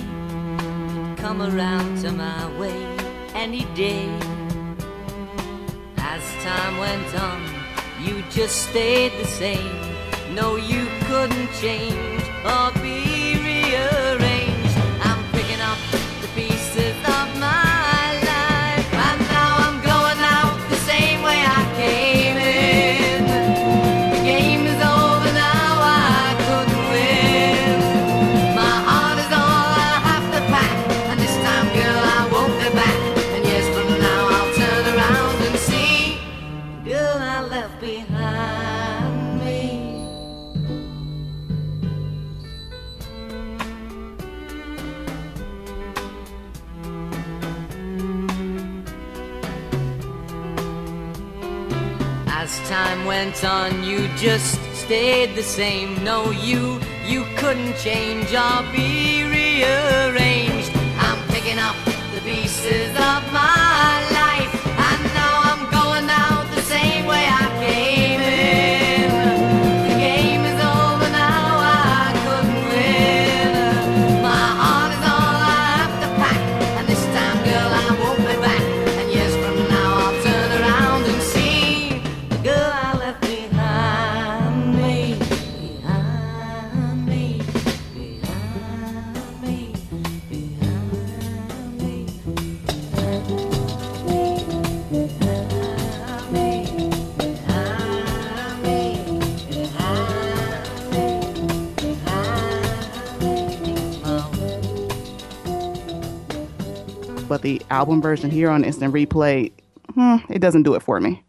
Come 1.16 1.42
around 1.42 2.00
to 2.02 2.12
my 2.12 2.60
way 2.60 2.80
any 3.34 3.64
day. 3.74 4.06
As 5.96 6.22
time 6.44 6.78
went 6.78 7.12
on, 7.20 7.42
you 8.00 8.22
just 8.30 8.68
stayed 8.68 9.10
the 9.18 9.26
same. 9.26 9.76
No, 10.32 10.54
you 10.54 10.86
couldn't 11.06 11.50
change 11.60 12.22
or 12.44 12.70
be 12.80 13.34
rearranged. 13.42 14.31
Just 54.22 54.62
stayed 54.72 55.34
the 55.34 55.42
same. 55.42 56.04
No, 56.04 56.30
you, 56.30 56.78
you 57.04 57.24
couldn't 57.36 57.76
change 57.76 58.32
or 58.32 58.62
be 58.70 59.24
rearranged. 59.24 60.70
I'm 60.96 61.20
picking 61.26 61.58
up 61.58 61.74
the 62.14 62.20
pieces 62.20 62.90
of 62.90 63.31
But 107.42 107.48
the 107.48 107.62
album 107.70 108.00
version 108.00 108.30
here 108.30 108.50
on 108.50 108.62
Instant 108.62 108.94
Replay, 108.94 109.50
hmm, 109.94 110.16
it 110.30 110.38
doesn't 110.38 110.62
do 110.62 110.74
it 110.74 110.80
for 110.82 111.00
me. 111.00 111.24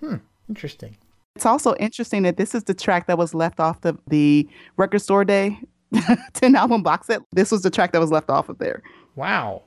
Hmm, 0.00 0.16
Interesting. 0.48 0.96
It's 1.36 1.44
also 1.44 1.74
interesting 1.76 2.22
that 2.22 2.38
this 2.38 2.54
is 2.54 2.64
the 2.64 2.72
track 2.74 3.06
that 3.06 3.18
was 3.18 3.34
left 3.34 3.60
off 3.60 3.82
the, 3.82 3.96
the 4.08 4.48
record 4.78 5.00
store 5.00 5.24
day 5.26 5.60
10 6.32 6.56
album 6.56 6.82
box 6.82 7.06
set. 7.06 7.20
This 7.32 7.52
was 7.52 7.60
the 7.62 7.70
track 7.70 7.92
that 7.92 8.00
was 8.00 8.10
left 8.10 8.30
off 8.30 8.48
of 8.48 8.58
there. 8.58 8.82
Wow. 9.14 9.62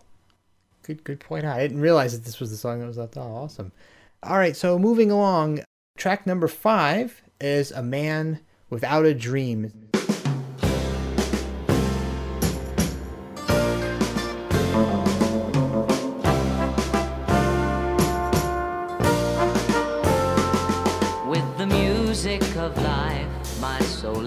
Good 0.84 1.04
good 1.04 1.20
point. 1.20 1.46
I 1.46 1.60
didn't 1.60 1.80
realize 1.82 2.14
that 2.14 2.26
this 2.26 2.40
was 2.40 2.50
the 2.50 2.58
song 2.58 2.80
that 2.80 2.88
was 2.88 2.98
left 2.98 3.16
off. 3.16 3.28
Awesome. 3.28 3.72
All 4.24 4.38
right, 4.38 4.56
so 4.56 4.78
moving 4.80 5.12
along, 5.12 5.62
track 5.98 6.26
number 6.26 6.48
five 6.48 7.22
is 7.40 7.72
A 7.72 7.84
Man 7.84 8.40
Without 8.72 9.06
a 9.06 9.14
Dream. 9.14 9.72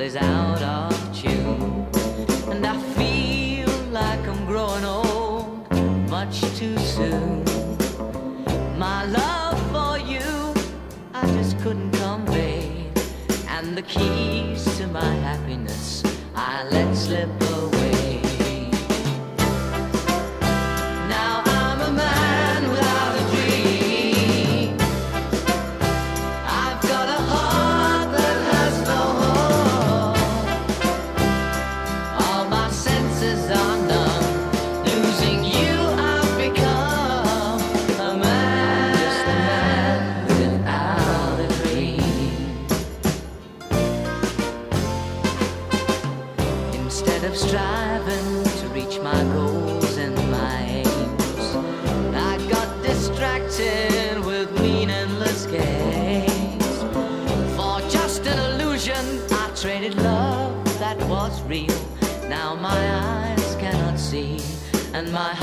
Is 0.04 0.16
out 0.16 0.60
of 0.60 1.16
tune. 1.16 1.86
And 2.50 2.66
I 2.66 2.76
feel 2.92 3.70
like 3.90 4.20
I'm 4.28 4.44
growing 4.44 4.84
old 4.84 5.70
much 6.10 6.40
too 6.58 6.76
soon. 6.76 7.42
My 8.78 9.06
love 9.06 9.58
for 9.72 9.96
you, 10.06 10.54
I 11.14 11.26
just 11.38 11.58
couldn't 11.60 11.92
convey. 11.92 12.90
And 13.48 13.78
the 13.78 13.82
keys 13.82 14.62
to 14.76 14.86
my 14.88 15.12
happiness, 15.28 16.02
I 16.34 16.68
let 16.70 16.94
slip 16.94 17.30
away. 17.40 17.73
And 64.94 65.10
my 65.12 65.33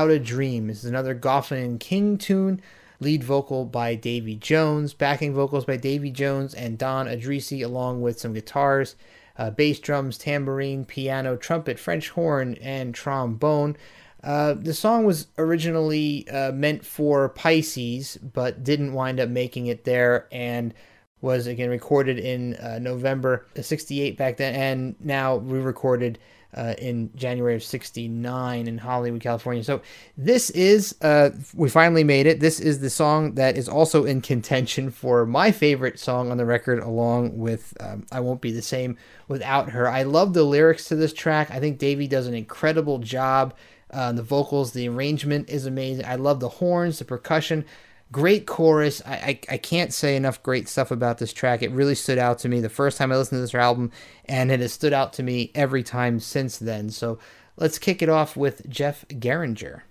Without 0.00 0.16
a 0.16 0.24
Dream. 0.24 0.68
This 0.68 0.78
is 0.78 0.86
another 0.86 1.14
Goffin 1.14 1.62
and 1.62 1.78
King 1.78 2.16
tune. 2.16 2.62
Lead 3.00 3.22
vocal 3.22 3.66
by 3.66 3.94
Davy 3.94 4.34
Jones, 4.34 4.94
backing 4.94 5.34
vocals 5.34 5.66
by 5.66 5.76
Davy 5.76 6.10
Jones 6.10 6.54
and 6.54 6.78
Don 6.78 7.06
Addrisi, 7.06 7.62
along 7.62 8.00
with 8.00 8.18
some 8.18 8.32
guitars, 8.32 8.96
uh, 9.36 9.50
bass 9.50 9.78
drums, 9.78 10.16
tambourine, 10.16 10.86
piano, 10.86 11.36
trumpet, 11.36 11.78
French 11.78 12.08
horn, 12.08 12.56
and 12.62 12.94
trombone. 12.94 13.76
Uh, 14.24 14.54
the 14.54 14.72
song 14.72 15.04
was 15.04 15.26
originally 15.36 16.26
uh, 16.30 16.50
meant 16.52 16.82
for 16.86 17.28
Pisces, 17.28 18.16
but 18.16 18.64
didn't 18.64 18.94
wind 18.94 19.20
up 19.20 19.28
making 19.28 19.66
it 19.66 19.84
there, 19.84 20.28
and 20.32 20.72
was 21.20 21.46
again 21.46 21.68
recorded 21.68 22.18
in 22.18 22.54
uh, 22.54 22.78
November 22.78 23.44
'68 23.54 24.16
back 24.16 24.38
then, 24.38 24.54
and 24.54 24.94
now 24.98 25.36
re-recorded 25.36 26.18
uh, 26.54 26.74
in 26.78 27.10
January 27.14 27.54
of 27.54 27.62
'69 27.62 28.66
in 28.66 28.78
Hollywood, 28.78 29.20
California. 29.20 29.62
So 29.62 29.82
this 30.16 30.50
is 30.50 30.94
uh, 31.02 31.30
we 31.54 31.68
finally 31.68 32.04
made 32.04 32.26
it. 32.26 32.40
This 32.40 32.60
is 32.60 32.80
the 32.80 32.90
song 32.90 33.34
that 33.34 33.56
is 33.56 33.68
also 33.68 34.04
in 34.04 34.20
contention 34.20 34.90
for 34.90 35.26
my 35.26 35.52
favorite 35.52 35.98
song 35.98 36.30
on 36.30 36.36
the 36.36 36.46
record, 36.46 36.78
along 36.80 37.38
with 37.38 37.76
um, 37.80 38.06
"I 38.10 38.20
Won't 38.20 38.40
Be 38.40 38.52
the 38.52 38.62
Same 38.62 38.96
Without 39.28 39.70
Her." 39.70 39.88
I 39.88 40.02
love 40.02 40.34
the 40.34 40.44
lyrics 40.44 40.86
to 40.88 40.96
this 40.96 41.12
track. 41.12 41.50
I 41.50 41.60
think 41.60 41.78
Davy 41.78 42.06
does 42.06 42.26
an 42.26 42.34
incredible 42.34 42.98
job. 42.98 43.54
Uh, 43.92 44.12
the 44.12 44.22
vocals, 44.22 44.72
the 44.72 44.88
arrangement 44.88 45.50
is 45.50 45.66
amazing. 45.66 46.04
I 46.04 46.14
love 46.14 46.38
the 46.38 46.48
horns, 46.48 47.00
the 47.00 47.04
percussion. 47.04 47.64
Great 48.12 48.46
chorus. 48.46 49.00
I, 49.06 49.12
I, 49.14 49.40
I 49.50 49.56
can't 49.58 49.92
say 49.92 50.16
enough 50.16 50.42
great 50.42 50.68
stuff 50.68 50.90
about 50.90 51.18
this 51.18 51.32
track. 51.32 51.62
It 51.62 51.70
really 51.70 51.94
stood 51.94 52.18
out 52.18 52.38
to 52.40 52.48
me 52.48 52.60
the 52.60 52.68
first 52.68 52.98
time 52.98 53.12
I 53.12 53.16
listened 53.16 53.36
to 53.38 53.42
this 53.42 53.54
album, 53.54 53.92
and 54.24 54.50
it 54.50 54.58
has 54.60 54.72
stood 54.72 54.92
out 54.92 55.12
to 55.14 55.22
me 55.22 55.52
every 55.54 55.82
time 55.84 56.18
since 56.18 56.58
then. 56.58 56.90
So 56.90 57.18
let's 57.56 57.78
kick 57.78 58.02
it 58.02 58.08
off 58.08 58.36
with 58.36 58.68
Jeff 58.68 59.04
Geringer. 59.08 59.82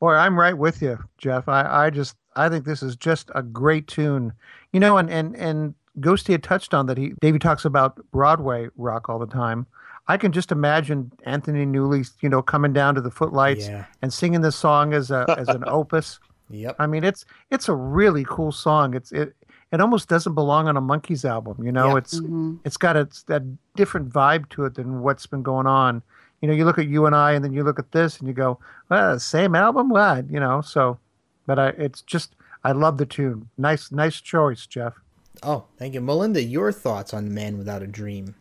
Boy, 0.00 0.14
I'm 0.14 0.36
right 0.38 0.56
with 0.58 0.82
you, 0.82 0.98
Jeff. 1.18 1.48
I, 1.48 1.86
I 1.86 1.90
just 1.90 2.16
I 2.34 2.48
think 2.48 2.64
this 2.64 2.82
is 2.82 2.96
just 2.96 3.30
a 3.36 3.42
great 3.42 3.86
tune. 3.86 4.32
You 4.72 4.80
know, 4.80 4.96
and 4.98 5.08
and 5.08 5.36
and 5.36 5.74
Ghosty 6.00 6.30
had 6.32 6.42
touched 6.42 6.74
on 6.74 6.86
that 6.86 6.98
he 6.98 7.12
Davy 7.20 7.38
talks 7.38 7.64
about 7.64 8.00
Broadway 8.10 8.68
rock 8.76 9.08
all 9.08 9.20
the 9.20 9.26
time. 9.26 9.66
I 10.08 10.16
can 10.16 10.32
just 10.32 10.50
imagine 10.50 11.12
Anthony 11.22 11.64
Newley, 11.64 12.10
you 12.20 12.28
know, 12.28 12.42
coming 12.42 12.72
down 12.72 12.96
to 12.96 13.00
the 13.00 13.12
footlights 13.12 13.68
Yeah. 13.68 13.84
and 14.02 14.12
singing 14.12 14.40
this 14.40 14.56
song 14.56 14.92
as 14.92 15.12
a 15.12 15.24
as 15.38 15.46
an 15.48 15.62
opus. 15.68 16.18
Yep. 16.52 16.76
I 16.78 16.86
mean, 16.86 17.04
it's 17.04 17.24
it's 17.50 17.68
a 17.68 17.74
really 17.74 18.24
cool 18.28 18.52
song. 18.52 18.94
It's 18.94 19.10
it 19.12 19.34
it 19.72 19.80
almost 19.80 20.08
doesn't 20.08 20.34
belong 20.34 20.68
on 20.68 20.76
a 20.76 20.82
Monkees 20.82 21.24
album. 21.24 21.64
You 21.64 21.72
know, 21.72 21.90
Yeah. 21.90 21.96
it's 21.98 22.20
mm-hmm. 22.20 22.56
it's 22.64 22.76
got 22.76 22.96
a, 22.96 23.08
a 23.28 23.40
different 23.74 24.10
vibe 24.10 24.48
to 24.50 24.64
it 24.66 24.74
than 24.74 25.00
what's 25.00 25.26
been 25.26 25.42
going 25.42 25.66
on. 25.66 26.02
You 26.40 26.48
know, 26.48 26.54
you 26.54 26.64
look 26.64 26.78
at 26.78 26.88
you 26.88 27.06
and 27.06 27.14
I, 27.14 27.32
and 27.32 27.44
then 27.44 27.52
you 27.52 27.62
look 27.64 27.78
at 27.78 27.92
this, 27.92 28.18
and 28.18 28.28
you 28.28 28.34
go, 28.34 28.58
"Well, 28.88 29.18
same 29.18 29.54
album, 29.54 29.88
what?" 29.88 30.30
You 30.30 30.40
know. 30.40 30.60
So, 30.60 30.98
but 31.46 31.58
I, 31.58 31.68
it's 31.70 32.02
just, 32.02 32.34
I 32.64 32.72
love 32.72 32.98
the 32.98 33.06
tune. 33.06 33.48
Nice, 33.56 33.92
nice 33.92 34.20
choice, 34.20 34.66
Jeff. 34.66 34.94
Oh, 35.42 35.64
thank 35.78 35.94
you. 35.94 36.00
Melinda, 36.00 36.42
your 36.42 36.72
thoughts 36.72 37.14
on 37.14 37.32
Man 37.32 37.58
Without 37.58 37.82
a 37.82 37.86
Dream? 37.86 38.34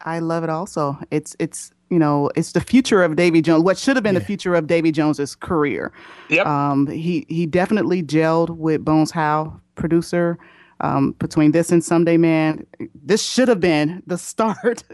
I 0.00 0.18
love 0.18 0.44
it 0.44 0.50
also. 0.50 0.98
It's 1.10 1.34
it's 1.38 1.72
you 1.90 1.98
know 1.98 2.30
it's 2.36 2.52
the 2.52 2.60
future 2.60 3.02
of 3.02 3.16
Davy 3.16 3.40
Jones. 3.40 3.62
What 3.62 3.78
should 3.78 3.96
have 3.96 4.02
been 4.02 4.14
the 4.14 4.20
future 4.20 4.54
of 4.54 4.66
Davy 4.66 4.92
Jones's 4.92 5.34
career. 5.34 5.92
Yep. 6.28 6.46
Um, 6.46 6.86
he 6.86 7.26
he 7.28 7.46
definitely 7.46 8.02
gelled 8.02 8.50
with 8.50 8.84
Bones 8.84 9.10
Howe, 9.10 9.58
producer. 9.74 10.38
Um, 10.80 11.10
between 11.18 11.50
this 11.50 11.72
and 11.72 11.82
Someday 11.82 12.16
Man, 12.16 12.64
this 12.94 13.20
should 13.20 13.48
have 13.48 13.58
been 13.58 14.00
the 14.06 14.16
start 14.18 14.84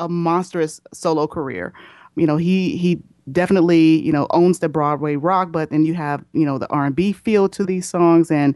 a 0.00 0.08
monstrous 0.08 0.80
solo 0.92 1.28
career. 1.28 1.72
You 2.16 2.26
know, 2.26 2.36
he 2.36 2.76
he 2.76 3.00
definitely 3.30 4.00
you 4.00 4.12
know 4.12 4.26
owns 4.30 4.58
the 4.58 4.68
Broadway 4.68 5.16
rock, 5.16 5.52
but 5.52 5.70
then 5.70 5.84
you 5.84 5.94
have 5.94 6.24
you 6.32 6.44
know 6.44 6.58
the 6.58 6.68
R 6.68 6.86
and 6.86 6.96
B 6.96 7.12
feel 7.12 7.48
to 7.50 7.64
these 7.64 7.88
songs, 7.88 8.30
and 8.30 8.54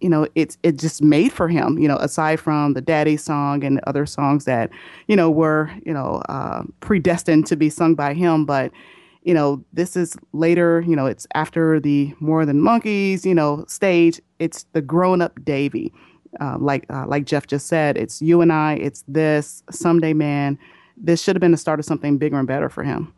you 0.00 0.08
know 0.08 0.26
it's 0.34 0.58
it 0.62 0.78
just 0.78 1.02
made 1.02 1.32
for 1.32 1.48
him. 1.48 1.78
You 1.78 1.88
know, 1.88 1.96
aside 1.96 2.40
from 2.40 2.74
the 2.74 2.80
Daddy 2.80 3.16
song 3.16 3.64
and 3.64 3.80
other 3.86 4.06
songs 4.06 4.44
that 4.44 4.70
you 5.08 5.16
know 5.16 5.30
were 5.30 5.70
you 5.84 5.92
know 5.92 6.22
uh, 6.28 6.62
predestined 6.80 7.46
to 7.46 7.56
be 7.56 7.70
sung 7.70 7.94
by 7.94 8.14
him, 8.14 8.44
but 8.44 8.70
you 9.22 9.34
know 9.34 9.64
this 9.72 9.96
is 9.96 10.16
later. 10.32 10.84
You 10.86 10.96
know, 10.96 11.06
it's 11.06 11.26
after 11.34 11.80
the 11.80 12.14
More 12.20 12.44
Than 12.44 12.60
Monkees. 12.60 13.24
You 13.24 13.34
know, 13.34 13.64
stage. 13.68 14.20
It's 14.38 14.64
the 14.72 14.82
grown 14.82 15.22
up 15.22 15.42
Davy. 15.44 15.92
Uh, 16.40 16.58
like 16.58 16.84
uh, 16.90 17.06
like 17.06 17.24
Jeff 17.24 17.46
just 17.46 17.66
said, 17.66 17.96
it's 17.96 18.20
you 18.20 18.40
and 18.40 18.52
I. 18.52 18.74
It's 18.74 19.04
this 19.08 19.62
someday 19.70 20.12
man. 20.12 20.58
This 20.96 21.22
should 21.22 21.36
have 21.36 21.40
been 21.40 21.52
the 21.52 21.56
start 21.56 21.78
of 21.78 21.86
something 21.86 22.18
bigger 22.18 22.38
and 22.38 22.46
better 22.46 22.68
for 22.68 22.82
him. 22.82 23.12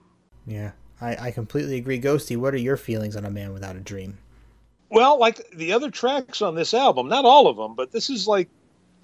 Yeah, 0.46 0.72
I, 1.00 1.28
I 1.28 1.30
completely 1.30 1.76
agree. 1.76 2.00
Ghosty, 2.00 2.36
what 2.36 2.54
are 2.54 2.58
your 2.58 2.76
feelings 2.76 3.16
on 3.16 3.24
A 3.24 3.30
Man 3.30 3.52
Without 3.52 3.76
a 3.76 3.80
Dream? 3.80 4.18
Well, 4.90 5.18
like 5.18 5.50
the 5.50 5.72
other 5.72 5.90
tracks 5.90 6.40
on 6.40 6.54
this 6.54 6.72
album, 6.72 7.08
not 7.08 7.24
all 7.24 7.46
of 7.46 7.56
them, 7.56 7.74
but 7.74 7.92
this 7.92 8.08
is 8.08 8.26
like 8.26 8.48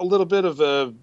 a 0.00 0.04
little 0.04 0.26
bit 0.26 0.44
of 0.44 0.60
a 0.60 0.94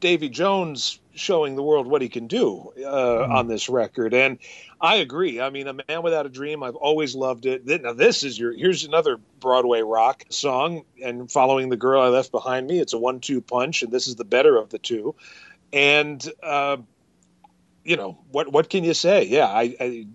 Davy 0.00 0.28
Jones 0.28 0.98
showing 1.14 1.56
the 1.56 1.62
world 1.62 1.86
what 1.86 2.02
he 2.02 2.08
can 2.08 2.26
do 2.26 2.72
uh, 2.84 3.26
on 3.30 3.48
this 3.48 3.68
record. 3.68 4.12
And 4.12 4.38
I 4.80 4.96
agree. 4.96 5.40
I 5.40 5.50
mean, 5.50 5.68
A 5.68 5.72
Man 5.72 6.02
Without 6.02 6.26
a 6.26 6.28
Dream, 6.28 6.62
I've 6.62 6.74
always 6.74 7.14
loved 7.14 7.46
it. 7.46 7.64
Now, 7.66 7.92
this 7.92 8.22
is 8.22 8.38
your, 8.38 8.52
here's 8.52 8.84
another 8.84 9.18
Broadway 9.40 9.82
rock 9.82 10.24
song. 10.30 10.84
And 11.02 11.30
following 11.30 11.68
The 11.68 11.76
Girl 11.76 12.02
I 12.02 12.08
Left 12.08 12.32
Behind 12.32 12.66
Me, 12.66 12.80
it's 12.80 12.92
a 12.92 12.98
one 12.98 13.20
two 13.20 13.40
punch, 13.40 13.82
and 13.82 13.92
this 13.92 14.06
is 14.06 14.16
the 14.16 14.24
better 14.24 14.56
of 14.56 14.70
the 14.70 14.78
two. 14.78 15.14
And, 15.72 16.26
uh, 16.42 16.78
you 17.84 17.96
know, 17.96 18.18
what, 18.30 18.52
what 18.52 18.68
can 18.68 18.84
you 18.84 18.94
say? 18.94 19.24
Yeah, 19.24 19.46
I, 19.46 19.76
I 19.80 20.06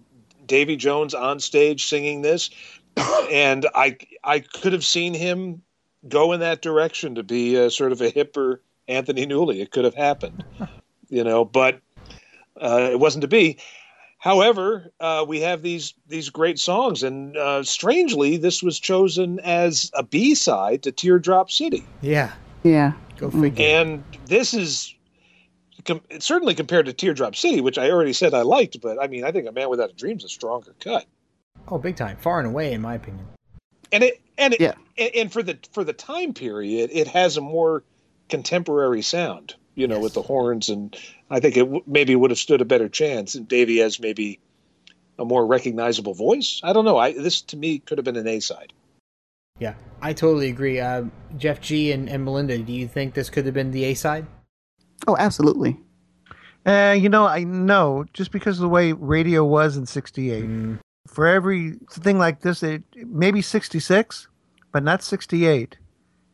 Davy 0.46 0.76
Jones 0.76 1.14
on 1.14 1.40
stage 1.40 1.86
singing 1.86 2.22
this. 2.22 2.50
And 3.32 3.68
I, 3.76 3.98
I 4.24 4.40
could 4.40 4.74
have 4.74 4.86
seen 4.86 5.14
him 5.14 5.62
go 6.08 6.32
in 6.32 6.40
that 6.40 6.62
direction 6.62 7.16
to 7.16 7.24
be 7.24 7.56
a, 7.56 7.70
sort 7.70 7.92
of 7.92 8.02
a 8.02 8.12
hipper 8.12 8.60
Anthony 8.88 9.26
Newley. 9.26 9.62
It 9.62 9.72
could 9.72 9.86
have 9.86 9.96
happened, 9.96 10.44
you 11.10 11.24
know, 11.24 11.46
but 11.46 11.82
uh, 12.60 12.90
it 12.92 13.00
wasn't 13.00 13.22
to 13.24 13.28
be. 13.28 13.58
However, 14.18 14.92
uh, 15.00 15.24
we 15.26 15.40
have 15.40 15.62
these 15.62 15.94
these 16.08 16.30
great 16.30 16.60
songs, 16.60 17.04
and 17.04 17.38
uh, 17.38 17.64
strangely, 17.64 18.36
this 18.36 18.62
was 18.62 18.78
chosen 18.78 19.40
as 19.40 19.90
a 19.94 20.04
B 20.04 20.36
side 20.36 20.84
to 20.84 20.92
Teardrop 20.92 21.50
City. 21.50 21.86
Yeah, 22.02 22.34
Yeah. 22.64 22.94
go 23.18 23.32
figure. 23.32 23.66
And 23.66 24.04
this 24.26 24.54
is 24.54 24.94
com- 25.86 26.02
certainly 26.20 26.54
compared 26.54 26.86
to 26.88 26.94
Teardrop 26.94 27.38
City, 27.38 27.62
which 27.62 27.78
I 27.78 27.90
already 27.90 28.12
said 28.12 28.34
I 28.34 28.42
liked, 28.42 28.82
but 28.82 29.02
I 29.02 29.08
mean, 29.08 29.24
I 29.24 29.32
think 29.32 29.48
A 29.48 29.54
Man 29.54 29.70
Without 29.70 29.92
a 29.92 29.94
Dream 29.94 30.18
is 30.18 30.26
a 30.26 30.30
stronger 30.30 30.76
cut. 30.82 31.06
Oh, 31.72 31.78
big 31.78 31.96
time. 31.96 32.18
Far 32.18 32.40
and 32.40 32.48
away, 32.48 32.74
in 32.74 32.82
my 32.82 32.96
opinion. 32.96 33.26
and 33.92 34.04
it 34.04 34.22
and 34.38 34.54
it, 34.54 34.62
Yeah. 34.62 34.74
and, 34.98 35.12
and 35.16 35.32
for 35.34 35.44
the 35.44 35.58
for 35.72 35.84
the 35.84 35.94
time 35.94 36.34
period, 36.34 36.90
it 36.94 37.08
has 37.08 37.38
a 37.38 37.42
more 37.42 37.84
contemporary 38.30 39.02
sound. 39.02 39.56
You 39.76 39.88
know, 39.88 40.00
with 40.02 40.14
the 40.14 40.22
horns, 40.22 40.68
and 40.68 40.94
I 41.30 41.40
think 41.40 41.56
it 41.56 41.62
w- 41.62 41.84
maybe 41.88 42.14
would 42.14 42.32
have 42.32 42.38
stood 42.40 42.60
a 42.60 42.66
better 42.66 42.90
chance. 42.90 43.34
And 43.36 43.48
Davy 43.48 43.78
has 43.78 43.98
maybe 43.98 44.40
a 45.18 45.24
more 45.24 45.46
recognizable 45.46 46.14
voice. 46.14 46.60
I 46.64 46.74
don't 46.74 46.84
know. 46.84 46.98
I 46.98 47.14
this 47.14 47.40
to 47.44 47.56
me 47.58 47.80
could 47.80 47.98
have 47.98 48.04
been 48.04 48.18
an 48.18 48.28
A 48.28 48.42
side. 48.42 48.74
Yeah, 49.58 49.76
I 50.02 50.12
totally 50.14 50.50
agree. 50.50 50.80
Uh, 50.82 51.06
Jeff 51.38 51.62
G 51.62 51.92
and, 51.94 52.10
and 52.10 52.26
Melinda, 52.26 52.58
do 52.58 52.74
you 52.74 52.88
think 52.90 53.14
this 53.14 53.30
could 53.30 53.46
have 53.46 53.54
been 53.54 53.72
the 53.72 53.86
A 53.86 53.94
side? 53.94 54.26
Oh, 55.08 55.16
absolutely. 55.18 55.78
Uh, 56.66 56.96
you 57.00 57.08
know, 57.08 57.26
I 57.26 57.46
know 57.46 58.04
just 58.14 58.32
because 58.32 58.58
of 58.58 58.64
the 58.64 58.70
way 58.70 58.92
radio 58.92 59.46
was 59.46 59.78
in 59.78 59.86
'68. 59.86 60.44
For 61.20 61.28
every 61.28 61.74
thing 61.92 62.18
like 62.18 62.40
this, 62.40 62.64
it 62.64 62.82
maybe 62.96 63.42
'66, 63.42 64.30
but 64.72 64.84
not 64.84 65.04
'68, 65.04 65.78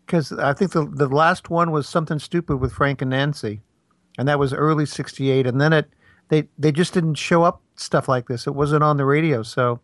because 0.05 0.31
I 0.31 0.53
think 0.53 0.73
the 0.73 0.85
the 0.85 1.07
last 1.07 1.49
one 1.49 1.71
was 1.71 1.89
something 1.89 2.19
stupid 2.19 2.57
with 2.57 2.71
Frank 2.71 3.01
and 3.01 3.09
Nancy, 3.09 3.61
and 4.19 4.27
that 4.27 4.37
was 4.37 4.53
early 4.53 4.85
'68. 4.85 5.47
And 5.47 5.59
then 5.59 5.73
it 5.73 5.89
they 6.27 6.47
they 6.59 6.71
just 6.71 6.93
didn't 6.93 7.15
show 7.15 7.41
up 7.41 7.63
stuff 7.77 8.07
like 8.07 8.27
this. 8.27 8.45
It 8.45 8.53
wasn't 8.53 8.83
on 8.83 8.97
the 8.97 9.05
radio. 9.05 9.41
So, 9.41 9.79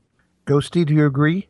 Ghosty, 0.45 0.85
do 0.85 0.93
you 0.93 1.07
agree? 1.07 1.49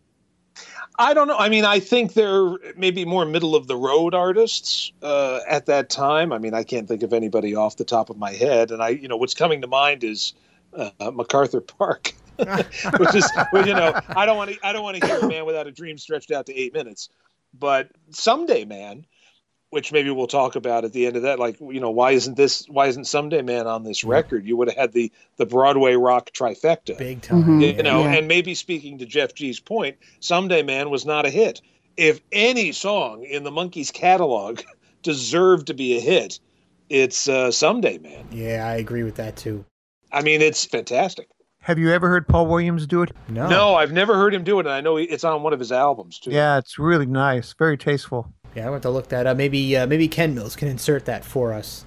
I 0.98 1.14
don't 1.14 1.28
know. 1.28 1.38
I 1.38 1.50
mean, 1.50 1.66
I 1.66 1.82
think 1.82 2.14
they're 2.14 2.56
maybe 2.78 3.04
more 3.04 3.26
middle 3.26 3.54
of 3.54 3.68
the 3.68 3.76
road 3.76 4.16
artists 4.16 4.94
uh, 5.04 5.42
at 5.46 5.66
that 5.66 5.90
time. 5.90 6.32
I 6.32 6.38
mean, 6.38 6.54
I 6.54 6.64
can't 6.64 6.88
think 6.88 7.04
of 7.04 7.12
anybody 7.12 7.54
off 7.54 7.76
the 7.76 7.84
top 7.84 8.10
of 8.10 8.18
my 8.18 8.32
head, 8.32 8.72
and 8.72 8.82
I, 8.82 8.92
you 8.92 9.10
know, 9.10 9.18
what's 9.18 9.34
coming 9.34 9.60
to 9.60 9.68
mind 9.68 10.06
is 10.06 10.36
uh, 10.74 11.12
MacArthur 11.12 11.60
Park, 11.60 12.14
which 13.00 13.16
is, 13.16 13.30
well, 13.54 13.68
you 13.68 13.74
know, 13.74 13.94
I 14.10 14.26
don't 14.26 14.38
want 14.38 14.52
to, 14.52 14.58
I 14.66 14.74
don't 14.74 14.84
want 14.84 14.98
to 14.98 15.06
hear 15.08 15.20
a 15.20 15.28
man 15.28 15.46
without 15.46 15.68
a 15.68 15.72
dream 15.72 15.98
stretched 15.98 16.32
out 16.32 16.46
to 16.48 16.56
eight 16.56 16.74
minutes, 16.74 17.10
but 17.54 17.90
someday, 18.12 18.66
man, 18.66 19.06
which 19.70 19.94
maybe 19.94 20.10
we'll 20.10 20.28
talk 20.28 20.56
about 20.58 20.84
at 20.84 20.92
the 20.92 21.06
end 21.08 21.16
of 21.16 21.22
that. 21.24 21.40
Like, 21.40 21.58
you 21.62 21.80
know, 21.80 21.92
why 21.92 22.12
isn't 22.12 22.36
this, 22.36 22.66
why 22.68 22.88
isn't 22.88 23.06
someday, 23.06 23.42
man, 23.42 23.68
on 23.68 23.84
this 23.84 24.04
record? 24.04 24.46
You 24.46 24.58
would 24.58 24.68
have 24.68 24.76
had 24.78 24.92
the 24.92 25.12
the 25.38 25.46
Broadway 25.46 25.94
rock 25.96 26.32
trifecta 26.32 26.98
Big 26.98 27.22
time. 27.22 27.44
Mhm. 27.44 27.78
you 27.78 27.84
know 27.84 28.02
Yeah. 28.04 28.14
and 28.16 28.28
maybe 28.28 28.54
speaking 28.54 28.98
to 29.00 29.06
jeff 29.06 29.34
g's 29.34 29.60
point 29.62 29.96
someday 30.20 30.62
man 30.62 30.90
was 30.90 31.06
not 31.06 31.26
a 31.26 31.30
hit 31.30 31.62
if 31.98 32.20
any 32.32 32.72
song 32.74 33.24
in 33.24 33.44
the 33.44 33.50
monkees 33.52 33.92
catalog 33.94 34.60
deserved 35.04 35.68
to 35.68 35.74
be 35.74 35.98
a 35.98 36.00
hit 36.02 36.40
it's 36.90 37.28
uh, 37.30 37.50
someday 37.50 37.98
man 38.00 38.28
Yeah, 38.32 38.68
I 38.68 38.76
agree 38.76 39.04
with 39.04 39.16
that 39.16 39.36
too. 39.38 39.66
i 40.12 40.22
mean 40.22 40.42
it's 40.42 40.66
fantastic 40.66 41.28
Have 41.62 41.78
you 41.78 41.92
ever 41.92 42.10
heard 42.10 42.28
Paul 42.28 42.48
Williams 42.48 42.88
do 42.88 43.04
it? 43.04 43.12
No. 43.30 43.48
no 43.48 43.76
i've 43.76 43.92
never 43.92 44.16
heard 44.16 44.34
him 44.34 44.44
do 44.44 44.60
it 44.60 44.66
and 44.66 44.74
i 44.74 44.82
know 44.82 44.98
it's 44.98 45.24
on 45.24 45.44
one 45.44 45.54
of 45.54 45.60
his 45.60 45.72
albums 45.72 46.20
too 46.20 46.32
Yeah, 46.32 46.58
it's 46.58 46.80
really 46.80 47.06
nice, 47.06 47.54
very 47.54 47.78
tasteful. 47.78 48.34
Yeah, 48.56 48.68
I 48.68 48.70
want 48.70 48.82
to 48.84 48.90
look 48.90 49.08
that 49.10 49.28
up. 49.28 49.38
Maybe 49.38 49.78
uh, 49.78 49.88
maybe 49.88 50.08
Ken 50.08 50.36
Mills 50.36 50.56
can 50.56 50.68
insert 50.68 51.06
that 51.06 51.24
for 51.24 51.54
us. 51.54 51.86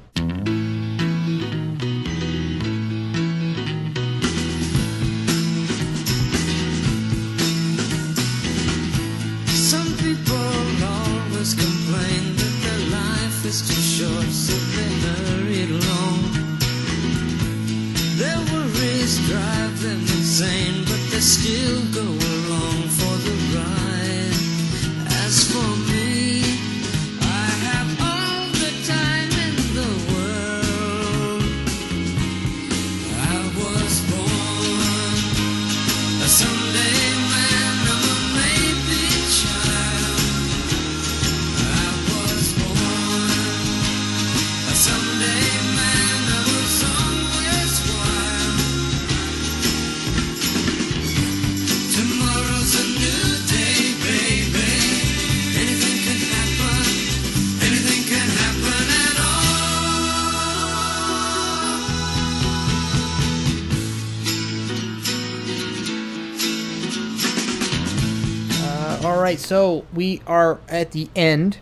Are 70.27 70.59
at 70.69 70.93
the 70.93 71.09
end 71.15 71.59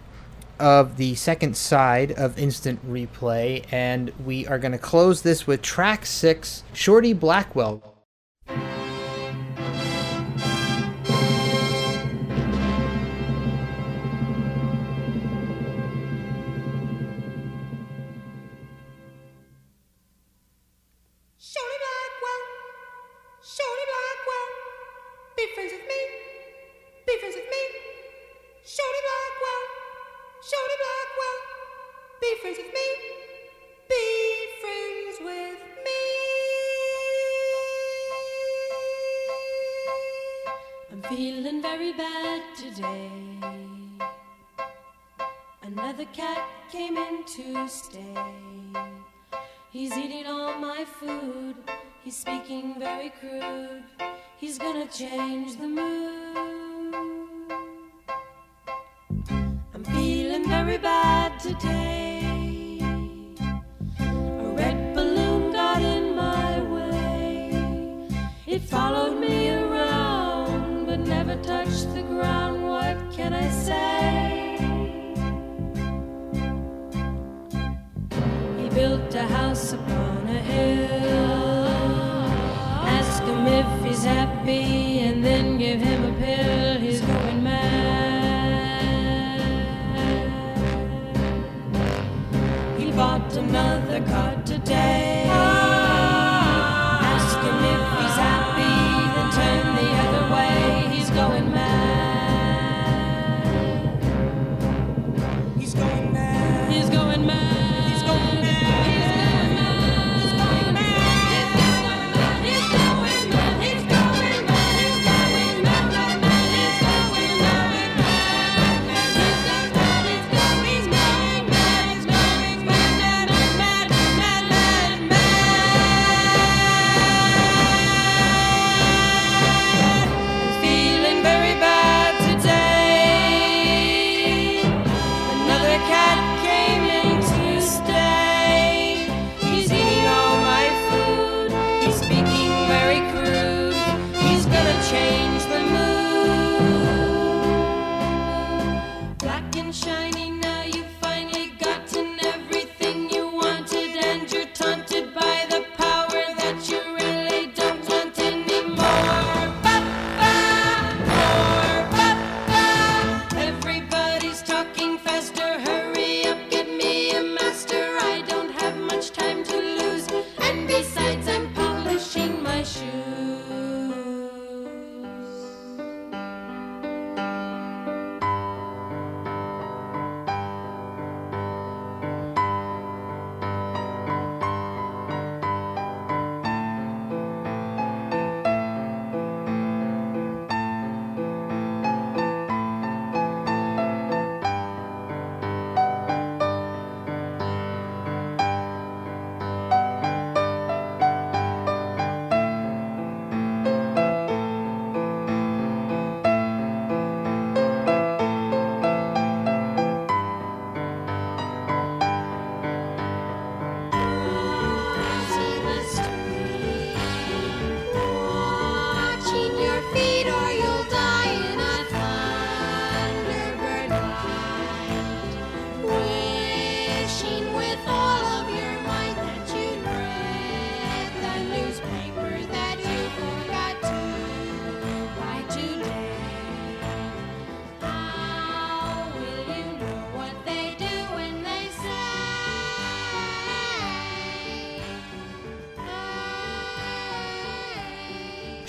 of 0.58 0.96
the 0.96 1.14
second 1.14 1.56
side 1.56 2.12
of 2.12 2.38
instant 2.38 2.78
replay, 2.88 3.64
and 3.72 4.12
we 4.24 4.46
are 4.46 4.58
going 4.58 4.72
to 4.72 4.78
close 4.78 5.22
this 5.22 5.46
with 5.46 5.62
track 5.62 6.06
six, 6.06 6.62
Shorty 6.72 7.12
Blackwell. 7.12 7.91
Change 54.92 55.56
the 55.56 55.66
mood. 55.68 56.94
I'm 59.72 59.84
feeling 59.84 60.46
very 60.46 60.76
bad 60.76 61.40
today. 61.40 62.01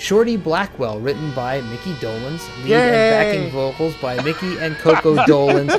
Shorty 0.04 0.36
Blackwell, 0.36 1.00
written 1.00 1.32
by 1.32 1.62
Mickey 1.62 1.94
Dolenz, 1.94 2.46
lead 2.58 2.68
Yay! 2.68 2.76
and 2.76 2.92
backing 2.92 3.50
vocals 3.50 3.94
by 4.02 4.22
Mickey 4.22 4.58
and 4.58 4.76
Coco 4.76 5.16
Dolenz. 5.24 5.72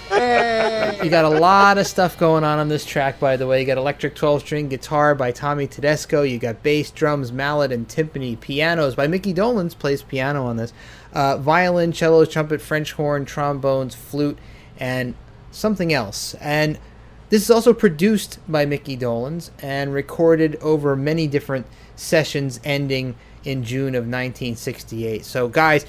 You 1.03 1.11
got 1.11 1.26
a 1.26 1.30
lot 1.30 1.78
of 1.78 1.86
stuff 1.86 2.17
going 2.17 2.43
on 2.43 2.57
on 2.57 2.67
this 2.67 2.86
track, 2.86 3.19
by 3.19 3.38
the 3.38 3.45
way. 3.45 3.59
You 3.59 3.67
got 3.67 3.78
electric 3.78 4.15
12 4.15 4.41
string 4.41 4.67
guitar 4.67 5.13
by 5.13 5.32
Tommy 5.32 5.67
Tedesco. 5.67 6.23
You 6.23 6.39
got 6.39 6.63
bass, 6.63 6.89
drums, 6.89 7.32
mallet, 7.32 7.71
and 7.71 7.88
timpani. 7.88 8.39
Pianos 8.39 8.95
by 8.95 9.05
Mickey 9.05 9.32
Dolenz, 9.32 9.78
plays 9.78 10.01
piano 10.01 10.47
on 10.47 10.57
this. 10.57 10.73
Uh, 11.13 11.38
violin, 11.38 11.91
cello, 11.91 12.26
trumpet, 12.26 12.61
French 12.61 12.93
horn, 12.93 13.26
trombones, 13.26 13.93
flute, 13.93 14.39
and 14.80 15.13
something 15.51 15.93
else. 15.93 16.34
And 16.41 16.80
this 17.30 17.43
is 17.43 17.51
also 17.51 17.73
produced 17.76 18.39
by 18.47 18.65
Mickey 18.65 18.97
Dolenz 18.97 19.51
and 19.61 19.93
recorded 19.93 20.55
over 20.61 20.95
many 20.95 21.28
different 21.28 21.67
sessions 21.95 22.59
ending 22.63 23.15
in 23.46 23.64
June 23.64 23.96
of 23.96 24.04
1968. 24.04 25.24
So, 25.24 25.48
guys, 25.48 25.86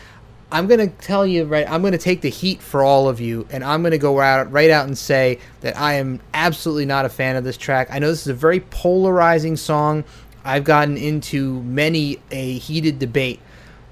I'm 0.51 0.69
going 0.69 0.79
to 0.89 0.97
tell 0.99 1.27
you 1.27 1.45
right 1.45 1.69
I'm 1.69 1.81
going 1.81 1.93
to 1.93 1.99
take 1.99 2.21
the 2.21 2.31
heat 2.31 2.63
for 2.63 2.85
all 2.85 3.09
of 3.09 3.21
you 3.21 3.49
and 3.51 3.65
I'm 3.65 3.83
going 3.83 3.93
to 3.93 3.99
go 3.99 4.21
out 4.21 4.53
right 4.53 4.71
out 4.71 4.87
and 4.87 4.97
say 4.97 5.41
that 5.61 5.77
I 5.77 5.95
am 5.95 6.21
absolutely 6.35 6.87
not 6.87 7.05
a 7.05 7.09
fan 7.09 7.35
of 7.37 7.43
this 7.43 7.57
track. 7.57 7.89
I 7.91 7.99
know 7.99 8.09
this 8.09 8.23
is 8.23 8.29
a 8.29 8.35
very 8.35 8.61
polarizing 8.61 9.57
song. 9.57 10.05
I've 10.45 10.63
gotten 10.63 10.97
into 10.97 11.61
many 11.63 12.21
a 12.31 12.59
heated 12.59 13.01
debate 13.01 13.41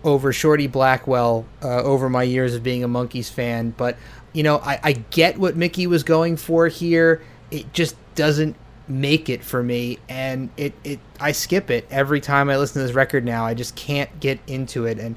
over 0.04 0.32
Shorty 0.32 0.68
Blackwell 0.68 1.44
uh, 1.62 1.82
over 1.82 2.08
my 2.08 2.22
years 2.22 2.54
of 2.54 2.62
being 2.62 2.84
a 2.84 2.88
Monkees 2.88 3.30
fan, 3.30 3.70
but 3.70 3.96
you 4.32 4.42
know, 4.42 4.58
I, 4.58 4.78
I 4.82 4.92
get 4.92 5.38
what 5.38 5.56
Mickey 5.56 5.86
was 5.86 6.02
going 6.02 6.36
for 6.36 6.68
here. 6.68 7.22
It 7.50 7.72
just 7.72 7.96
doesn't 8.14 8.56
make 8.88 9.28
it 9.28 9.42
for 9.42 9.62
me 9.62 9.98
and 10.08 10.50
it, 10.56 10.74
it 10.84 11.00
I 11.20 11.32
skip 11.32 11.70
it 11.70 11.86
every 11.90 12.20
time 12.20 12.50
I 12.50 12.56
listen 12.58 12.80
to 12.80 12.86
this 12.86 12.94
record 12.94 13.24
now. 13.24 13.44
I 13.44 13.54
just 13.54 13.74
can't 13.76 14.20
get 14.20 14.38
into 14.46 14.84
it 14.86 14.98
and 14.98 15.16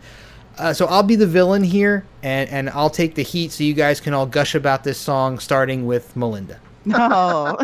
uh, 0.58 0.74
so 0.74 0.88
I'll 0.88 1.04
be 1.04 1.16
the 1.16 1.28
villain 1.28 1.64
here 1.64 2.06
and, 2.24 2.50
and 2.50 2.70
I'll 2.70 2.90
take 2.90 3.16
the 3.16 3.22
heat 3.24 3.52
so 3.52 3.64
you 3.64 3.74
guys 3.74 4.00
can 4.00 4.14
all 4.14 4.26
gush 4.26 4.56
about 4.56 4.84
this 4.84 4.98
song 4.98 5.38
starting 5.40 5.86
with 5.86 6.16
Melinda. 6.16 6.60
No. 6.86 7.58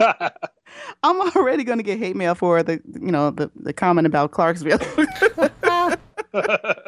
I'm 1.02 1.20
already 1.36 1.64
gonna 1.64 1.82
get 1.82 1.98
hate 1.98 2.16
mail 2.16 2.34
for 2.34 2.62
the 2.62 2.80
you 3.00 3.10
know 3.12 3.30
the, 3.30 3.50
the 3.56 3.72
comment 3.72 4.06
about 4.06 4.30
Clarksville. 4.30 4.78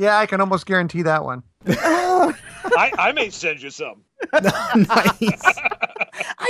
Yeah, 0.00 0.16
I 0.16 0.24
can 0.24 0.40
almost 0.40 0.64
guarantee 0.64 1.02
that 1.02 1.24
one. 1.24 1.42
I, 1.66 2.90
I 2.98 3.12
may 3.12 3.28
send 3.28 3.60
you 3.60 3.68
some. 3.68 4.02
nice. 4.32 5.42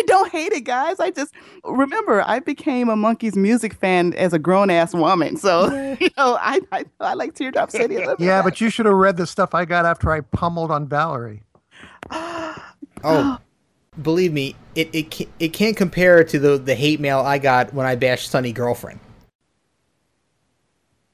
I 0.00 0.02
don't 0.06 0.32
hate 0.32 0.52
it, 0.52 0.62
guys. 0.62 0.98
I 0.98 1.10
just 1.10 1.34
remember 1.62 2.22
I 2.22 2.38
became 2.38 2.88
a 2.88 2.96
Monkees 2.96 3.36
music 3.36 3.74
fan 3.74 4.14
as 4.14 4.32
a 4.32 4.38
grown 4.38 4.70
ass 4.70 4.94
woman. 4.94 5.36
So 5.36 5.66
you 6.00 6.08
know, 6.16 6.38
I 6.40 6.60
I, 6.72 6.84
I 7.00 7.14
like 7.14 7.34
Teardrop 7.34 7.70
City 7.70 7.96
a 7.96 7.98
little 8.00 8.16
bit. 8.16 8.24
Yeah, 8.24 8.40
but 8.40 8.60
you 8.60 8.70
should 8.70 8.86
have 8.86 8.94
read 8.94 9.18
the 9.18 9.26
stuff 9.26 9.54
I 9.54 9.66
got 9.66 9.84
after 9.84 10.10
I 10.10 10.22
pummeled 10.22 10.70
on 10.70 10.88
Valerie. 10.88 11.42
Oh, 13.02 13.38
believe 14.02 14.30
me, 14.30 14.54
it 14.74 14.90
it 14.92 15.10
can't, 15.10 15.30
it 15.38 15.48
can't 15.54 15.74
compare 15.74 16.22
to 16.22 16.38
the 16.38 16.58
the 16.58 16.74
hate 16.74 17.00
mail 17.00 17.20
I 17.20 17.38
got 17.38 17.72
when 17.72 17.86
I 17.86 17.94
bashed 17.94 18.30
Sunny 18.30 18.52
girlfriend. 18.52 19.00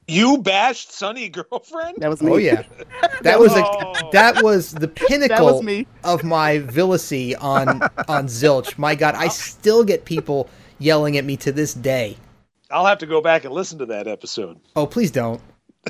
You 0.07 0.37
bashed 0.37 0.93
Sunny 0.93 1.27
girlfriend? 1.29 1.97
That 1.97 2.09
was 2.09 2.21
me. 2.23 2.31
Oh 2.31 2.37
yeah, 2.37 2.63
that 3.21 3.39
was 3.39 3.51
Oh. 3.53 3.59
a, 3.93 4.11
that 4.13 4.41
was 4.41 4.71
the 4.71 4.87
pinnacle 4.87 5.61
me. 5.63 5.85
of 6.03 6.23
my 6.23 6.59
villacy 6.59 7.35
on 7.35 7.81
on 8.07 8.27
Zilch. 8.27 8.77
My 8.77 8.95
God, 8.95 9.15
I 9.15 9.27
still 9.27 9.83
get 9.83 10.05
people 10.05 10.49
yelling 10.79 11.17
at 11.17 11.25
me 11.25 11.35
to 11.37 11.51
this 11.51 11.73
day. 11.73 12.15
I'll 12.71 12.85
have 12.85 12.99
to 12.99 13.05
go 13.05 13.19
back 13.21 13.43
and 13.45 13.53
listen 13.53 13.79
to 13.79 13.85
that 13.87 14.07
episode. 14.07 14.59
Oh, 14.75 14.85
please 14.85 15.11
don't. 15.11 15.41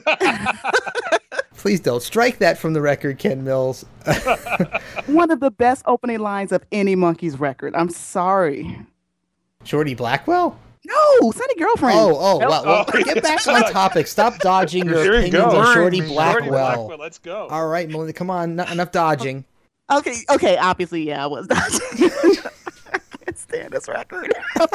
please 1.58 1.80
don't 1.80 2.02
strike 2.04 2.38
that 2.40 2.58
from 2.58 2.74
the 2.74 2.82
record, 2.82 3.18
Ken 3.20 3.44
Mills. 3.44 3.84
One 5.08 5.32
of 5.32 5.40
the 5.40 5.52
best 5.52 5.84
opening 5.86 6.20
lines 6.20 6.52
of 6.52 6.64
any 6.72 6.96
Monkees 6.96 7.40
record. 7.40 7.76
I'm 7.76 7.90
sorry. 7.90 8.80
Shorty 9.64 9.96
Blackwell. 9.96 10.58
No, 10.88 11.30
it's 11.30 11.38
not 11.38 11.50
a 11.50 11.56
girlfriend. 11.60 12.00
Oh, 12.00 12.16
oh, 12.18 12.38
well, 12.40 12.64
well 12.66 12.86
Oh, 12.88 13.04
get 13.04 13.22
back 13.22 13.46
on 13.48 13.62
topic. 13.72 14.08
Stop 14.08 14.40
dodging 14.40 14.86
your 14.86 15.04
Here 15.04 15.14
you 15.16 15.20
opinions 15.20 15.54
on 15.54 15.74
Shorty 15.74 15.98
Shorty 15.98 16.14
Blackwell. 16.14 16.50
Blackwell, 16.50 16.98
let's 16.98 17.20
go. 17.20 17.48
All 17.48 17.68
right, 17.68 17.90
Melinda, 17.90 18.14
come 18.14 18.30
on, 18.30 18.56
not 18.56 18.72
enough 18.72 18.92
dodging. 18.92 19.44
Okay, 19.92 20.16
okay. 20.30 20.58
Obviously, 20.58 21.04
yeah, 21.04 21.24
I 21.24 21.28
was 21.28 21.48
not. 21.50 21.60
I 22.94 23.00
can't 23.24 23.38
stand 23.38 23.74
this 23.74 23.88
record. 23.88 24.34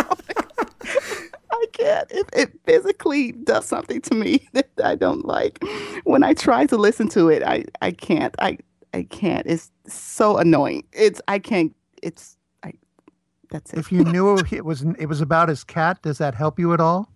Oh 1.54 1.60
I 1.62 1.66
can't. 1.72 2.10
It, 2.10 2.30
it 2.32 2.52
physically 2.64 3.32
does 3.32 3.66
something 3.66 4.00
to 4.02 4.14
me 4.14 4.48
that 4.52 4.70
I 4.82 4.96
don't 4.96 5.24
like. 5.24 5.62
When 6.04 6.24
I 6.24 6.34
try 6.34 6.66
to 6.66 6.76
listen 6.76 7.08
to 7.10 7.28
it, 7.28 7.42
I 7.42 7.64
I 7.82 7.92
can't. 7.92 8.34
I 8.38 8.58
I 8.94 9.04
can't. 9.04 9.46
It's 9.46 9.70
so 9.86 10.38
annoying. 10.38 10.84
It's 10.92 11.20
I 11.28 11.38
can't. 11.38 11.74
It's 12.02 12.36
I. 12.36 12.41
That's 13.53 13.72
it. 13.72 13.78
If 13.78 13.92
you 13.92 14.03
knew 14.05 14.36
it 14.50 14.64
was 14.64 14.82
it 14.98 15.07
was 15.07 15.20
about 15.20 15.48
his 15.48 15.62
cat, 15.62 16.03
does 16.03 16.18
that 16.18 16.34
help 16.34 16.59
you 16.59 16.72
at 16.74 16.80
all? 16.80 17.09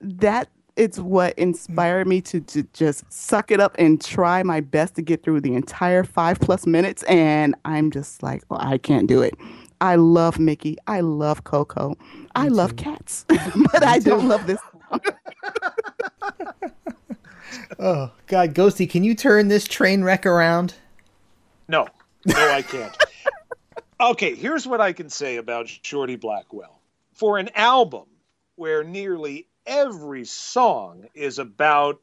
that 0.00 0.48
is 0.76 1.00
what 1.00 1.38
inspired 1.38 2.06
me 2.06 2.20
to, 2.22 2.40
to 2.40 2.62
just 2.72 3.10
suck 3.12 3.50
it 3.50 3.60
up 3.60 3.74
and 3.78 4.02
try 4.02 4.42
my 4.42 4.60
best 4.60 4.94
to 4.94 5.02
get 5.02 5.22
through 5.22 5.40
the 5.40 5.54
entire 5.54 6.04
five 6.04 6.40
plus 6.40 6.66
minutes. 6.66 7.02
And 7.04 7.54
I'm 7.64 7.90
just 7.90 8.22
like, 8.22 8.42
well, 8.48 8.60
I 8.62 8.78
can't 8.78 9.06
do 9.06 9.20
it. 9.20 9.34
I 9.80 9.96
love 9.96 10.38
Mickey. 10.38 10.76
I 10.86 11.00
love 11.00 11.44
Coco. 11.44 11.96
I 12.34 12.48
love 12.48 12.76
cats, 12.76 13.24
but 13.72 13.82
I 13.82 13.98
don't 13.98 14.28
love 14.28 14.46
this. 14.46 14.60
Oh 17.78 18.10
God, 18.26 18.54
Ghosty, 18.54 18.88
can 18.88 19.04
you 19.04 19.14
turn 19.14 19.48
this 19.48 19.64
train 19.66 20.04
wreck 20.04 20.26
around? 20.26 20.74
No, 21.66 21.88
no, 22.26 22.34
I 22.36 22.62
can't. 22.62 22.94
Okay, 24.00 24.34
here's 24.34 24.66
what 24.66 24.80
I 24.80 24.92
can 24.92 25.10
say 25.10 25.36
about 25.36 25.68
Shorty 25.68 26.16
Blackwell. 26.16 26.80
For 27.12 27.38
an 27.38 27.50
album 27.54 28.06
where 28.56 28.82
nearly 28.82 29.46
every 29.66 30.24
song 30.24 31.06
is 31.14 31.38
about 31.38 32.00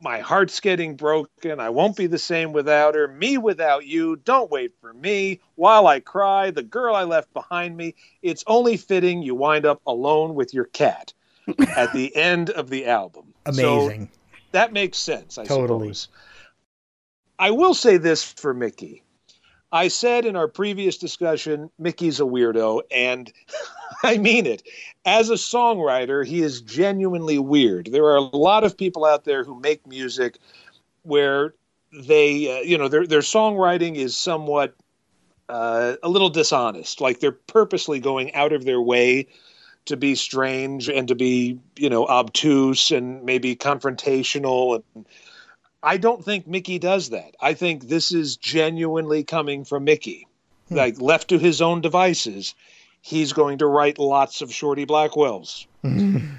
my 0.00 0.20
heart's 0.20 0.60
getting 0.60 0.96
broken, 0.96 1.60
I 1.60 1.70
won't 1.70 1.96
be 1.96 2.06
the 2.06 2.18
same 2.18 2.52
without 2.52 2.94
her, 2.94 3.08
me 3.08 3.38
without 3.38 3.86
you, 3.86 4.16
don't 4.16 4.50
wait 4.50 4.72
for 4.80 4.92
me, 4.92 5.40
while 5.54 5.86
I 5.86 6.00
cry, 6.00 6.50
the 6.50 6.62
girl 6.62 6.94
I 6.94 7.04
left 7.04 7.32
behind 7.32 7.76
me, 7.76 7.94
it's 8.22 8.44
only 8.46 8.76
fitting 8.76 9.22
you 9.22 9.34
wind 9.34 9.66
up 9.66 9.80
alone 9.86 10.34
with 10.34 10.52
your 10.52 10.66
cat 10.66 11.12
at 11.76 11.92
the 11.92 12.14
end 12.14 12.50
of 12.50 12.68
the 12.70 12.86
album. 12.86 13.34
So 13.46 13.62
Amazing. 13.62 14.10
that 14.52 14.72
makes 14.72 14.98
sense, 14.98 15.38
I 15.38 15.46
Totally. 15.46 15.94
suppose. 15.94 16.08
I 17.38 17.50
will 17.50 17.74
say 17.74 17.96
this 17.96 18.22
for 18.22 18.52
Mickey. 18.52 19.03
I 19.74 19.88
said 19.88 20.24
in 20.24 20.36
our 20.36 20.46
previous 20.46 20.96
discussion, 20.98 21.68
Mickey's 21.80 22.20
a 22.20 22.22
weirdo, 22.22 22.82
and 22.92 23.30
I 24.04 24.18
mean 24.18 24.46
it. 24.46 24.62
As 25.04 25.30
a 25.30 25.34
songwriter, 25.34 26.24
he 26.24 26.42
is 26.42 26.60
genuinely 26.60 27.40
weird. 27.40 27.88
There 27.90 28.04
are 28.04 28.16
a 28.16 28.20
lot 28.36 28.62
of 28.62 28.78
people 28.78 29.04
out 29.04 29.24
there 29.24 29.42
who 29.42 29.58
make 29.58 29.84
music 29.84 30.38
where 31.02 31.54
they, 31.92 32.60
uh, 32.60 32.62
you 32.62 32.78
know, 32.78 32.86
their 32.86 33.04
their 33.04 33.20
songwriting 33.20 33.96
is 33.96 34.16
somewhat 34.16 34.76
uh, 35.48 35.96
a 36.04 36.08
little 36.08 36.30
dishonest. 36.30 37.00
Like 37.00 37.18
they're 37.18 37.32
purposely 37.32 37.98
going 37.98 38.32
out 38.34 38.52
of 38.52 38.64
their 38.64 38.80
way 38.80 39.26
to 39.86 39.96
be 39.96 40.14
strange 40.14 40.88
and 40.88 41.08
to 41.08 41.16
be, 41.16 41.58
you 41.76 41.90
know, 41.90 42.06
obtuse 42.06 42.92
and 42.92 43.24
maybe 43.24 43.56
confrontational. 43.56 44.82
And 44.94 45.06
I 45.84 45.98
don't 45.98 46.24
think 46.24 46.46
Mickey 46.46 46.78
does 46.78 47.10
that. 47.10 47.36
I 47.38 47.52
think 47.52 47.86
this 47.86 48.10
is 48.10 48.38
genuinely 48.38 49.22
coming 49.22 49.64
from 49.64 49.84
Mickey. 49.84 50.26
Like 50.70 50.98
left 50.98 51.28
to 51.28 51.38
his 51.38 51.60
own 51.60 51.82
devices, 51.82 52.54
he's 53.02 53.34
going 53.34 53.58
to 53.58 53.66
write 53.66 53.98
lots 53.98 54.40
of 54.40 54.52
Shorty 54.52 54.86
Blackwells. 54.86 55.66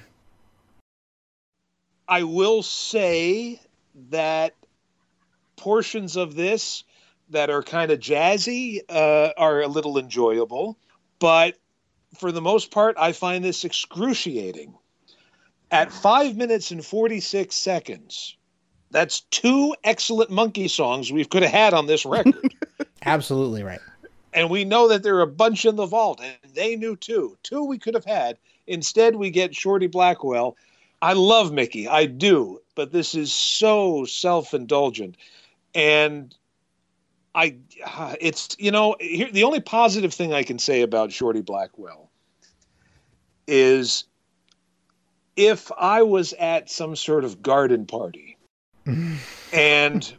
I 2.08 2.24
will 2.24 2.64
say 2.64 3.62
that 4.10 4.56
portions 5.58 6.16
of 6.16 6.36
this 6.36 6.84
that 7.30 7.52
are 7.52 7.62
kind 7.62 7.92
of 7.92 8.00
jazzy 8.00 8.82
uh, 8.90 9.30
are 9.38 9.62
a 9.62 9.68
little 9.68 10.00
enjoyable, 10.00 10.76
but 11.20 11.56
for 12.18 12.32
the 12.32 12.42
most 12.42 12.72
part, 12.72 12.96
I 12.98 13.12
find 13.12 13.44
this 13.44 13.64
excruciating. 13.64 14.74
At 15.70 15.92
five 15.92 16.36
minutes 16.36 16.72
and 16.72 16.84
46 16.84 17.56
seconds, 17.56 18.38
that's 18.96 19.20
two 19.30 19.76
excellent 19.84 20.30
monkey 20.32 20.70
songs 20.70 21.12
we 21.12 21.26
could 21.26 21.44
have 21.44 21.52
had 21.52 21.74
on 21.74 21.86
this 21.86 22.06
record. 22.06 22.56
Absolutely 23.06 23.62
right. 23.62 23.82
and 24.34 24.50
we 24.50 24.64
know 24.64 24.88
that 24.88 25.04
there 25.04 25.18
are 25.18 25.22
a 25.22 25.28
bunch 25.28 25.66
in 25.66 25.76
the 25.76 25.86
vault, 25.86 26.22
and 26.24 26.54
they 26.54 26.78
knew 26.78 26.96
too. 26.96 27.38
Two 27.44 27.66
we 27.66 27.78
could 27.78 27.94
have 27.94 28.06
had. 28.06 28.38
Instead, 28.68 29.18
we 29.18 29.32
get 29.32 29.54
Shorty 29.54 29.88
Blackwell. 29.88 30.56
I 31.02 31.12
love 31.12 31.52
Mickey, 31.52 31.90
I 31.90 32.06
do, 32.06 32.62
but 32.74 32.94
this 32.94 33.14
is 33.14 33.34
so 33.34 34.06
self-indulgent, 34.06 35.18
and 35.76 36.34
I, 37.36 37.58
uh, 37.86 38.16
it's 38.22 38.56
you 38.58 38.72
know, 38.72 38.96
here, 39.02 39.30
the 39.30 39.44
only 39.44 39.60
positive 39.60 40.14
thing 40.14 40.34
I 40.34 40.44
can 40.44 40.58
say 40.58 40.84
about 40.84 41.12
Shorty 41.12 41.42
Blackwell 41.42 42.10
is 43.46 44.06
if 45.36 45.70
I 45.78 46.02
was 46.02 46.32
at 46.40 46.70
some 46.70 46.96
sort 46.96 47.26
of 47.26 47.42
garden 47.42 47.86
party 47.86 48.35
and 49.52 50.14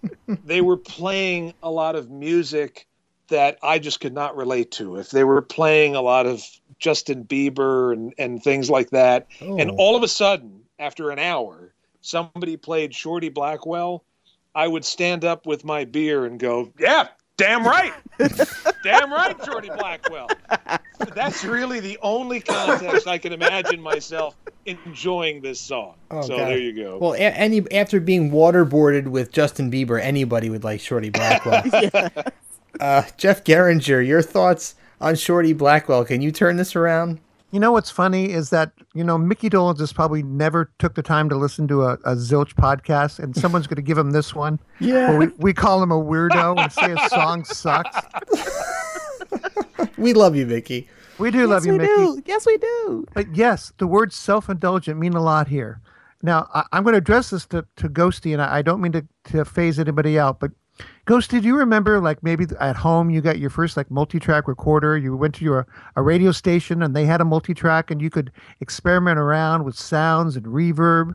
they 0.44 0.60
were 0.60 0.76
playing 0.76 1.54
a 1.62 1.70
lot 1.70 1.96
of 1.96 2.10
music 2.10 2.86
that 3.28 3.58
I 3.62 3.78
just 3.78 4.00
could 4.00 4.14
not 4.14 4.36
relate 4.36 4.70
to. 4.72 4.96
If 4.96 5.10
they 5.10 5.24
were 5.24 5.42
playing 5.42 5.96
a 5.96 6.00
lot 6.00 6.26
of 6.26 6.42
Justin 6.78 7.24
Bieber 7.24 7.92
and, 7.92 8.14
and 8.18 8.42
things 8.42 8.70
like 8.70 8.90
that, 8.90 9.26
and 9.40 9.70
Oh. 9.70 9.76
all 9.76 9.96
of 9.96 10.02
a 10.02 10.08
sudden, 10.08 10.62
after 10.78 11.10
an 11.10 11.18
hour, 11.18 11.74
somebody 12.02 12.56
played 12.56 12.94
Shorty 12.94 13.28
Blackwell, 13.28 14.04
I 14.54 14.68
would 14.68 14.84
stand 14.84 15.24
up 15.24 15.44
with 15.44 15.64
my 15.64 15.84
beer 15.84 16.24
and 16.24 16.38
go, 16.38 16.72
Yeah, 16.78 17.08
damn 17.36 17.64
right. 17.64 17.92
damn 18.82 19.12
right, 19.12 19.36
Shorty 19.44 19.68
Blackwell. 19.68 20.28
That's 21.14 21.44
really 21.44 21.80
the 21.80 21.98
only 22.02 22.40
context 22.40 23.06
I 23.06 23.18
can 23.18 23.32
imagine 23.32 23.80
myself 23.80 24.36
enjoying 24.64 25.42
this 25.42 25.60
song. 25.60 25.94
Oh, 26.10 26.22
so 26.22 26.36
God. 26.36 26.48
there 26.48 26.58
you 26.58 26.72
go. 26.72 26.98
Well, 26.98 27.14
a- 27.14 27.18
any 27.18 27.70
after 27.72 28.00
being 28.00 28.30
waterboarded 28.30 29.08
with 29.08 29.32
Justin 29.32 29.70
Bieber, 29.70 30.00
anybody 30.00 30.50
would 30.50 30.64
like 30.64 30.80
Shorty 30.80 31.10
Blackwell. 31.10 31.62
uh, 32.80 33.02
Jeff 33.16 33.44
Geringer, 33.44 34.00
your 34.06 34.22
thoughts 34.22 34.74
on 35.00 35.14
Shorty 35.14 35.52
Blackwell? 35.52 36.04
Can 36.04 36.22
you 36.22 36.32
turn 36.32 36.56
this 36.56 36.74
around? 36.74 37.20
You 37.56 37.60
know 37.60 37.72
what's 37.72 37.90
funny 37.90 38.32
is 38.32 38.50
that 38.50 38.72
you 38.92 39.02
know 39.02 39.16
Mickey 39.16 39.48
Dolenz 39.48 39.78
just 39.78 39.94
probably 39.94 40.22
never 40.22 40.70
took 40.78 40.94
the 40.94 41.02
time 41.02 41.30
to 41.30 41.36
listen 41.36 41.66
to 41.68 41.84
a, 41.84 41.94
a 42.04 42.14
Zilch 42.14 42.52
podcast, 42.52 43.18
and 43.18 43.34
someone's 43.34 43.66
going 43.66 43.76
to 43.76 43.82
give 43.82 43.96
him 43.96 44.10
this 44.10 44.34
one. 44.34 44.60
Yeah. 44.78 45.08
where 45.08 45.18
we, 45.20 45.26
we 45.38 45.52
call 45.54 45.82
him 45.82 45.90
a 45.90 45.98
weirdo 45.98 46.58
and 46.60 46.70
say 46.70 46.90
his 46.94 47.10
song 47.10 47.46
sucks. 47.46 47.96
We 49.96 50.12
love 50.12 50.36
you, 50.36 50.44
Mickey. 50.44 50.86
We 51.18 51.30
do 51.30 51.38
yes, 51.38 51.48
love 51.48 51.64
you, 51.64 51.72
we 51.72 51.78
Mickey. 51.78 51.94
do. 51.94 52.22
Yes, 52.26 52.44
we 52.44 52.58
do. 52.58 53.06
But 53.14 53.34
yes, 53.34 53.72
the 53.78 53.86
words 53.86 54.14
self-indulgent 54.16 54.98
mean 55.00 55.14
a 55.14 55.22
lot 55.22 55.48
here. 55.48 55.80
Now, 56.20 56.50
I, 56.52 56.64
I'm 56.72 56.82
going 56.82 56.92
to 56.92 56.98
address 56.98 57.30
this 57.30 57.46
to, 57.46 57.64
to 57.76 57.88
Ghosty, 57.88 58.34
and 58.34 58.42
I, 58.42 58.56
I 58.58 58.60
don't 58.60 58.82
mean 58.82 58.92
to, 58.92 59.06
to 59.32 59.46
phase 59.46 59.78
anybody 59.78 60.18
out, 60.18 60.40
but 60.40 60.50
Ghosty, 61.06 61.28
did 61.28 61.44
you 61.44 61.56
remember, 61.56 62.00
like, 62.00 62.22
maybe 62.22 62.46
at 62.60 62.76
home 62.76 63.10
you 63.10 63.20
got 63.20 63.38
your 63.38 63.50
first, 63.50 63.76
like, 63.76 63.90
multi-track 63.90 64.48
recorder? 64.48 64.98
You 64.98 65.16
went 65.16 65.34
to 65.36 65.44
your 65.44 65.66
a 65.94 66.02
radio 66.02 66.32
station, 66.32 66.82
and 66.82 66.94
they 66.96 67.04
had 67.06 67.20
a 67.20 67.24
multi-track, 67.24 67.90
and 67.90 68.02
you 68.02 68.10
could 68.10 68.32
experiment 68.60 69.18
around 69.18 69.64
with 69.64 69.78
sounds 69.78 70.36
and 70.36 70.46
reverb? 70.46 71.14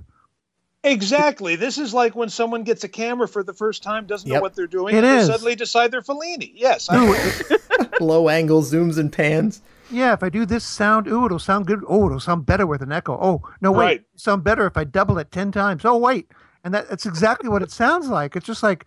Exactly. 0.84 1.56
This 1.56 1.78
is 1.78 1.94
like 1.94 2.16
when 2.16 2.30
someone 2.30 2.64
gets 2.64 2.84
a 2.84 2.88
camera 2.88 3.28
for 3.28 3.44
the 3.44 3.54
first 3.54 3.84
time, 3.84 4.08
doesn't 4.08 4.28
know 4.28 4.42
what 4.42 4.56
they're 4.56 4.66
doing, 4.66 4.96
It 4.96 5.04
and 5.04 5.20
is. 5.20 5.28
they 5.28 5.34
suddenly 5.34 5.56
decide 5.56 5.92
they're 5.92 6.02
Fellini. 6.02 6.52
Yes, 6.56 6.90
Low 8.00 8.30
angle 8.30 8.64
zooms 8.64 8.98
and 8.98 9.12
pans. 9.14 9.62
Yeah, 9.92 10.14
if 10.14 10.24
I 10.24 10.30
do 10.30 10.44
this 10.46 10.64
sound, 10.64 11.06
ooh, 11.08 11.26
it'll 11.26 11.38
sound 11.38 11.68
good. 11.68 11.84
Oh, 11.88 12.08
it'll 12.08 12.20
sound 12.20 12.46
better 12.48 12.66
with 12.66 12.82
an 12.82 12.92
echo. 12.92 13.14
Oh, 13.22 13.48
no, 13.62 13.72
wait, 13.72 13.84
Right. 13.86 14.04
sound 14.16 14.44
better 14.44 14.66
if 14.66 14.76
I 14.76 14.86
double 14.86 15.20
it 15.20 15.32
ten 15.32 15.52
times. 15.52 15.86
Oh, 15.86 15.98
wait, 15.98 16.32
and 16.64 16.74
that, 16.74 16.90
that's 16.90 17.06
exactly 17.06 17.48
what 17.50 17.62
it 17.62 17.70
sounds 17.72 18.08
like. 18.08 18.36
It's 18.36 18.46
just 18.48 18.64
like, 18.64 18.86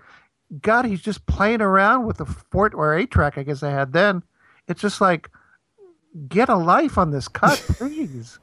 God, 0.63 0.85
he's 0.85 1.01
just 1.03 1.27
playing 1.27 1.61
around 1.61 2.07
with 2.07 2.19
the 2.19 2.27
fort 2.27 2.75
or 2.75 2.97
eight 2.97 3.11
track. 3.11 3.39
I 3.39 3.43
guess 3.43 3.63
I 3.63 3.71
had 3.71 3.93
then. 3.93 4.23
It's 4.69 4.81
just 4.81 5.01
like, 5.01 5.31
get 6.29 6.49
a 6.49 6.57
life 6.57 6.97
on 6.99 7.11
this 7.11 7.29
cut, 7.29 7.59
please. 7.79 8.39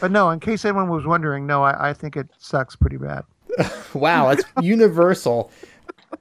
but 0.00 0.10
no, 0.10 0.30
in 0.30 0.40
case 0.40 0.64
anyone 0.64 0.88
was 0.88 1.06
wondering, 1.06 1.46
no, 1.46 1.62
I, 1.62 1.90
I 1.90 1.92
think 1.92 2.16
it 2.16 2.28
sucks 2.38 2.76
pretty 2.76 2.96
bad. 2.96 3.24
Wow, 3.94 4.28
that's 4.34 4.44
universal. 4.62 5.50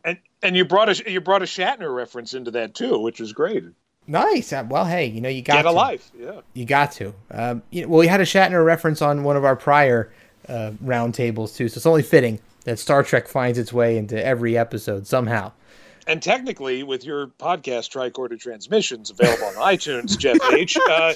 and 0.04 0.18
and 0.44 0.58
you 0.58 0.66
brought 0.66 0.90
a 0.90 1.10
you 1.10 1.22
brought 1.22 1.42
a 1.42 1.46
Shatner 1.46 1.96
reference 1.96 2.34
into 2.34 2.52
that 2.52 2.74
too, 2.76 3.00
which 3.00 3.22
was 3.22 3.32
great. 3.32 3.64
Nice. 4.08 4.52
Uh, 4.52 4.66
Well, 4.68 4.84
hey, 4.84 5.06
you 5.06 5.22
know 5.22 5.30
you 5.30 5.42
got 5.42 5.54
Get 5.54 5.62
to. 5.64 5.70
a 5.70 5.72
life. 5.72 6.12
Yeah. 6.20 6.42
You 6.54 6.66
got 6.66 6.92
to. 6.94 7.14
Um, 7.32 7.64
you 7.70 7.84
know, 7.84 7.88
well, 7.88 8.00
we 8.00 8.08
had 8.08 8.20
a 8.20 8.26
Shatner 8.26 8.66
reference 8.66 9.02
on 9.02 9.24
one 9.24 9.38
of 9.38 9.46
our 9.46 9.56
prior 9.56 10.12
uh, 10.50 10.72
roundtables 10.84 11.56
too, 11.56 11.70
so 11.70 11.78
it's 11.78 11.86
only 11.86 12.04
fitting 12.04 12.40
that 12.66 12.80
Star 12.80 13.04
Trek 13.04 13.28
finds 13.28 13.58
its 13.58 13.72
way 13.74 13.98
into 13.98 14.24
every 14.24 14.58
episode 14.58 15.08
somehow. 15.08 15.52
And 16.08 16.22
technically, 16.22 16.82
with 16.84 17.04
your 17.06 17.28
podcast 17.28 17.92
Tricorder 17.92 18.40
Transmissions 18.40 19.12
available 19.12 19.46
on 19.46 19.54
iTunes, 19.76 20.18
Jeff 20.18 20.38
H, 20.54 20.78
uh, 20.90 21.14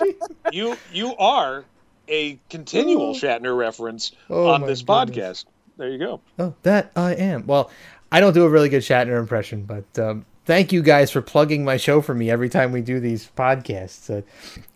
you 0.51 0.77
you 0.93 1.15
are 1.17 1.65
a 2.07 2.39
continual 2.49 3.15
Shatner 3.15 3.57
reference 3.57 4.11
Oh, 4.29 4.47
on 4.47 4.61
this 4.61 4.83
goodness. 4.83 5.43
podcast. 5.43 5.45
There 5.77 5.89
you 5.89 5.97
go. 5.97 6.21
Oh, 6.39 6.53
that 6.63 6.91
I 6.95 7.13
am. 7.15 7.47
Well, 7.47 7.71
I 8.11 8.19
don't 8.19 8.33
do 8.33 8.45
a 8.45 8.49
really 8.49 8.69
good 8.69 8.83
Shatner 8.83 9.19
impression, 9.19 9.63
but 9.63 9.99
um, 9.99 10.25
thank 10.45 10.71
you 10.71 10.81
guys 10.81 11.11
for 11.11 11.21
plugging 11.21 11.65
my 11.65 11.77
show 11.77 12.01
for 12.01 12.13
me 12.13 12.29
every 12.29 12.49
time 12.49 12.71
we 12.71 12.81
do 12.81 12.99
these 12.99 13.29
podcasts. 13.35 14.15
Uh, 14.15 14.21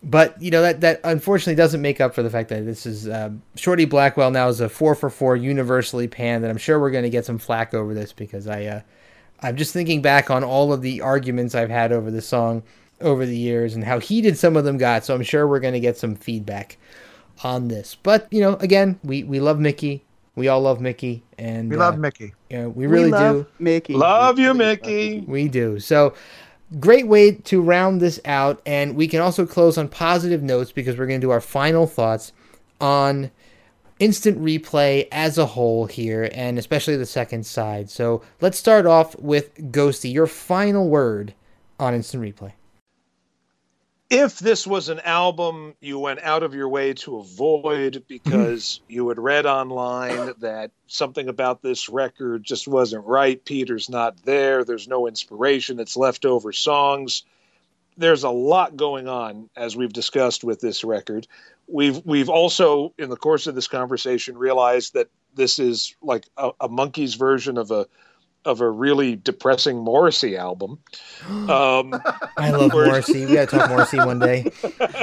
but 0.02 0.40
you 0.42 0.50
know 0.50 0.62
that 0.62 0.80
that 0.82 1.00
unfortunately 1.04 1.54
doesn't 1.54 1.80
make 1.80 2.00
up 2.00 2.14
for 2.14 2.22
the 2.22 2.30
fact 2.30 2.48
that 2.50 2.66
this 2.66 2.86
is 2.86 3.08
um, 3.08 3.42
Shorty 3.56 3.84
Blackwell 3.84 4.30
now 4.30 4.48
is 4.48 4.60
a 4.60 4.68
four 4.68 4.94
for 4.94 5.10
four 5.10 5.36
universally 5.36 6.08
panned, 6.08 6.44
and 6.44 6.50
I'm 6.50 6.58
sure 6.58 6.78
we're 6.78 6.90
going 6.90 7.04
to 7.04 7.10
get 7.10 7.24
some 7.24 7.38
flack 7.38 7.72
over 7.72 7.94
this 7.94 8.12
because 8.12 8.46
I 8.46 8.64
uh, 8.64 8.80
I'm 9.40 9.56
just 9.56 9.72
thinking 9.72 10.02
back 10.02 10.30
on 10.30 10.44
all 10.44 10.72
of 10.72 10.82
the 10.82 11.00
arguments 11.00 11.54
I've 11.54 11.70
had 11.70 11.92
over 11.92 12.10
the 12.10 12.22
song 12.22 12.62
over 13.00 13.24
the 13.24 13.36
years 13.36 13.74
and 13.74 13.84
how 13.84 13.98
heated 13.98 14.36
some 14.36 14.56
of 14.56 14.64
them 14.64 14.76
got. 14.76 15.04
So 15.04 15.14
I'm 15.14 15.22
sure 15.22 15.46
we're 15.48 15.60
going 15.60 15.74
to 15.74 15.80
get 15.80 15.96
some 15.96 16.14
feedback 16.14 16.76
on 17.42 17.68
this. 17.68 17.96
But 18.02 18.28
you 18.30 18.40
know, 18.40 18.54
again, 18.56 18.98
we 19.02 19.22
we 19.22 19.40
love 19.40 19.58
Mickey. 19.58 20.04
We 20.40 20.48
all 20.48 20.62
love 20.62 20.80
Mickey, 20.80 21.22
and 21.36 21.68
We 21.68 21.76
uh, 21.76 21.80
love 21.80 21.98
Mickey. 21.98 22.32
Yeah, 22.48 22.68
we 22.68 22.86
really 22.86 23.10
love 23.10 23.44
do. 23.44 23.46
Mickey. 23.58 23.92
Love 23.92 24.38
you, 24.38 24.54
Mickey. 24.54 25.20
We 25.20 25.48
do. 25.48 25.78
So, 25.78 26.14
great 26.78 27.06
way 27.06 27.32
to 27.32 27.60
round 27.60 28.00
this 28.00 28.18
out. 28.24 28.62
And 28.64 28.96
we 28.96 29.06
can 29.06 29.20
also 29.20 29.44
close 29.44 29.76
on 29.76 29.88
positive 29.88 30.42
notes 30.42 30.72
because 30.72 30.96
we're 30.96 31.06
going 31.06 31.20
to 31.20 31.26
do 31.26 31.30
our 31.30 31.42
final 31.42 31.86
thoughts 31.86 32.32
on 32.80 33.30
instant 33.98 34.42
replay 34.42 35.06
as 35.12 35.36
a 35.36 35.44
whole 35.44 35.84
here, 35.84 36.30
and 36.32 36.58
especially 36.58 36.96
the 36.96 37.04
second 37.04 37.44
side. 37.44 37.90
So, 37.90 38.22
let's 38.40 38.58
start 38.58 38.86
off 38.86 39.14
with 39.18 39.54
Ghosty. 39.70 40.10
Your 40.10 40.26
final 40.26 40.88
word 40.88 41.34
on 41.78 41.92
instant 41.92 42.22
replay. 42.22 42.52
If 44.10 44.40
this 44.40 44.66
was 44.66 44.88
an 44.88 44.98
album 45.00 45.74
you 45.80 45.96
went 45.98 46.20
out 46.22 46.42
of 46.42 46.52
your 46.52 46.68
way 46.68 46.92
to 46.92 47.18
avoid 47.18 48.02
because 48.08 48.80
you 48.88 49.08
had 49.08 49.18
read 49.18 49.46
online 49.46 50.32
that 50.40 50.72
something 50.88 51.28
about 51.28 51.62
this 51.62 51.88
record 51.88 52.42
just 52.42 52.66
wasn't 52.66 53.06
right, 53.06 53.42
Peter's 53.44 53.88
not 53.88 54.16
there, 54.24 54.64
there's 54.64 54.88
no 54.88 55.06
inspiration, 55.06 55.78
it's 55.78 55.96
leftover 55.96 56.52
songs. 56.52 57.22
There's 57.96 58.24
a 58.24 58.30
lot 58.30 58.76
going 58.76 59.08
on 59.08 59.48
as 59.56 59.76
we've 59.76 59.92
discussed 59.92 60.42
with 60.42 60.60
this 60.60 60.82
record. 60.82 61.28
We've 61.68 62.04
we've 62.04 62.28
also 62.28 62.92
in 62.98 63.10
the 63.10 63.16
course 63.16 63.46
of 63.46 63.54
this 63.54 63.68
conversation 63.68 64.36
realized 64.36 64.94
that 64.94 65.08
this 65.34 65.58
is 65.60 65.94
like 66.02 66.26
a, 66.36 66.50
a 66.60 66.68
monkey's 66.68 67.14
version 67.14 67.58
of 67.58 67.70
a 67.70 67.86
of 68.44 68.60
a 68.60 68.70
really 68.70 69.16
depressing 69.16 69.78
Morrissey 69.78 70.36
album. 70.36 70.78
Um, 71.30 71.94
I 72.36 72.50
love 72.50 72.72
Word. 72.72 72.88
Morrissey. 72.88 73.26
We 73.26 73.34
got 73.34 73.48
to 73.50 73.58
talk 73.58 73.68
Morrissey 73.70 73.98
one 73.98 74.18
day. 74.18 74.50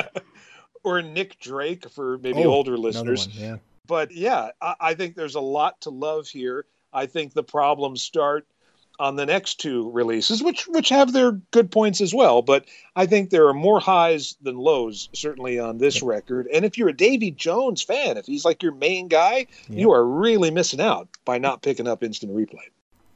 or 0.84 1.02
Nick 1.02 1.40
Drake 1.40 1.90
for 1.90 2.18
maybe 2.20 2.44
Oh, 2.44 2.50
older 2.50 2.78
listeners. 2.78 3.28
one, 3.28 3.36
yeah. 3.38 3.56
But 3.86 4.12
yeah, 4.12 4.50
I, 4.62 4.76
I 4.80 4.94
think 4.94 5.16
there's 5.16 5.36
a 5.36 5.40
lot 5.42 5.82
to 5.82 5.90
love 5.90 6.28
here. 6.28 6.66
I 6.94 7.06
think 7.06 7.34
the 7.34 7.44
problems 7.44 8.02
start 8.02 8.48
on 9.00 9.16
the 9.16 9.26
next 9.26 9.60
two 9.60 9.92
releases, 9.92 10.42
which 10.42 10.68
which 10.68 10.90
have 10.90 11.14
their 11.14 11.34
good 11.52 11.72
points 11.72 12.02
as 12.02 12.14
well. 12.14 12.42
But 12.42 12.66
I 12.96 13.06
think 13.06 13.30
there 13.30 13.48
are 13.48 13.54
more 13.54 13.80
highs 13.80 14.36
than 14.42 14.58
lows, 14.58 15.08
certainly 15.14 15.60
on 15.60 15.78
this 15.78 16.02
record. 16.02 16.48
And 16.54 16.66
if 16.66 16.78
you're 16.78 16.90
a 16.90 16.96
Davy 16.98 17.32
Jones 17.32 17.82
fan, 17.84 18.18
if 18.18 18.26
he's 18.26 18.44
like 18.46 18.64
your 18.64 18.74
main 18.74 19.08
guy, 19.08 19.48
you 19.70 19.92
are 19.92 20.04
really 20.06 20.50
missing 20.52 20.82
out 20.82 21.08
by 21.26 21.38
not 21.38 21.62
picking 21.62 21.88
up 21.88 22.04
instant 22.04 22.34
replay. 22.34 22.66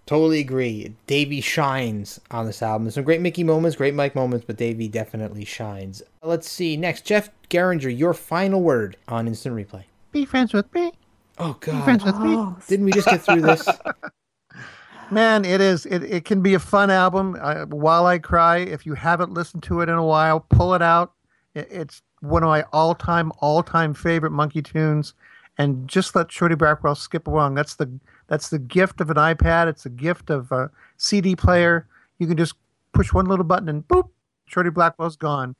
Totally 0.06 0.40
agree. 0.40 0.94
Davy 1.08 1.42
shines 1.42 2.20
on 2.32 2.46
this 2.46 2.62
album. 2.62 2.86
There's 2.86 2.96
some 2.96 3.04
great 3.04 3.22
Mickey 3.22 3.44
moments, 3.44 3.78
great 3.78 3.94
Mike 3.94 4.16
moments, 4.16 4.46
but 4.46 4.58
Davy 4.58 4.88
definitely 4.88 5.46
shines. 5.46 6.02
Let's 6.24 6.50
see. 6.50 6.76
Next, 6.76 7.06
Jeff 7.06 7.30
Geringer, 7.50 7.90
your 7.90 8.14
final 8.14 8.62
word 8.62 8.98
on 9.08 9.28
instant 9.28 9.56
replay. 9.56 9.84
Be 10.12 10.26
friends 10.26 10.54
with 10.54 10.74
me. 10.74 10.92
Oh 11.38 11.56
God. 11.60 11.78
Be 11.78 11.82
friends 11.84 12.04
with 12.04 12.20
me. 12.20 12.46
Didn't 12.68 12.86
we 12.86 12.92
just 12.92 13.08
get 13.08 13.22
through 13.22 13.42
this? 13.42 13.68
Man, 15.12 15.44
it 15.44 15.60
is. 15.60 15.86
It, 15.86 16.04
it 16.04 16.26
can 16.26 16.42
be 16.42 16.54
a 16.54 16.60
fun 16.60 16.90
album. 16.90 17.38
Uh, 17.40 17.66
While 17.66 18.06
I 18.06 18.18
Cry, 18.18 18.60
if 18.60 18.86
you 18.86 18.94
haven't 18.94 19.34
listened 19.34 19.62
to 19.64 19.82
it 19.82 19.90
in 19.90 19.96
a 19.96 20.06
while, 20.06 20.40
pull 20.40 20.74
it 20.74 20.82
out. 20.82 21.14
It, 21.54 21.68
it's 21.70 22.02
one 22.22 22.44
of 22.44 22.48
my 22.48 22.64
all 22.72 22.96
time, 22.96 23.32
all 23.40 23.62
time 23.62 23.94
favorite 23.94 24.32
monkey 24.32 24.62
tunes. 24.62 25.14
And 25.58 25.88
just 25.88 26.16
let 26.16 26.32
Shorty 26.32 26.56
Blackwell 26.56 26.96
skip 26.96 27.28
along. 27.28 27.56
That's 27.56 27.76
the 27.76 27.92
that's 28.32 28.48
the 28.48 28.60
gift 28.60 29.02
of 29.02 29.10
an 29.10 29.18
iPad. 29.18 29.68
It's 29.68 29.86
a 29.86 29.90
gift 29.90 30.30
of 30.30 30.54
a 30.54 30.72
CD 30.96 31.36
player. 31.36 31.86
You 32.18 32.28
can 32.28 32.38
just 32.38 32.54
push 32.94 33.12
one 33.12 33.26
little 33.26 33.44
button 33.44 33.68
and 33.68 33.86
boop, 33.86 34.08
Shorty 34.46 34.70
Blackwell's 34.70 35.18
gone. 35.18 35.54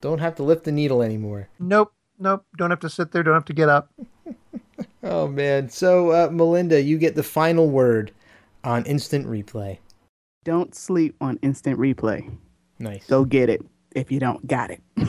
Don't 0.00 0.18
have 0.18 0.34
to 0.36 0.42
lift 0.42 0.64
the 0.64 0.72
needle 0.72 1.02
anymore. 1.02 1.50
Nope, 1.58 1.92
nope. 2.18 2.46
Don't 2.56 2.70
have 2.70 2.80
to 2.80 2.88
sit 2.88 3.12
there. 3.12 3.22
Don't 3.22 3.34
have 3.34 3.44
to 3.44 3.52
get 3.52 3.68
up. 3.68 3.92
Oh 5.02 5.26
man. 5.28 5.70
So 5.70 6.10
uh, 6.10 6.28
Melinda, 6.30 6.80
you 6.82 6.98
get 6.98 7.14
the 7.14 7.22
final 7.22 7.70
word 7.70 8.12
on 8.64 8.84
instant 8.84 9.26
replay. 9.26 9.78
Don't 10.44 10.74
sleep 10.74 11.16
on 11.22 11.38
instant 11.40 11.78
replay. 11.78 12.30
Nice. 12.78 13.06
Go 13.06 13.24
get 13.24 13.48
it 13.48 13.62
if 13.94 14.12
you 14.12 14.20
don't 14.20 14.46
got 14.46 14.70
it. 14.70 14.82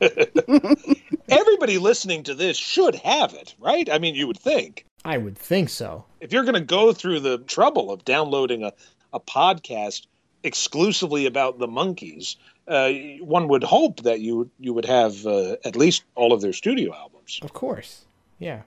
Everybody 1.28 1.78
listening 1.78 2.22
to 2.24 2.34
this 2.34 2.56
should 2.56 2.94
have 2.96 3.34
it, 3.34 3.54
right? 3.58 3.88
I 3.90 3.98
mean, 3.98 4.14
you 4.14 4.26
would 4.26 4.38
think. 4.38 4.86
I 5.04 5.18
would 5.18 5.36
think 5.36 5.68
so. 5.68 6.04
if 6.20 6.32
you're 6.32 6.44
going 6.44 6.54
to 6.54 6.60
go 6.60 6.92
through 6.92 7.20
the 7.20 7.38
trouble 7.38 7.90
of 7.90 8.04
downloading 8.04 8.62
a, 8.62 8.72
a 9.12 9.20
podcast 9.20 10.06
exclusively 10.42 11.26
about 11.26 11.58
the 11.58 11.66
monkees, 11.68 12.36
uh, 12.68 12.90
one 13.20 13.48
would 13.48 13.62
hope 13.64 14.02
that 14.02 14.20
you 14.20 14.50
you 14.58 14.72
would 14.72 14.84
have 14.86 15.26
uh, 15.26 15.56
at 15.64 15.76
least 15.76 16.04
all 16.14 16.32
of 16.32 16.40
their 16.40 16.52
studio 16.52 16.94
albums. 16.94 17.38
Of 17.42 17.52
course. 17.52 18.04
Yeah. 18.38 18.62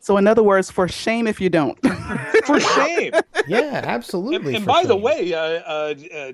So, 0.00 0.16
in 0.18 0.26
other 0.26 0.42
words, 0.42 0.70
for 0.70 0.86
shame 0.86 1.26
if 1.26 1.40
you 1.40 1.48
don't. 1.48 1.78
For 2.46 2.60
shame. 2.60 3.12
Yeah, 3.46 3.80
absolutely. 3.82 4.54
and 4.54 4.64
for 4.64 4.70
by 4.70 4.84
the 4.84 4.96
way, 4.96 5.32
uh, 5.32 5.38
uh, 5.40 5.94
uh, 6.14 6.32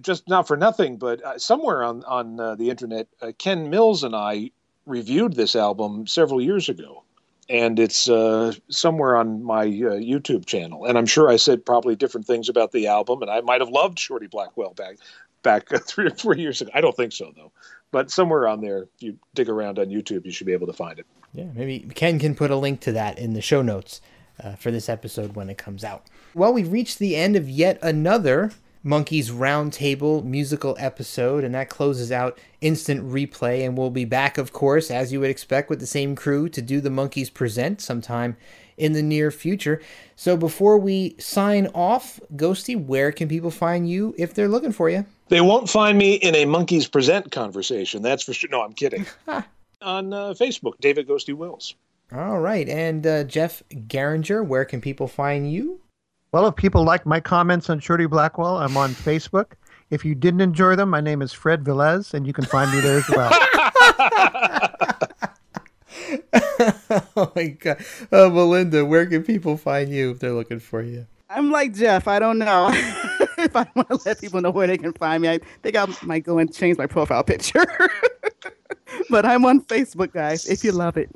just 0.00 0.26
not 0.26 0.46
for 0.48 0.56
nothing, 0.56 0.96
but 0.96 1.22
uh, 1.22 1.38
somewhere 1.38 1.82
on 1.84 2.02
on 2.04 2.40
uh, 2.40 2.54
the 2.54 2.70
internet, 2.70 3.08
uh, 3.20 3.32
Ken 3.36 3.68
Mills 3.68 4.04
and 4.04 4.16
I 4.16 4.50
reviewed 4.86 5.34
this 5.34 5.54
album 5.54 6.06
several 6.06 6.40
years 6.40 6.70
ago, 6.70 7.02
and 7.48 7.78
it's 7.78 8.08
uh, 8.08 8.52
somewhere 8.68 9.16
on 9.16 9.42
my 9.42 9.62
uh, 9.62 9.96
YouTube 9.96 10.46
channel. 10.46 10.84
And 10.84 10.98
I'm 10.98 11.06
sure 11.06 11.30
I 11.30 11.36
said 11.36 11.64
probably 11.64 11.96
different 11.96 12.26
things 12.26 12.48
about 12.48 12.72
the 12.72 12.86
album, 12.86 13.22
and 13.22 13.30
I 13.30 13.40
might 13.40 13.60
have 13.60 13.70
loved 13.70 13.98
Shorty 13.98 14.26
Blackwell 14.26 14.74
back 14.74 14.96
back 15.42 15.68
three 15.86 16.06
or 16.06 16.14
four 16.14 16.34
years 16.34 16.60
ago. 16.60 16.70
I 16.74 16.80
don't 16.80 16.96
think 16.96 17.12
so 17.12 17.32
though, 17.34 17.52
but 17.90 18.10
somewhere 18.10 18.48
on 18.48 18.60
there, 18.60 18.82
if 18.82 18.88
you 19.00 19.18
dig 19.34 19.48
around 19.48 19.78
on 19.78 19.86
YouTube, 19.86 20.24
you 20.24 20.32
should 20.32 20.46
be 20.46 20.52
able 20.52 20.66
to 20.66 20.72
find 20.72 20.98
it. 20.98 21.06
Yeah, 21.32 21.46
maybe 21.54 21.80
Ken 21.94 22.18
can 22.18 22.34
put 22.34 22.50
a 22.50 22.56
link 22.56 22.80
to 22.80 22.92
that 22.92 23.18
in 23.18 23.34
the 23.34 23.42
show 23.42 23.62
notes 23.62 24.00
uh, 24.42 24.54
for 24.56 24.70
this 24.70 24.88
episode 24.88 25.34
when 25.34 25.50
it 25.50 25.58
comes 25.58 25.84
out. 25.84 26.06
Well, 26.34 26.52
we've 26.52 26.70
reached 26.70 26.98
the 26.98 27.16
end 27.16 27.36
of 27.36 27.48
yet 27.48 27.78
another 27.82 28.52
Monkees 28.88 29.30
Roundtable 29.30 30.24
musical 30.24 30.74
episode, 30.78 31.44
and 31.44 31.54
that 31.54 31.68
closes 31.68 32.10
out 32.10 32.38
Instant 32.62 33.06
Replay. 33.06 33.66
And 33.66 33.76
we'll 33.76 33.90
be 33.90 34.06
back, 34.06 34.38
of 34.38 34.54
course, 34.54 34.90
as 34.90 35.12
you 35.12 35.20
would 35.20 35.28
expect, 35.28 35.68
with 35.68 35.78
the 35.78 35.86
same 35.86 36.16
crew 36.16 36.48
to 36.48 36.62
do 36.62 36.80
the 36.80 36.88
Monkees 36.88 37.32
Present 37.32 37.82
sometime 37.82 38.38
in 38.78 38.94
the 38.94 39.02
near 39.02 39.30
future. 39.30 39.82
So 40.16 40.38
before 40.38 40.78
we 40.78 41.16
sign 41.18 41.66
off, 41.74 42.18
Ghosty, 42.34 42.82
where 42.82 43.12
can 43.12 43.28
people 43.28 43.50
find 43.50 43.90
you 43.90 44.14
if 44.16 44.32
they're 44.32 44.48
looking 44.48 44.72
for 44.72 44.88
you? 44.88 45.04
They 45.28 45.42
won't 45.42 45.68
find 45.68 45.98
me 45.98 46.14
in 46.14 46.34
a 46.34 46.46
Monkees 46.46 46.90
Present 46.90 47.30
conversation. 47.30 48.00
That's 48.00 48.22
for 48.22 48.32
sure. 48.32 48.48
No, 48.48 48.62
I'm 48.62 48.72
kidding. 48.72 49.04
on 49.82 50.14
uh, 50.14 50.30
Facebook, 50.30 50.80
David 50.80 51.06
Ghosty 51.06 51.34
Wills. 51.34 51.74
All 52.10 52.40
right. 52.40 52.66
And 52.66 53.06
uh, 53.06 53.24
Jeff 53.24 53.62
Geringer, 53.70 54.42
where 54.42 54.64
can 54.64 54.80
people 54.80 55.08
find 55.08 55.52
you? 55.52 55.80
Well, 56.30 56.46
if 56.46 56.56
people 56.56 56.84
like 56.84 57.06
my 57.06 57.20
comments 57.20 57.70
on 57.70 57.80
Shorty 57.80 58.04
Blackwell, 58.04 58.58
I'm 58.58 58.76
on 58.76 58.90
Facebook. 58.90 59.52
If 59.88 60.04
you 60.04 60.14
didn't 60.14 60.42
enjoy 60.42 60.76
them, 60.76 60.90
my 60.90 61.00
name 61.00 61.22
is 61.22 61.32
Fred 61.32 61.64
Velez, 61.64 62.12
and 62.12 62.26
you 62.26 62.34
can 62.34 62.44
find 62.44 62.70
me 62.70 62.80
there 62.80 62.98
as 62.98 63.08
well. 63.08 63.30
oh 67.16 67.32
my 67.34 67.48
god. 67.48 67.82
Uh, 68.12 68.28
Melinda, 68.28 68.84
where 68.84 69.06
can 69.06 69.22
people 69.22 69.56
find 69.56 69.90
you 69.90 70.10
if 70.10 70.18
they're 70.18 70.34
looking 70.34 70.58
for 70.58 70.82
you? 70.82 71.06
I'm 71.30 71.50
like 71.50 71.72
Jeff. 71.72 72.06
I 72.06 72.18
don't 72.18 72.38
know 72.38 72.68
if 73.38 73.56
I 73.56 73.66
want 73.74 73.88
to 73.88 73.98
let 74.04 74.20
people 74.20 74.42
know 74.42 74.50
where 74.50 74.66
they 74.66 74.76
can 74.76 74.92
find 74.92 75.22
me. 75.22 75.30
I 75.30 75.40
think 75.62 75.76
I 75.76 75.86
might 76.02 76.24
go 76.24 76.36
and 76.36 76.54
change 76.54 76.76
my 76.76 76.86
profile 76.86 77.24
picture. 77.24 77.64
but 79.08 79.24
I'm 79.24 79.46
on 79.46 79.62
Facebook, 79.62 80.12
guys. 80.12 80.46
If 80.46 80.62
you 80.62 80.72
love 80.72 80.98
it. 80.98 81.08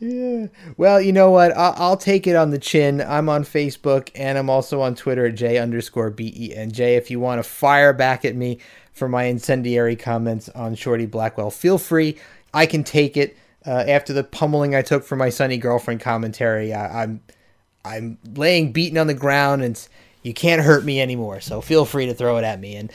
Yeah. 0.00 0.46
Well, 0.76 1.00
you 1.00 1.12
know 1.12 1.30
what? 1.30 1.56
I'll, 1.56 1.74
I'll 1.76 1.96
take 1.96 2.26
it 2.26 2.36
on 2.36 2.50
the 2.50 2.58
chin. 2.58 3.00
I'm 3.00 3.28
on 3.28 3.42
Facebook 3.42 4.10
and 4.14 4.38
I'm 4.38 4.48
also 4.48 4.80
on 4.80 4.94
Twitter 4.94 5.26
at 5.26 5.34
J 5.34 5.58
underscore 5.58 6.10
B 6.10 6.32
E 6.36 6.54
N 6.54 6.70
J. 6.70 6.94
If 6.96 7.10
you 7.10 7.18
want 7.18 7.40
to 7.40 7.48
fire 7.48 7.92
back 7.92 8.24
at 8.24 8.36
me 8.36 8.58
for 8.92 9.08
my 9.08 9.24
incendiary 9.24 9.96
comments 9.96 10.48
on 10.50 10.74
Shorty 10.74 11.06
Blackwell, 11.06 11.50
feel 11.50 11.78
free. 11.78 12.16
I 12.54 12.66
can 12.66 12.84
take 12.84 13.16
it. 13.16 13.36
Uh, 13.66 13.84
after 13.88 14.12
the 14.12 14.24
pummeling 14.24 14.74
I 14.74 14.82
took 14.82 15.04
for 15.04 15.16
my 15.16 15.30
sunny 15.30 15.58
girlfriend 15.58 16.00
commentary, 16.00 16.72
I, 16.72 17.02
I'm 17.02 17.20
I'm 17.84 18.18
laying 18.34 18.72
beaten 18.72 18.98
on 18.98 19.08
the 19.08 19.14
ground 19.14 19.62
and 19.62 19.88
you 20.22 20.32
can't 20.32 20.62
hurt 20.62 20.84
me 20.84 21.00
anymore. 21.00 21.40
So 21.40 21.60
feel 21.60 21.84
free 21.84 22.06
to 22.06 22.14
throw 22.14 22.38
it 22.38 22.44
at 22.44 22.60
me. 22.60 22.76
And 22.76 22.92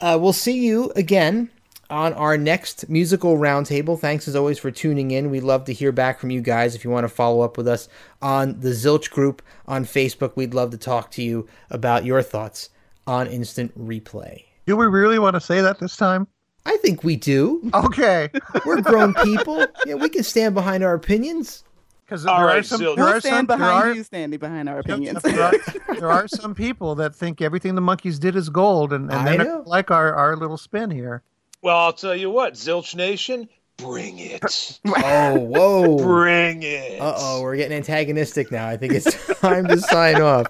uh, 0.00 0.18
we'll 0.20 0.32
see 0.32 0.64
you 0.64 0.92
again 0.94 1.50
on 1.90 2.12
our 2.14 2.36
next 2.36 2.88
musical 2.88 3.36
roundtable. 3.36 3.98
Thanks 3.98 4.26
as 4.28 4.36
always 4.36 4.58
for 4.58 4.70
tuning 4.70 5.10
in. 5.10 5.30
We'd 5.30 5.42
love 5.42 5.64
to 5.66 5.72
hear 5.72 5.92
back 5.92 6.18
from 6.18 6.30
you 6.30 6.40
guys. 6.40 6.74
If 6.74 6.84
you 6.84 6.90
want 6.90 7.04
to 7.04 7.08
follow 7.08 7.42
up 7.42 7.56
with 7.56 7.68
us 7.68 7.88
on 8.22 8.60
the 8.60 8.70
Zilch 8.70 9.10
group 9.10 9.42
on 9.66 9.84
Facebook, 9.84 10.36
we'd 10.36 10.54
love 10.54 10.70
to 10.70 10.78
talk 10.78 11.10
to 11.12 11.22
you 11.22 11.46
about 11.70 12.04
your 12.04 12.22
thoughts 12.22 12.70
on 13.06 13.26
instant 13.26 13.76
replay. 13.78 14.44
Do 14.66 14.76
we 14.76 14.86
really 14.86 15.18
want 15.18 15.34
to 15.34 15.40
say 15.40 15.60
that 15.60 15.78
this 15.78 15.96
time? 15.96 16.26
I 16.66 16.76
think 16.78 17.04
we 17.04 17.16
do. 17.16 17.70
Okay. 17.74 18.30
We're 18.64 18.80
grown 18.80 19.12
people. 19.14 19.66
Yeah, 19.84 19.94
we 19.96 20.08
can 20.08 20.22
stand 20.22 20.54
behind 20.54 20.82
our 20.82 20.94
opinions. 20.94 21.62
Because 22.06 22.26
All 22.26 22.36
there 22.38 22.46
are 22.46 22.54
right, 22.56 22.64
some, 22.64 22.80
Zilch. 22.80 22.96
there 22.96 23.04
We'll 23.04 23.14
are 23.14 23.20
some, 23.20 23.30
stand 23.30 23.48
there 23.48 23.56
behind 23.58 23.88
are, 23.90 23.94
you, 23.94 24.02
standing 24.04 24.38
behind 24.38 24.68
our 24.68 24.78
opinions. 24.80 25.22
there 25.22 25.42
are, 25.42 25.52
there 25.98 26.10
are 26.10 26.28
some 26.28 26.54
people 26.54 26.94
that 26.96 27.14
think 27.14 27.40
everything 27.40 27.74
the 27.74 27.82
monkees 27.82 28.18
did 28.20 28.36
is 28.36 28.48
gold, 28.48 28.92
and, 28.92 29.10
and 29.12 29.26
they 29.26 29.36
don't 29.36 29.66
like 29.66 29.90
our, 29.90 30.14
our 30.14 30.36
little 30.36 30.56
spin 30.58 30.90
here. 30.90 31.22
Well, 31.64 31.78
I'll 31.78 31.94
tell 31.94 32.14
you 32.14 32.28
what, 32.28 32.52
Zilch 32.52 32.94
Nation, 32.94 33.48
bring 33.78 34.18
it. 34.18 34.78
Oh, 34.86 35.38
whoa. 35.40 35.96
Bring 36.04 36.62
it. 36.62 37.00
Uh 37.00 37.14
oh, 37.16 37.40
we're 37.40 37.56
getting 37.56 37.74
antagonistic 37.76 38.52
now. 38.52 38.68
I 38.68 38.76
think 38.76 38.92
it's 38.92 39.16
time 39.40 39.66
to 39.68 39.78
sign 39.78 40.20
off. 40.20 40.46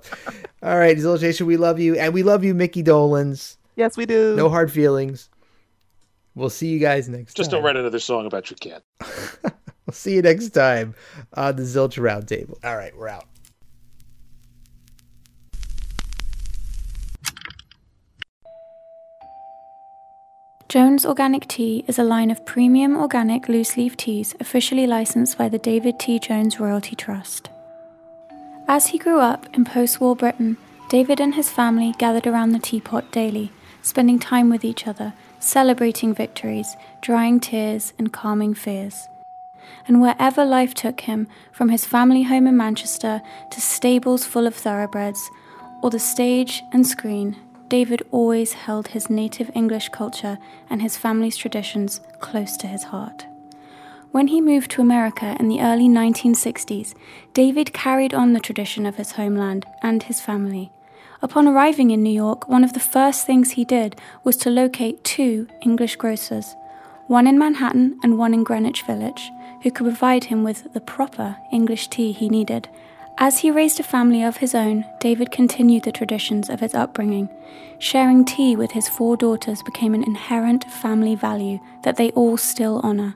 All 0.61 0.77
right, 0.77 0.97
Zilch 0.97 1.23
Nation, 1.23 1.47
we 1.47 1.57
love 1.57 1.79
you. 1.79 1.95
And 1.95 2.13
we 2.13 2.25
love 2.25 2.43
you, 2.43 2.53
Mickey 2.53 2.83
Dolenz. 2.83 3.57
yes, 3.77 3.97
we 3.97 4.07
do. 4.07 4.35
No 4.35 4.49
hard 4.49 4.73
feelings. 4.73 5.31
We'll 6.35 6.51
see 6.51 6.67
you 6.67 6.81
guys 6.81 7.09
next 7.09 7.35
Just 7.35 7.37
time. 7.37 7.43
Just 7.45 7.51
don't 7.53 7.63
write 7.63 7.77
another 7.77 8.01
song 8.01 8.27
about 8.27 8.51
your 8.51 8.57
cat. 8.57 8.83
We'll 9.87 9.95
see 9.95 10.15
you 10.15 10.23
next 10.23 10.49
time 10.51 10.97
on 11.35 11.55
the 11.55 11.63
Zilch 11.63 11.97
Roundtable. 11.97 12.59
All 12.65 12.77
right, 12.77 12.97
we're 12.97 13.09
out. 13.09 13.27
Jones 20.75 21.07
Organic 21.07 21.47
Tea 21.47 21.85
is 21.87 22.01
a 22.01 22.03
line 22.03 22.33
of 22.33 22.45
premium 22.45 22.97
organic 22.97 23.49
loose 23.49 23.77
leaf 23.77 23.97
teas 23.97 24.35
officially 24.41 24.89
licensed 24.89 25.39
by 25.39 25.49
the 25.49 25.57
David 25.57 26.01
T. 26.01 26.19
Jones 26.19 26.59
Royalty 26.59 26.97
Trust. 26.97 27.49
As 28.67 28.89
he 28.89 28.99
grew 28.99 29.21
up 29.21 29.47
in 29.55 29.65
post 29.65 30.01
war 30.01 30.17
Britain, 30.17 30.57
David 30.89 31.21
and 31.21 31.37
his 31.37 31.49
family 31.49 31.95
gathered 31.99 32.27
around 32.27 32.51
the 32.51 32.59
teapot 32.59 33.13
daily, 33.13 33.53
spending 33.83 34.19
time 34.19 34.51
with 34.51 34.65
each 34.65 34.89
other, 34.89 35.13
celebrating 35.39 36.13
victories, 36.13 36.75
drying 37.01 37.39
tears, 37.39 37.93
and 37.97 38.13
calming 38.13 38.53
fears. 38.53 39.07
And 39.87 40.03
wherever 40.03 40.45
life 40.45 40.75
took 40.75 41.03
him, 41.03 41.29
from 41.53 41.69
his 41.69 41.87
family 41.87 42.25
home 42.25 42.49
in 42.49 42.57
Manchester 42.57 43.23
to 43.53 43.61
stables 43.61 44.27
full 44.27 44.45
of 44.45 44.57
thoroughbreds, 44.57 45.31
or 45.85 45.91
the 45.91 46.01
stage 46.01 46.65
and 46.73 46.85
screen, 46.85 47.37
David 47.69 48.03
always 48.11 48.53
held 48.53 48.89
his 48.89 49.11
native 49.11 49.51
English 49.55 49.89
culture 49.89 50.39
and 50.69 50.83
his 50.83 50.97
family's 50.97 51.37
traditions 51.37 52.01
close 52.21 52.57
to 52.59 52.67
his 52.67 52.85
heart. 52.85 53.27
When 54.13 54.29
he 54.29 54.41
moved 54.41 54.71
to 54.73 54.83
America 54.83 55.37
in 55.41 55.49
the 55.49 55.61
early 55.61 55.89
1960s, 55.89 56.95
David 57.33 57.73
carried 57.73 58.15
on 58.15 58.33
the 58.33 58.41
tradition 58.41 58.87
of 58.87 58.97
his 58.97 59.13
homeland 59.13 59.67
and 59.83 60.05
his 60.05 60.21
family. 60.21 60.71
Upon 61.21 61.49
arriving 61.49 61.91
in 61.91 62.03
New 62.03 62.13
York, 62.13 62.49
one 62.49 62.63
of 62.63 62.75
the 62.75 62.81
first 62.81 63.27
things 63.27 63.53
he 63.53 63.65
did 63.65 63.97
was 64.23 64.37
to 64.37 64.51
locate 64.51 65.03
two 65.03 65.49
English 65.63 65.97
grocers, 65.97 66.55
one 67.07 67.27
in 67.27 67.39
Manhattan 67.39 67.99
and 68.03 68.19
one 68.19 68.35
in 68.35 68.45
Greenwich 68.45 68.83
Village, 68.83 69.33
who 69.63 69.71
could 69.71 69.85
provide 69.85 70.25
him 70.25 70.45
with 70.45 70.73
the 70.75 70.81
proper 70.81 71.37
English 71.51 71.89
tea 71.89 72.13
he 72.13 72.29
needed. 72.29 72.69
As 73.17 73.39
he 73.39 73.51
raised 73.51 73.79
a 73.79 73.85
family 73.85 74.25
of 74.25 74.39
his 74.39 74.55
own, 74.55 74.85
David 75.01 75.31
continued 75.31 75.85
the 75.85 75.93
traditions 75.93 76.51
of 76.51 76.61
his 76.61 76.75
upbringing. 76.75 77.29
Sharing 77.79 78.25
tea 78.25 78.57
with 78.57 78.73
his 78.73 78.89
four 78.89 79.17
daughters 79.17 79.63
became 79.63 79.95
an 79.95 80.03
inherent 80.03 80.65
family 80.65 81.15
value 81.15 81.61
that 81.85 81.97
they 81.97 82.11
all 82.11 82.37
still 82.37 82.81
honor. 82.83 83.15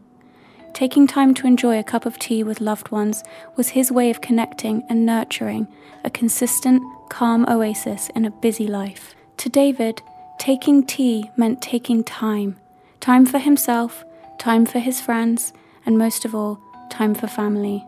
Taking 0.72 1.08
time 1.08 1.34
to 1.34 1.46
enjoy 1.48 1.78
a 1.78 1.82
cup 1.82 2.06
of 2.06 2.18
tea 2.18 2.44
with 2.44 2.60
loved 2.60 2.90
ones 2.92 3.24
was 3.56 3.70
his 3.70 3.90
way 3.90 4.10
of 4.10 4.20
connecting 4.20 4.84
and 4.88 5.04
nurturing 5.04 5.66
a 6.04 6.10
consistent, 6.10 6.80
calm 7.08 7.44
oasis 7.48 8.08
in 8.14 8.24
a 8.24 8.30
busy 8.30 8.68
life. 8.68 9.16
To 9.38 9.48
David, 9.48 10.00
taking 10.38 10.86
tea 10.86 11.30
meant 11.36 11.60
taking 11.60 12.04
time 12.04 12.56
time 13.00 13.26
for 13.26 13.38
himself, 13.38 14.04
time 14.38 14.66
for 14.66 14.78
his 14.78 15.00
friends, 15.00 15.52
and 15.86 15.96
most 15.96 16.24
of 16.24 16.34
all, 16.34 16.60
time 16.90 17.14
for 17.14 17.26
family. 17.26 17.84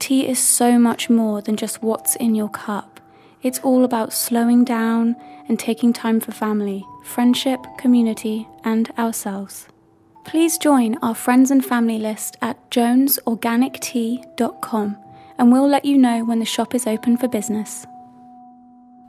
Tea 0.00 0.26
is 0.26 0.38
so 0.38 0.78
much 0.78 1.10
more 1.10 1.42
than 1.42 1.56
just 1.56 1.82
what's 1.82 2.16
in 2.16 2.34
your 2.34 2.48
cup. 2.48 3.00
It's 3.42 3.58
all 3.60 3.84
about 3.84 4.14
slowing 4.14 4.64
down 4.64 5.14
and 5.46 5.58
taking 5.58 5.92
time 5.92 6.20
for 6.20 6.32
family, 6.32 6.86
friendship, 7.04 7.60
community, 7.78 8.48
and 8.64 8.90
ourselves. 8.98 9.68
Please 10.24 10.56
join 10.56 10.96
our 11.02 11.14
friends 11.14 11.50
and 11.50 11.62
family 11.64 11.98
list 11.98 12.38
at 12.40 12.70
jonesorganictea.com 12.70 14.96
and 15.38 15.52
we'll 15.52 15.68
let 15.68 15.84
you 15.84 15.98
know 15.98 16.24
when 16.24 16.38
the 16.38 16.46
shop 16.46 16.74
is 16.74 16.86
open 16.86 17.18
for 17.18 17.28
business. 17.28 17.86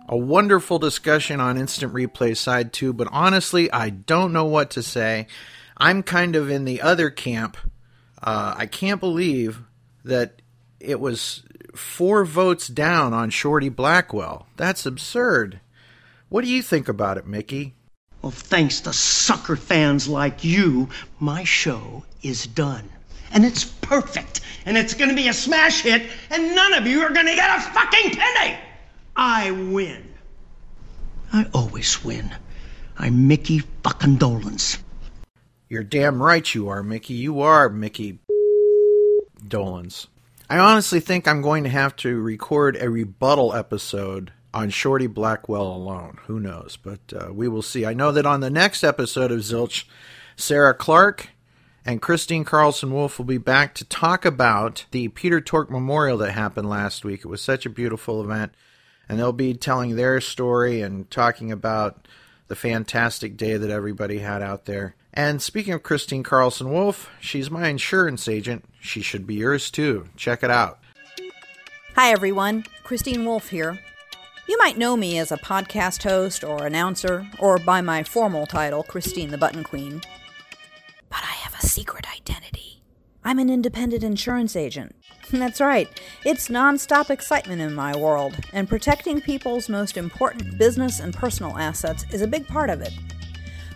A 0.10 0.18
wonderful 0.18 0.78
discussion 0.78 1.40
on 1.40 1.58
instant 1.58 1.94
replay 1.94 2.36
side 2.36 2.74
two, 2.74 2.92
but 2.92 3.08
honestly, 3.12 3.72
I 3.72 3.92
don't 3.92 4.34
know 4.34 4.46
what 4.46 4.72
to 4.72 4.84
say. 4.84 5.28
I'm 5.78 6.04
kind 6.04 6.36
of 6.36 6.50
in 6.50 6.66
the 6.66 6.82
other 6.82 7.10
camp. 7.10 7.56
Uh, 8.22 8.56
I 8.58 8.66
can't 8.66 9.00
believe 9.00 9.62
that 10.04 10.42
it 10.84 11.00
was 11.00 11.44
four 11.76 12.26
votes 12.26 12.68
down 12.68 13.14
on 13.14 13.30
Shorty 13.30 13.70
Blackwell. 13.70 14.48
That's 14.58 14.86
absurd. 14.86 15.60
What 16.30 16.44
do 16.44 16.50
you 16.50 16.62
think 16.62 16.88
about 16.88 17.18
it, 17.18 17.28
Mickey? 17.28 17.76
Well, 18.22 18.32
thanks 18.32 18.82
to 18.82 18.94
sucker 18.94 19.56
fans 19.56 20.08
like 20.08 20.44
you, 20.44 20.90
my 21.20 21.44
show 21.44 22.04
is 22.22 22.46
done. 22.46 22.90
And 23.34 23.46
it's 23.46 23.64
perfect. 23.64 24.42
And 24.66 24.78
it's 24.78 24.94
gonna 24.94 25.16
be 25.16 25.28
a 25.28 25.34
smash 25.34 25.82
hit, 25.82 26.04
and 26.30 26.56
none 26.56 26.74
of 26.74 26.86
you 26.86 27.02
are 27.02 27.12
gonna 27.12 27.36
get 27.36 27.58
a 27.58 27.62
fucking 27.62 28.12
penny! 28.12 28.58
I 29.16 29.52
win. 29.52 30.14
I 31.34 31.48
always 31.54 32.04
win. 32.04 32.36
I'm 32.98 33.28
Mickey 33.28 33.60
fucking 33.84 34.18
Dolenz. 34.18 34.78
You're 35.70 35.84
damn 35.84 36.22
right 36.22 36.54
you 36.54 36.68
are, 36.70 36.84
Mickey. 36.84 37.14
You 37.14 37.42
are 37.42 37.70
Mickey 37.70 38.20
Dolenz. 39.48 40.08
I 40.52 40.58
honestly 40.58 41.00
think 41.00 41.30
I'm 41.30 41.42
going 41.42 41.64
to 41.64 41.70
have 41.70 41.96
to 41.96 42.20
record 42.20 42.76
a 42.76 42.90
rebuttal 42.90 43.54
episode 43.54 44.34
on 44.54 44.70
Shorty 44.70 45.08
Blackwell 45.08 45.66
alone. 45.66 46.18
Who 46.26 46.42
knows? 46.42 46.76
But 46.76 47.00
uh, 47.16 47.32
we 47.32 47.48
will 47.48 47.62
see. 47.62 47.86
I 47.86 47.94
know 47.94 48.12
that 48.12 48.26
on 48.26 48.42
the 48.42 48.50
next 48.50 48.84
episode 48.84 49.32
of 49.32 49.40
Zilch, 49.40 49.86
Sarah 50.36 50.74
Clark 50.74 51.30
and 51.86 52.02
Christine 52.02 52.44
Carlson 52.44 52.92
Wolf 52.92 53.18
will 53.18 53.24
be 53.24 53.38
back 53.38 53.74
to 53.76 53.86
talk 53.86 54.26
about 54.26 54.84
the 54.92 55.08
Peter 55.08 55.40
Tork 55.40 55.72
Memorial 55.72 56.18
that 56.18 56.34
happened 56.34 56.70
last 56.70 57.06
week. 57.06 57.22
It 57.22 57.30
was 57.30 57.42
such 57.42 57.66
a 57.66 57.70
beautiful 57.70 58.22
event. 58.22 58.54
And 59.08 59.18
they'll 59.18 59.32
be 59.32 59.54
telling 59.54 59.96
their 59.96 60.20
story 60.20 60.82
and 60.82 61.10
talking 61.10 61.54
about 61.54 62.10
the 62.50 62.58
fantastic 62.58 63.38
day 63.38 63.56
that 63.56 63.70
everybody 63.70 64.20
had 64.20 64.42
out 64.42 64.66
there. 64.66 64.98
And 65.14 65.42
speaking 65.42 65.74
of 65.74 65.84
Christine 65.84 66.24
Carlson 66.24 66.72
Wolf, 66.72 67.10
she's 67.20 67.52
my 67.52 67.68
insurance 67.68 68.28
agent. 68.28 68.66
She 68.80 69.02
should 69.02 69.28
be 69.28 69.36
yours 69.36 69.70
too. 69.70 70.08
Check 70.16 70.44
it 70.44 70.52
out. 70.52 70.80
Hi, 71.96 72.12
everyone. 72.12 72.66
Christine 72.84 73.26
Wolf 73.26 73.50
here. 73.50 73.80
You 74.48 74.58
might 74.58 74.78
know 74.78 74.96
me 74.96 75.18
as 75.18 75.32
a 75.32 75.38
podcast 75.38 76.04
host 76.04 76.44
or 76.44 76.66
announcer, 76.66 77.28
or 77.40 77.58
by 77.58 77.82
my 77.82 78.04
formal 78.04 78.46
title, 78.46 78.84
Christine 78.84 79.30
the 79.32 79.38
Button 79.38 79.64
Queen. 79.64 80.02
But 81.10 81.20
I 81.24 81.34
have 81.34 81.54
a 81.62 81.68
secret 81.68 82.06
identity. 82.14 82.82
I'm 83.24 83.40
an 83.40 83.50
independent 83.50 84.04
insurance 84.04 84.56
agent. 84.56 84.96
That's 85.32 85.62
right, 85.62 85.88
it's 86.26 86.50
nonstop 86.50 87.10
excitement 87.10 87.62
in 87.62 87.74
my 87.74 87.96
world, 87.96 88.36
and 88.52 88.68
protecting 88.68 89.22
people's 89.22 89.70
most 89.70 89.96
important 89.96 90.58
business 90.58 91.00
and 91.00 91.14
personal 91.14 91.58
assets 91.58 92.06
is 92.12 92.22
a 92.22 92.28
big 92.28 92.48
part 92.48 92.70
of 92.70 92.82
it. 92.82 92.94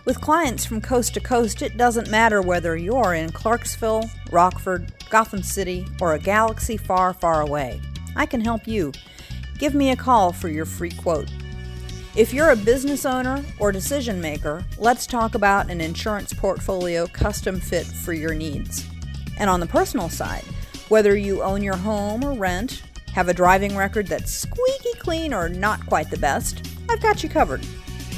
With 0.06 0.20
clients 0.20 0.64
from 0.64 0.80
coast 0.80 1.14
to 1.14 1.20
coast, 1.20 1.62
it 1.62 1.76
doesn't 1.76 2.12
matter 2.12 2.40
whether 2.40 2.76
you're 2.76 3.14
in 3.14 3.32
Clarksville, 3.32 4.08
Rockford, 4.30 4.92
Gotham 5.10 5.42
City, 5.42 5.84
or 6.00 6.14
a 6.14 6.18
galaxy 6.20 6.76
far, 6.76 7.12
far 7.12 7.40
away. 7.40 7.80
I 8.14 8.24
can 8.24 8.40
help 8.40 8.68
you. 8.68 8.92
Give 9.58 9.74
me 9.74 9.90
a 9.90 9.96
call 9.96 10.32
for 10.32 10.48
your 10.48 10.64
free 10.64 10.92
quote. 10.92 11.28
If 12.14 12.32
you're 12.32 12.50
a 12.50 12.56
business 12.56 13.04
owner 13.04 13.44
or 13.58 13.72
decision 13.72 14.20
maker, 14.20 14.64
let's 14.78 15.08
talk 15.08 15.34
about 15.34 15.72
an 15.72 15.80
insurance 15.80 16.32
portfolio 16.32 17.08
custom 17.08 17.58
fit 17.58 17.84
for 17.84 18.12
your 18.12 18.32
needs. 18.32 18.88
And 19.38 19.50
on 19.50 19.58
the 19.58 19.66
personal 19.66 20.08
side, 20.08 20.44
whether 20.88 21.16
you 21.16 21.42
own 21.42 21.64
your 21.64 21.76
home 21.76 22.24
or 22.24 22.34
rent, 22.34 22.84
have 23.12 23.28
a 23.28 23.34
driving 23.34 23.76
record 23.76 24.06
that's 24.06 24.30
squeaky 24.30 24.92
clean 25.00 25.34
or 25.34 25.48
not 25.48 25.84
quite 25.84 26.10
the 26.10 26.16
best, 26.16 26.64
I've 26.88 27.02
got 27.02 27.24
you 27.24 27.28
covered. 27.28 27.66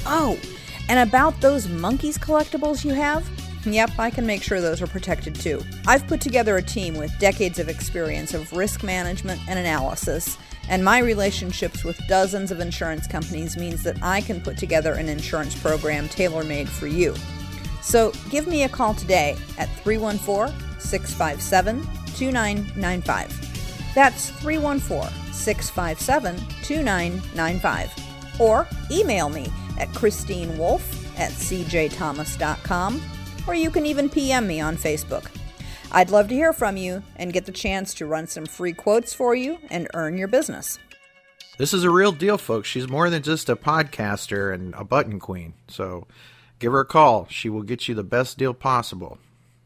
Oh, 0.04 0.38
and 0.88 1.08
about 1.08 1.40
those 1.40 1.66
monkees 1.66 2.18
collectibles 2.18 2.84
you 2.84 2.94
have? 2.94 3.28
Yep, 3.64 3.98
I 3.98 4.10
can 4.10 4.24
make 4.26 4.42
sure 4.42 4.60
those 4.60 4.80
are 4.80 4.86
protected 4.86 5.34
too. 5.34 5.62
I've 5.86 6.06
put 6.06 6.20
together 6.20 6.56
a 6.56 6.62
team 6.62 6.94
with 6.94 7.18
decades 7.18 7.58
of 7.58 7.68
experience 7.68 8.32
of 8.32 8.52
risk 8.52 8.82
management 8.82 9.40
and 9.48 9.58
analysis, 9.58 10.38
and 10.68 10.84
my 10.84 10.98
relationships 10.98 11.84
with 11.84 12.00
dozens 12.08 12.50
of 12.50 12.60
insurance 12.60 13.06
companies 13.06 13.56
means 13.56 13.82
that 13.82 14.02
I 14.02 14.20
can 14.20 14.40
put 14.40 14.56
together 14.56 14.94
an 14.94 15.08
insurance 15.08 15.58
program 15.60 16.08
tailor 16.08 16.44
made 16.44 16.68
for 16.68 16.86
you. 16.86 17.14
So 17.82 18.12
give 18.30 18.46
me 18.46 18.64
a 18.64 18.68
call 18.68 18.94
today 18.94 19.36
at 19.58 19.68
314 19.80 20.54
657 20.78 21.82
2995. 22.16 23.94
That's 23.94 24.30
314 24.30 25.10
657 25.32 26.36
2995. 26.62 28.40
Or 28.40 28.68
email 28.90 29.28
me 29.28 29.50
at 29.78 29.88
christinewolf 29.88 30.82
at 31.18 31.32
cjthomas.com, 31.32 33.02
or 33.46 33.54
you 33.54 33.70
can 33.70 33.86
even 33.86 34.08
PM 34.10 34.46
me 34.46 34.60
on 34.60 34.76
Facebook. 34.76 35.30
I'd 35.90 36.10
love 36.10 36.28
to 36.28 36.34
hear 36.34 36.52
from 36.52 36.76
you 36.76 37.02
and 37.16 37.32
get 37.32 37.46
the 37.46 37.52
chance 37.52 37.94
to 37.94 38.06
run 38.06 38.26
some 38.26 38.44
free 38.44 38.74
quotes 38.74 39.14
for 39.14 39.34
you 39.34 39.58
and 39.70 39.88
earn 39.94 40.18
your 40.18 40.28
business. 40.28 40.78
This 41.56 41.72
is 41.72 41.82
a 41.82 41.90
real 41.90 42.12
deal, 42.12 42.38
folks. 42.38 42.68
She's 42.68 42.88
more 42.88 43.10
than 43.10 43.22
just 43.22 43.48
a 43.48 43.56
podcaster 43.56 44.54
and 44.54 44.74
a 44.74 44.84
button 44.84 45.18
queen. 45.18 45.54
So 45.66 46.06
give 46.58 46.72
her 46.72 46.80
a 46.80 46.84
call. 46.84 47.26
She 47.30 47.48
will 47.48 47.62
get 47.62 47.88
you 47.88 47.94
the 47.94 48.04
best 48.04 48.38
deal 48.38 48.54
possible. 48.54 49.18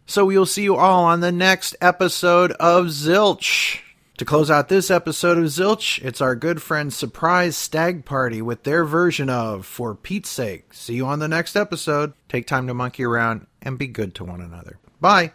So 0.06 0.24
we 0.24 0.38
will 0.38 0.46
see 0.46 0.62
you 0.62 0.76
all 0.76 1.04
on 1.04 1.20
the 1.20 1.32
next 1.32 1.76
episode 1.80 2.52
of 2.52 2.86
Zilch. 2.86 3.80
To 4.18 4.24
close 4.26 4.50
out 4.50 4.68
this 4.68 4.90
episode 4.90 5.38
of 5.38 5.44
Zilch, 5.44 6.02
it's 6.04 6.20
our 6.20 6.36
good 6.36 6.60
friend's 6.60 6.94
surprise 6.94 7.56
stag 7.56 8.04
party 8.04 8.42
with 8.42 8.64
their 8.64 8.84
version 8.84 9.30
of 9.30 9.64
For 9.64 9.94
Pete's 9.94 10.28
Sake. 10.28 10.74
See 10.74 10.94
you 10.94 11.06
on 11.06 11.18
the 11.18 11.28
next 11.28 11.56
episode. 11.56 12.12
Take 12.28 12.46
time 12.46 12.66
to 12.66 12.74
monkey 12.74 13.04
around 13.04 13.46
and 13.62 13.78
be 13.78 13.86
good 13.86 14.14
to 14.16 14.24
one 14.24 14.42
another. 14.42 14.78
Bye. 15.00 15.32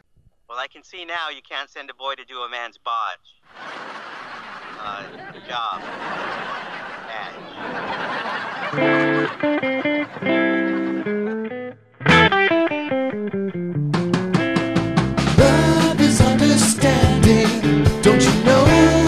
Well, 0.47 0.59
I 0.59 0.67
can 0.67 0.83
see 0.83 1.05
now 1.05 1.29
you 1.29 1.41
can't 1.41 1.69
send 1.69 1.89
a 1.89 1.95
boy 1.95 2.15
to 2.15 2.25
do 2.25 2.37
a 2.41 2.49
man's 2.49 2.77
bodge. 2.77 3.41
Uh, 4.79 5.03
job. 5.47 5.81
Love 10.23 10.56
Don't 18.07 18.23
you 18.23 18.43
know 18.45 19.06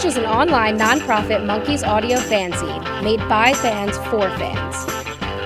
Zilch 0.00 0.06
is 0.06 0.16
an 0.16 0.24
online 0.24 0.78
nonprofit 0.78 1.44
monkees 1.44 1.86
audio 1.86 2.16
fanzine 2.16 3.04
made 3.04 3.20
by 3.28 3.52
fans 3.52 3.98
for 4.08 4.30
fans. 4.38 4.86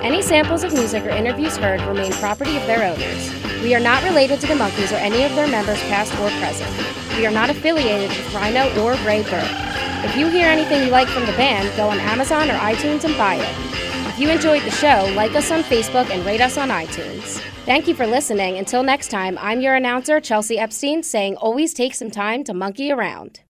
Any 0.01 0.23
samples 0.23 0.63
of 0.63 0.73
music 0.73 1.05
or 1.05 1.09
interviews 1.09 1.57
heard 1.57 1.81
remain 1.83 2.13
property 2.13 2.57
of 2.57 2.65
their 2.69 2.89
owners. 2.89 3.33
We 3.65 3.75
are 3.75 3.81
not 3.81 4.05
related 4.05 4.41
to 4.43 4.47
the 4.47 4.55
monkees 4.55 4.93
or 4.93 5.01
any 5.01 5.25
of 5.25 5.35
their 5.35 5.49
members, 5.49 5.81
past 5.89 6.13
or 6.21 6.31
present. 6.39 6.71
We 7.17 7.27
are 7.27 7.33
not 7.33 7.51
affiliated 7.51 8.11
with 8.11 8.33
Rhino 8.33 8.69
or 8.81 8.93
Ray. 9.05 9.25
If 9.27 10.17
you 10.17 10.29
hear 10.29 10.47
anything 10.47 10.85
you 10.85 10.91
like 10.91 11.09
from 11.09 11.27
the 11.27 11.33
band, 11.33 11.77
go 11.77 11.89
on 11.89 11.99
Amazon 11.99 12.49
or 12.49 12.55
iTunes 12.59 13.03
and 13.03 13.19
buy 13.19 13.35
it. 13.35 14.09
If 14.09 14.21
you 14.21 14.31
enjoyed 14.31 14.63
the 14.63 14.71
show, 14.71 15.13
like 15.17 15.35
us 15.35 15.51
on 15.51 15.65
Facebook 15.65 16.11
and 16.11 16.25
rate 16.25 16.41
us 16.41 16.59
on 16.59 16.69
iTunes. 16.69 17.41
Thank 17.65 17.89
you 17.89 17.95
for 17.97 18.07
listening. 18.07 18.59
Until 18.59 18.85
next 18.85 19.09
time, 19.09 19.37
I'm 19.41 19.61
your 19.61 19.75
announcer, 19.75 20.21
Chelsea 20.21 20.61
Epstein, 20.61 21.03
saying 21.03 21.39
always 21.39 21.75
take 21.75 21.97
some 21.97 22.13
time 22.13 22.45
to 22.45 22.55
monkey 22.55 22.93
around. 22.93 23.41